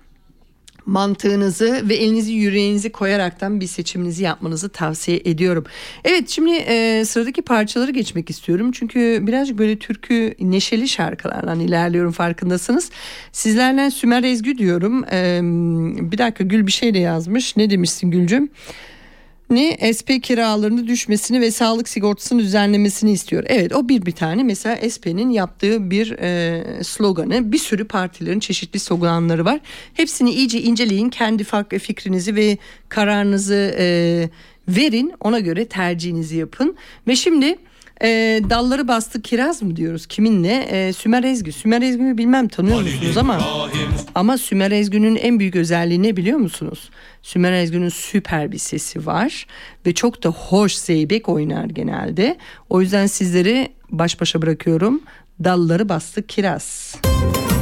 mantığınızı 0.88 1.90
ve 1.90 1.96
elinizi 1.96 2.34
yüreğinizi 2.34 2.92
koyaraktan 2.92 3.62
bir 3.62 3.68
seçiminizi 3.68 4.24
yapmanızı 4.24 4.70
tavsiye 4.70 5.22
ediyorum. 5.26 5.66
Evet 6.04 6.30
şimdi 6.30 6.52
e, 6.52 7.06
sıradaki 7.06 7.42
parçaları 7.42 7.92
geçmek 7.92 8.30
istiyorum. 8.30 8.72
Çünkü 8.72 9.20
birazcık 9.22 9.58
böyle 9.58 9.80
türkü 9.80 10.36
neşeli 10.40 10.88
şarkılardan 10.88 11.60
ilerliyorum 11.60 12.12
farkındasınız. 12.12 12.90
Sizlerle 13.32 13.92
Sümer 13.92 14.24
Ezgü 14.24 14.58
diyorum. 14.58 15.06
E, 15.12 15.40
bir 16.12 16.18
dakika 16.18 16.44
Gül 16.44 16.68
bir 16.68 16.72
şey 16.72 16.94
de 16.94 17.00
yazmış. 17.00 17.58
Ne 17.58 17.70
demişsin 17.70 18.12
Gülcüm? 18.12 18.50
Ne 19.50 19.94
SP 19.98 20.10
kiralarını 20.24 20.88
düşmesini 20.88 21.42
ve 21.42 21.52
sağlık 21.52 21.90
sigortasının 21.90 22.40
düzenlemesini 22.40 23.12
istiyor. 23.12 23.44
Evet 23.48 23.74
o 23.74 23.90
bir 23.90 24.06
bir 24.06 24.12
tane 24.12 24.44
mesela 24.44 24.90
SP'nin 24.90 25.30
yaptığı 25.30 25.92
bir 25.92 26.12
e, 26.12 26.64
sloganı 26.84 27.52
bir 27.52 27.58
sürü 27.58 27.88
partilerin 27.88 28.40
çeşitli 28.40 28.80
sloganları 28.80 29.46
var. 29.46 29.60
Hepsini 29.94 30.32
iyice 30.32 30.62
inceleyin 30.62 31.10
kendi 31.10 31.44
farklı 31.44 31.80
fikrinizi 31.80 32.36
ve 32.36 32.58
kararınızı 32.90 33.76
e, 33.80 34.30
verin 34.68 35.14
ona 35.20 35.40
göre 35.40 35.66
tercihinizi 35.66 36.38
yapın 36.38 36.76
ve 37.08 37.16
şimdi 37.16 37.58
e, 38.02 38.42
dalları 38.50 38.88
bastı 38.88 39.22
kiraz 39.22 39.62
mı 39.62 39.76
diyoruz? 39.76 40.06
Kiminle? 40.06 40.68
E, 40.72 40.94
Sümer 40.94 41.24
Ezgü 41.24 41.52
Sümer 41.52 41.82
Ezgü'nü 41.82 42.18
bilmem 42.18 42.48
tanıyor 42.48 42.82
musunuz 42.82 43.18
ama 43.18 43.42
ama 44.16 44.38
Sümer 44.38 44.72
Ezgü'nün 44.72 45.16
en 45.16 45.40
büyük 45.40 45.56
özelliği 45.56 46.04
ne 46.04 46.18
biliyor 46.18 46.40
musunuz? 46.40 46.90
Sümer 47.22 47.52
Ezgü'nün 47.52 47.90
süper 47.90 48.52
bir 48.52 48.58
sesi 48.58 49.06
var 49.06 49.48
ve 49.86 49.94
çok 49.94 50.24
da 50.24 50.30
hoş 50.30 50.74
zeybek 50.74 51.30
oynar 51.30 51.66
genelde. 51.66 52.38
O 52.70 52.82
yüzden 52.82 53.06
sizleri 53.06 53.70
baş 53.90 54.22
başa 54.22 54.42
bırakıyorum. 54.42 55.02
Dalları 55.44 55.90
bastı 55.90 56.28
kiraz. 56.28 56.96
Müzik 57.06 57.57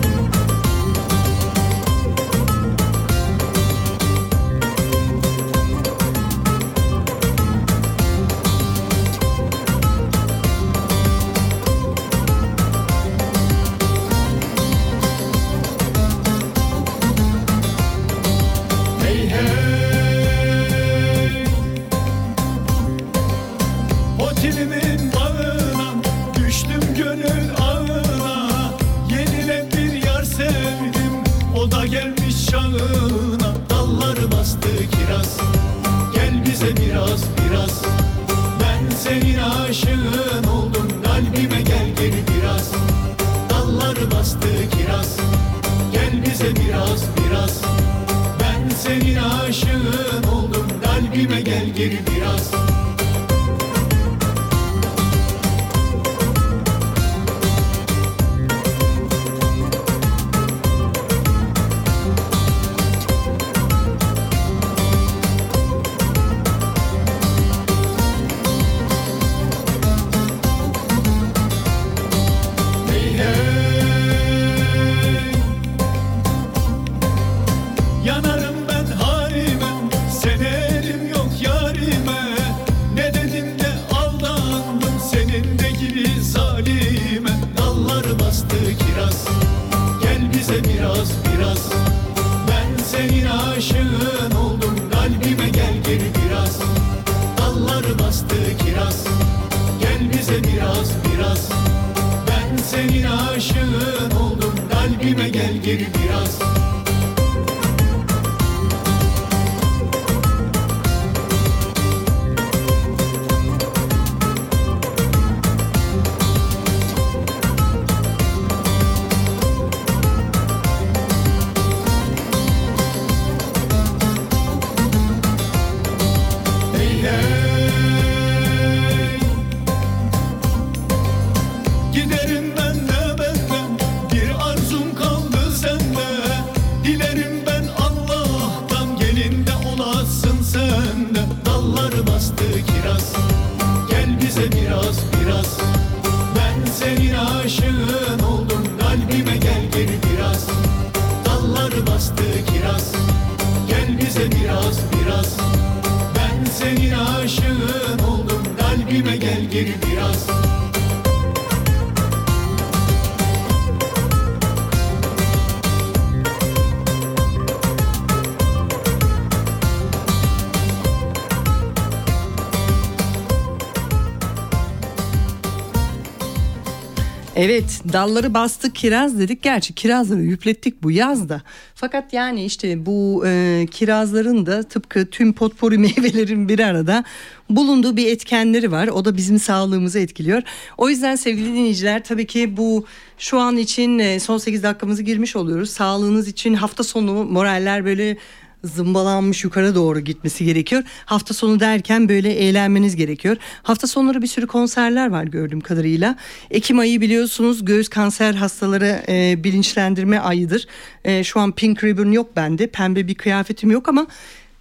dalları 177.93 178.33
bastık 178.33 178.75
kiraz 178.75 179.19
dedik. 179.19 179.43
Gerçi 179.43 179.73
kirazları 179.73 180.21
yüplettik 180.21 180.83
bu 180.83 180.91
yazda. 180.91 181.41
Fakat 181.75 182.13
yani 182.13 182.45
işte 182.45 182.85
bu 182.85 183.23
e, 183.25 183.65
kirazların 183.71 184.45
da 184.45 184.63
tıpkı 184.63 185.05
tüm 185.05 185.33
potpori 185.33 185.77
meyvelerin 185.85 186.49
bir 186.49 186.59
arada 186.59 187.03
bulunduğu 187.49 187.97
bir 187.97 188.07
etkenleri 188.07 188.71
var. 188.71 188.87
O 188.87 189.05
da 189.05 189.17
bizim 189.17 189.39
sağlığımızı 189.39 189.99
etkiliyor. 189.99 190.41
O 190.77 190.89
yüzden 190.89 191.15
sevgili 191.15 191.47
dinleyiciler 191.47 192.03
tabii 192.03 192.27
ki 192.27 192.57
bu 192.57 192.85
şu 193.17 193.39
an 193.39 193.57
için 193.57 193.99
e, 193.99 194.19
son 194.19 194.37
8 194.37 194.63
dakikamızı 194.63 195.03
girmiş 195.03 195.35
oluyoruz. 195.35 195.69
Sağlığınız 195.69 196.27
için 196.27 196.53
hafta 196.53 196.83
sonu 196.83 197.23
moraller 197.23 197.85
böyle 197.85 198.17
zımbalanmış 198.65 199.43
yukarı 199.43 199.75
doğru 199.75 199.99
gitmesi 199.99 200.45
gerekiyor. 200.45 200.83
Hafta 201.05 201.33
sonu 201.33 201.59
derken 201.59 202.09
böyle 202.09 202.33
eğlenmeniz 202.33 202.95
gerekiyor. 202.95 203.37
Hafta 203.63 203.87
sonları 203.87 204.21
bir 204.21 204.27
sürü 204.27 204.47
konserler 204.47 205.09
var 205.09 205.23
gördüğüm 205.23 205.61
kadarıyla. 205.61 206.15
Ekim 206.51 206.79
ayı 206.79 207.01
biliyorsunuz 207.01 207.65
göğüs 207.65 207.89
kanser 207.89 208.33
hastaları 208.33 209.03
e, 209.09 209.43
bilinçlendirme 209.43 210.19
ayıdır. 210.19 210.67
E, 211.05 211.23
şu 211.23 211.39
an 211.39 211.51
pink 211.51 211.83
ribbon 211.83 212.11
yok 212.11 212.35
bende. 212.35 212.67
Pembe 212.67 213.07
bir 213.07 213.15
kıyafetim 213.15 213.71
yok 213.71 213.89
ama 213.89 214.07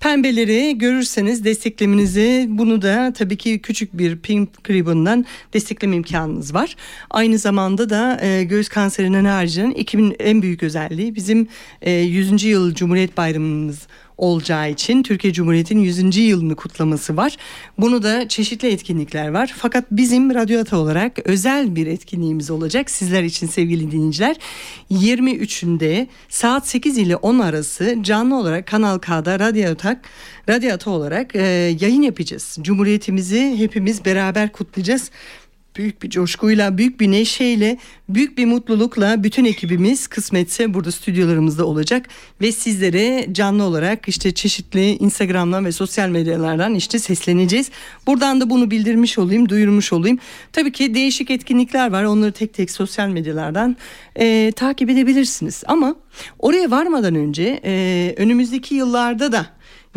Pembeleri 0.04 0.78
görürseniz 0.78 1.44
desteklemenizi 1.44 2.46
bunu 2.48 2.82
da 2.82 3.12
tabii 3.12 3.36
ki 3.36 3.58
küçük 3.58 3.98
bir 3.98 4.18
pink 4.18 4.70
ribbon'dan 4.70 5.24
destekleme 5.52 5.96
imkanınız 5.96 6.54
var. 6.54 6.76
Aynı 7.10 7.38
zamanda 7.38 7.90
da 7.90 8.20
e, 8.22 8.44
göğüs 8.44 8.68
kanserinden 8.68 9.24
haricinde 9.24 9.74
Ekim'in 9.74 10.16
en 10.18 10.42
büyük 10.42 10.62
özelliği 10.62 11.14
bizim 11.14 11.48
e, 11.82 11.92
100. 11.92 12.44
yıl 12.44 12.74
Cumhuriyet 12.74 13.16
Bayramımız 13.16 13.86
olacağı 14.18 14.70
için 14.70 15.02
Türkiye 15.02 15.32
Cumhuriyeti'nin 15.32 15.80
100. 15.80 16.16
yılını 16.16 16.56
kutlaması 16.56 17.16
var. 17.16 17.36
Bunu 17.78 18.02
da 18.02 18.28
çeşitli 18.28 18.68
etkinlikler 18.68 19.28
var. 19.28 19.54
Fakat 19.56 19.84
bizim 19.90 20.34
Radyo 20.34 20.60
Ata 20.60 20.76
olarak 20.76 21.18
özel 21.24 21.76
bir 21.76 21.86
etkinliğimiz 21.86 22.50
olacak 22.50 22.90
sizler 22.90 23.22
için 23.22 23.46
sevgili 23.46 23.92
dinleyiciler. 23.92 24.36
23'ünde 24.90 26.06
saat 26.28 26.68
8 26.68 26.98
ile 26.98 27.16
10 27.16 27.38
arası 27.38 27.96
canlı 28.00 28.38
olarak 28.38 28.66
Kanal 28.66 28.98
K'da 28.98 29.38
Radyo 29.38 29.70
Ata, 29.70 30.00
Radyo 30.48 30.74
Ata 30.74 30.90
olarak 30.90 31.36
e, 31.36 31.42
yayın 31.80 32.02
yapacağız. 32.02 32.58
Cumhuriyetimizi 32.62 33.56
hepimiz 33.58 34.04
beraber 34.04 34.52
kutlayacağız 34.52 35.10
büyük 35.76 36.02
bir 36.02 36.10
coşkuyla, 36.10 36.78
büyük 36.78 37.00
bir 37.00 37.10
neşeyle, 37.10 37.78
büyük 38.08 38.38
bir 38.38 38.46
mutlulukla 38.46 39.24
bütün 39.24 39.44
ekibimiz 39.44 40.06
kısmetse 40.06 40.74
burada 40.74 40.92
stüdyolarımızda 40.92 41.66
olacak 41.66 42.08
ve 42.40 42.52
sizlere 42.52 43.26
canlı 43.32 43.62
olarak 43.62 44.08
işte 44.08 44.34
çeşitli 44.34 44.96
Instagram'dan 44.96 45.64
ve 45.64 45.72
sosyal 45.72 46.08
medyalardan 46.08 46.74
işte 46.74 46.98
sesleneceğiz. 46.98 47.70
Buradan 48.06 48.40
da 48.40 48.50
bunu 48.50 48.70
bildirmiş 48.70 49.18
olayım, 49.18 49.48
duyurmuş 49.48 49.92
olayım. 49.92 50.18
Tabii 50.52 50.72
ki 50.72 50.94
değişik 50.94 51.30
etkinlikler 51.30 51.92
var. 51.92 52.04
Onları 52.04 52.32
tek 52.32 52.54
tek 52.54 52.70
sosyal 52.70 53.08
medyalardan 53.08 53.76
e, 54.16 54.52
takip 54.56 54.90
edebilirsiniz. 54.90 55.62
Ama 55.66 55.94
oraya 56.38 56.70
varmadan 56.70 57.14
önce 57.14 57.60
e, 57.64 58.14
önümüzdeki 58.16 58.74
yıllarda 58.74 59.32
da 59.32 59.46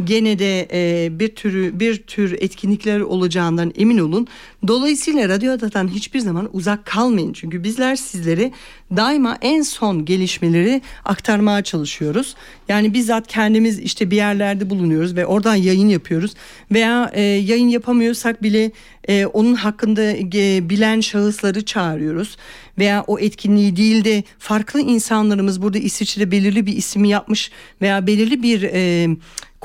gene 0.03 0.39
de 0.39 0.67
e, 0.73 1.09
bir 1.19 1.35
türü 1.35 1.79
bir 1.79 1.97
tür 1.97 2.31
etkinlikler 2.39 2.99
olacağından 2.99 3.73
emin 3.77 3.97
olun. 3.97 4.27
Dolayısıyla 4.67 5.29
Radyo 5.29 5.51
Adadan 5.51 5.87
hiçbir 5.87 6.19
zaman 6.19 6.49
uzak 6.53 6.85
kalmayın. 6.85 7.33
Çünkü 7.33 7.63
bizler 7.63 7.95
sizlere 7.95 8.51
daima 8.95 9.37
en 9.41 9.61
son 9.61 10.05
gelişmeleri 10.05 10.81
aktarmaya 11.05 11.63
çalışıyoruz. 11.63 12.35
Yani 12.69 12.93
bizzat 12.93 13.27
kendimiz 13.27 13.79
işte 13.79 14.11
bir 14.11 14.15
yerlerde 14.15 14.69
bulunuyoruz 14.69 15.15
ve 15.15 15.25
oradan 15.25 15.55
yayın 15.55 15.89
yapıyoruz. 15.89 16.33
Veya 16.71 17.11
e, 17.13 17.21
yayın 17.21 17.67
yapamıyorsak 17.67 18.43
bile 18.43 18.71
e, 19.07 19.25
onun 19.25 19.53
hakkında 19.53 20.01
e, 20.01 20.69
bilen 20.69 20.99
şahısları 21.01 21.65
çağırıyoruz. 21.65 22.37
Veya 22.77 23.03
o 23.07 23.19
etkinliği 23.19 23.75
değil 23.75 24.05
de 24.05 24.23
farklı 24.39 24.81
insanlarımız 24.81 25.61
burada 25.61 25.77
İsviçre'de 25.77 26.31
belirli 26.31 26.65
bir 26.65 26.77
ismi 26.77 27.09
yapmış 27.09 27.51
veya 27.81 28.07
belirli 28.07 28.43
bir... 28.43 28.63
E, 28.73 29.07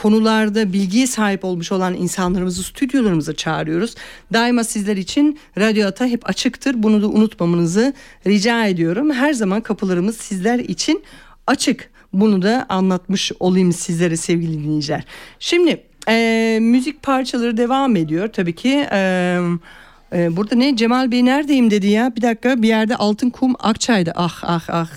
konularda 0.02 0.72
bilgiye 0.72 1.06
sahip 1.06 1.44
olmuş 1.44 1.72
olan 1.72 1.94
insanlarımızı 1.94 2.62
stüdyolarımıza 2.62 3.36
çağırıyoruz. 3.36 3.94
Daima 4.32 4.64
sizler 4.64 4.96
için 4.96 5.38
Radyo 5.58 5.86
Ata 5.86 6.06
hep 6.06 6.28
açıktır. 6.30 6.82
Bunu 6.82 7.02
da 7.02 7.08
unutmamanızı 7.08 7.92
rica 8.26 8.66
ediyorum. 8.66 9.10
Her 9.10 9.32
zaman 9.32 9.60
kapılarımız 9.60 10.16
sizler 10.16 10.58
için 10.58 11.02
açık. 11.46 11.90
Bunu 12.12 12.42
da 12.42 12.66
anlatmış 12.68 13.32
olayım 13.40 13.72
sizlere 13.72 14.16
sevgili 14.16 14.64
dinleyiciler. 14.64 15.04
Şimdi 15.38 15.82
e, 16.08 16.58
müzik 16.62 17.02
parçaları 17.02 17.56
devam 17.56 17.96
ediyor 17.96 18.28
tabii 18.28 18.54
ki. 18.54 18.86
E, 18.92 19.38
e, 20.12 20.36
burada 20.36 20.54
ne 20.54 20.76
Cemal 20.76 21.12
Bey 21.12 21.24
neredeyim 21.24 21.70
dedi 21.70 21.86
ya. 21.86 22.16
Bir 22.16 22.22
dakika 22.22 22.62
bir 22.62 22.68
yerde 22.68 22.96
Altın 22.96 23.30
Kum 23.30 23.54
Akçay'da. 23.58 24.12
Ah 24.16 24.42
ah 24.42 24.68
ah. 24.68 24.90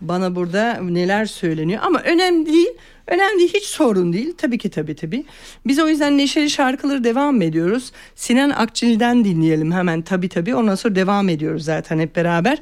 Bana 0.00 0.34
burada 0.34 0.80
neler 0.82 1.26
söyleniyor 1.26 1.80
ama 1.84 2.00
önemli 2.00 2.46
değil. 2.46 2.68
Önemli 3.08 3.48
hiç 3.54 3.64
sorun 3.64 4.12
değil. 4.12 4.34
Tabii 4.38 4.58
ki 4.58 4.70
tabii 4.70 4.94
tabii. 4.94 5.24
Biz 5.66 5.78
o 5.78 5.88
yüzden 5.88 6.18
neşeli 6.18 6.50
şarkıları 6.50 7.04
devam 7.04 7.42
ediyoruz. 7.42 7.92
Sinan 8.14 8.50
Akçil'den 8.50 9.24
dinleyelim 9.24 9.72
hemen 9.72 10.02
tabii 10.02 10.28
tabii. 10.28 10.54
Ondan 10.54 10.74
sonra 10.74 10.94
devam 10.94 11.28
ediyoruz 11.28 11.64
zaten 11.64 11.98
hep 11.98 12.16
beraber. 12.16 12.58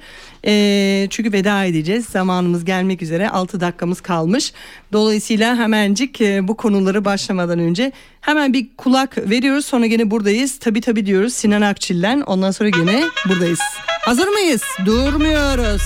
Ee, 0.47 1.07
çünkü 1.11 1.33
veda 1.33 1.65
edeceğiz. 1.65 2.07
Zamanımız 2.07 2.65
gelmek 2.65 3.03
üzere. 3.03 3.29
6 3.31 3.61
dakikamız 3.61 4.01
kalmış. 4.01 4.53
Dolayısıyla 4.93 5.57
hemencik 5.59 6.21
e, 6.21 6.49
bu 6.49 6.57
konuları 6.57 7.05
başlamadan 7.05 7.59
önce 7.59 7.93
hemen 8.21 8.53
bir 8.53 8.67
kulak 8.77 9.19
veriyoruz. 9.31 9.67
Sonra 9.67 9.87
gene 9.87 10.11
buradayız. 10.11 10.59
Tabii 10.59 10.81
tabii 10.81 11.07
diyoruz 11.07 11.35
Sinan 11.35 11.63
Akçil'den. 11.63 12.21
Ondan 12.21 12.51
sonra 12.51 12.69
gene 12.69 13.05
buradayız. 13.29 13.61
Hazır 14.01 14.29
mıyız? 14.29 14.63
Durmuyoruz. 14.87 15.83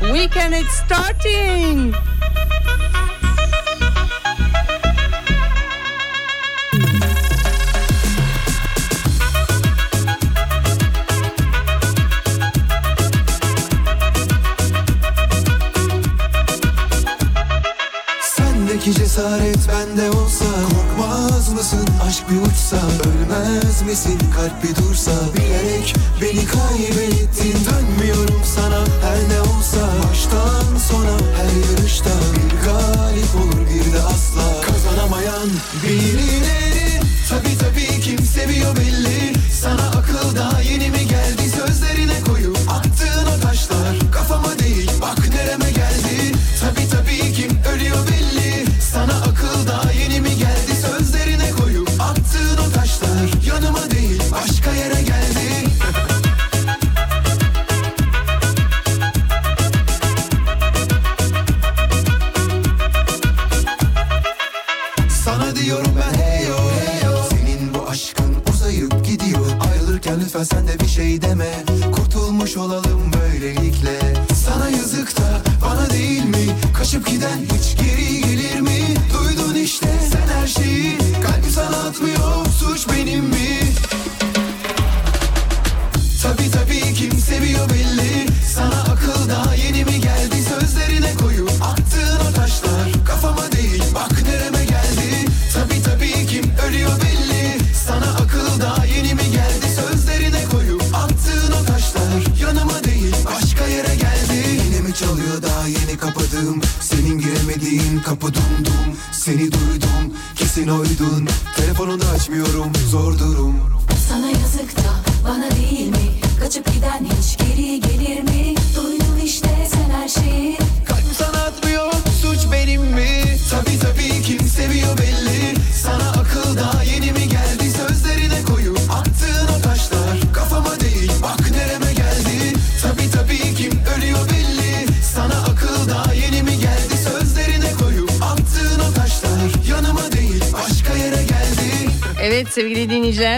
Weekend 0.00 0.52
is 0.52 0.68
starting. 0.68 1.94
Sendeki 18.82 19.00
cesaret 19.00 19.68
bende 19.68 20.10
olsa 20.10 20.44
Korkmaz 20.44 21.52
mısın? 21.52 21.88
Aşk 22.06 22.24
bir 22.30 22.40
uçsa 22.50 22.76
Ölmez 22.76 23.82
misin? 23.82 24.18
Kalp 24.34 24.62
bir 24.62 24.82
dursa 24.82 25.10
Bilerek 25.34 25.94
beni 26.22 26.44
kaybettin. 26.46 27.54
Dönmüyorum 27.64 28.42
sana 28.56 28.78
her 28.78 29.28
ne 29.28 29.40
olsa 29.40 29.88
Baştan 30.10 30.76
sona. 30.90 31.16
Her 31.36 31.70
yarışta 31.70 32.10
Bir 32.34 32.64
galip 32.64 33.34
olur 33.36 33.66
bir 33.70 33.92
de 33.92 34.02
asla. 34.02 34.60
Kazanamayan 34.66 35.48
birileri 35.82 37.00
Tabi 37.28 37.58
tabi 37.58 38.00
kim 38.00 38.18
seviyor 38.18 38.76
belli. 38.76 39.32
Sana 39.62 39.88
akıl 39.98 40.36
daha 40.36 40.60
yeni 40.60 40.90
mi 40.90 41.08
geldi? 41.08 41.42
Sözlerine 41.56 42.20
koyup 42.28 42.58
attığın 42.68 43.26
o 43.26 43.40
taşlar. 43.40 43.96
Kafama 44.12 44.58
değil 44.58 44.90
bak 45.00 45.18
nereme 45.34 45.70
geldi. 45.70 46.32
Tabi 46.60 46.91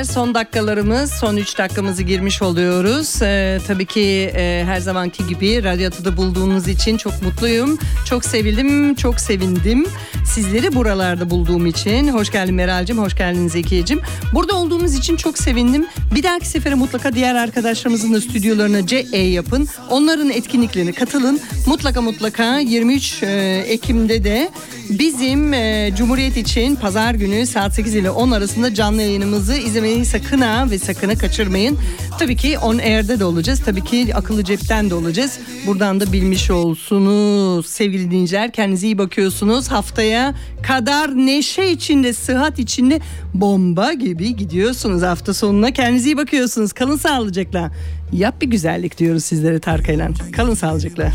son 0.06 0.34
dakikalarımız 0.34 1.10
son 1.12 1.36
3 1.36 1.58
dakikamızı 1.58 2.02
girmiş 2.02 2.42
oluyoruz. 2.42 3.22
Ee, 3.22 3.58
tabii 3.66 3.86
ki 3.86 4.32
e, 4.36 4.64
her 4.66 4.80
zamanki 4.80 5.26
gibi 5.26 5.64
radyoda 5.64 6.16
bulduğunuz 6.16 6.68
için 6.68 6.96
çok 6.96 7.22
mutluyum. 7.22 7.78
Çok 8.06 8.24
sevildim, 8.24 8.94
çok 8.94 9.20
sevindim. 9.20 9.86
Sizleri 10.26 10.74
buralarda 10.74 11.30
bulduğum 11.30 11.66
için. 11.66 12.08
Hoş 12.08 12.32
geldin 12.32 12.54
Meral'cim, 12.54 12.98
hoş 12.98 13.16
geldin 13.16 13.48
Zekiye'cim. 13.48 14.00
Burada 14.34 14.54
olduğumuz 14.54 14.94
için 14.94 15.16
çok 15.16 15.38
sevindim. 15.38 15.86
Bir 16.14 16.22
dahaki 16.22 16.48
sefere 16.48 16.74
mutlaka 16.74 17.12
diğer 17.12 17.34
arkadaşlarımızın 17.34 18.14
da 18.14 18.20
stüdyolarına 18.20 18.86
CE 18.86 19.16
yapın. 19.16 19.68
Onların 19.90 20.30
etkinliklerine 20.30 20.92
katılın. 20.92 21.40
Mutlaka 21.66 22.00
mutlaka 22.00 22.58
23 22.58 23.22
e, 23.22 23.64
Ekim'de 23.68 24.24
de 24.24 24.50
bizim 24.90 25.52
e, 25.54 25.90
Cumhuriyet 25.96 26.36
için 26.36 26.76
pazar 26.76 27.14
günü 27.14 27.46
saat 27.46 27.74
8 27.74 27.94
ile 27.94 28.10
10 28.10 28.30
arasında 28.30 28.74
canlı 28.74 29.02
yayınımızı 29.02 29.56
izlemeyi 29.56 30.04
sakın 30.04 30.40
ha 30.40 30.70
ve 30.70 30.78
sakın 30.78 31.08
ha 31.08 31.14
kaçırmayın. 31.14 31.78
Tabii 32.18 32.36
ki 32.36 32.58
on 32.58 32.78
air'de 32.78 33.18
de 33.18 33.24
olacağız. 33.24 33.62
Tabii 33.64 33.84
ki 33.84 34.14
akıllı 34.14 34.44
cepten 34.44 34.90
de 34.90 34.94
olacağız. 34.94 35.38
Buradan 35.66 36.00
da 36.00 36.12
bilmiş 36.12 36.50
olsunuz 36.50 37.66
sevgili 37.66 38.10
dinleyiciler. 38.10 38.52
Kendinize 38.52 38.86
iyi 38.86 38.98
bakıyorsunuz. 38.98 39.68
Haftaya 39.68 40.34
kadar 40.62 41.16
neşe 41.16 41.66
içinde, 41.66 42.12
sıhhat 42.12 42.58
içinde 42.58 43.00
bomba 43.34 43.92
gibi 43.92 44.36
gidiyorsunuz 44.36 45.02
hafta 45.02 45.34
sonuna. 45.34 45.70
Kendinize 45.70 46.08
iyi 46.08 46.16
bakıyorsunuz. 46.16 46.72
Kalın 46.72 46.96
sağlıcakla. 46.96 47.70
Yap 48.12 48.40
bir 48.40 48.46
güzellik 48.46 48.98
diyoruz 48.98 49.24
sizlere 49.24 49.58
Tarkay'la. 49.60 50.08
Kalın 50.32 50.54
sağlıcakla. 50.54 51.12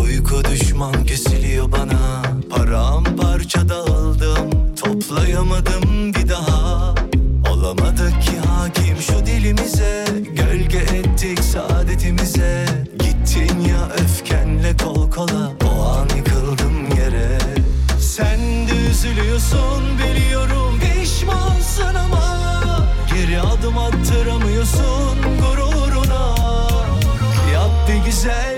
Uyku 0.00 0.42
düşman 0.44 1.04
kesiliyor 1.06 1.72
bana. 1.72 2.22
Paramparça 2.50 3.68
dağıldım 3.68 4.74
toplayamadım 4.76 6.14
bir 6.14 6.28
daha. 6.28 6.94
Olamadık 7.52 8.22
ki 8.22 8.38
hakim 8.46 8.96
şu 8.96 9.26
dilimize. 9.26 10.04
Gölge 10.36 10.78
ettik 10.78 11.38
saadetimize. 11.44 12.66
Gittin 12.98 13.60
ya 13.60 13.88
öfkenle 14.04 14.76
kol 14.76 15.10
kola. 15.10 15.52
O 15.64 15.82
an 15.82 16.08
yıkıldım 16.16 16.96
yere. 16.98 17.38
Sen 18.00 18.38
de 18.40 18.90
üzülüyorsun 18.90 19.82
biliyorum 19.98 20.80
Pişmansın 20.80 21.94
ama 21.94 22.48
Geri 23.14 23.40
adım 23.40 23.78
attıramıyorsun 23.78 25.27
Yap 28.24 28.57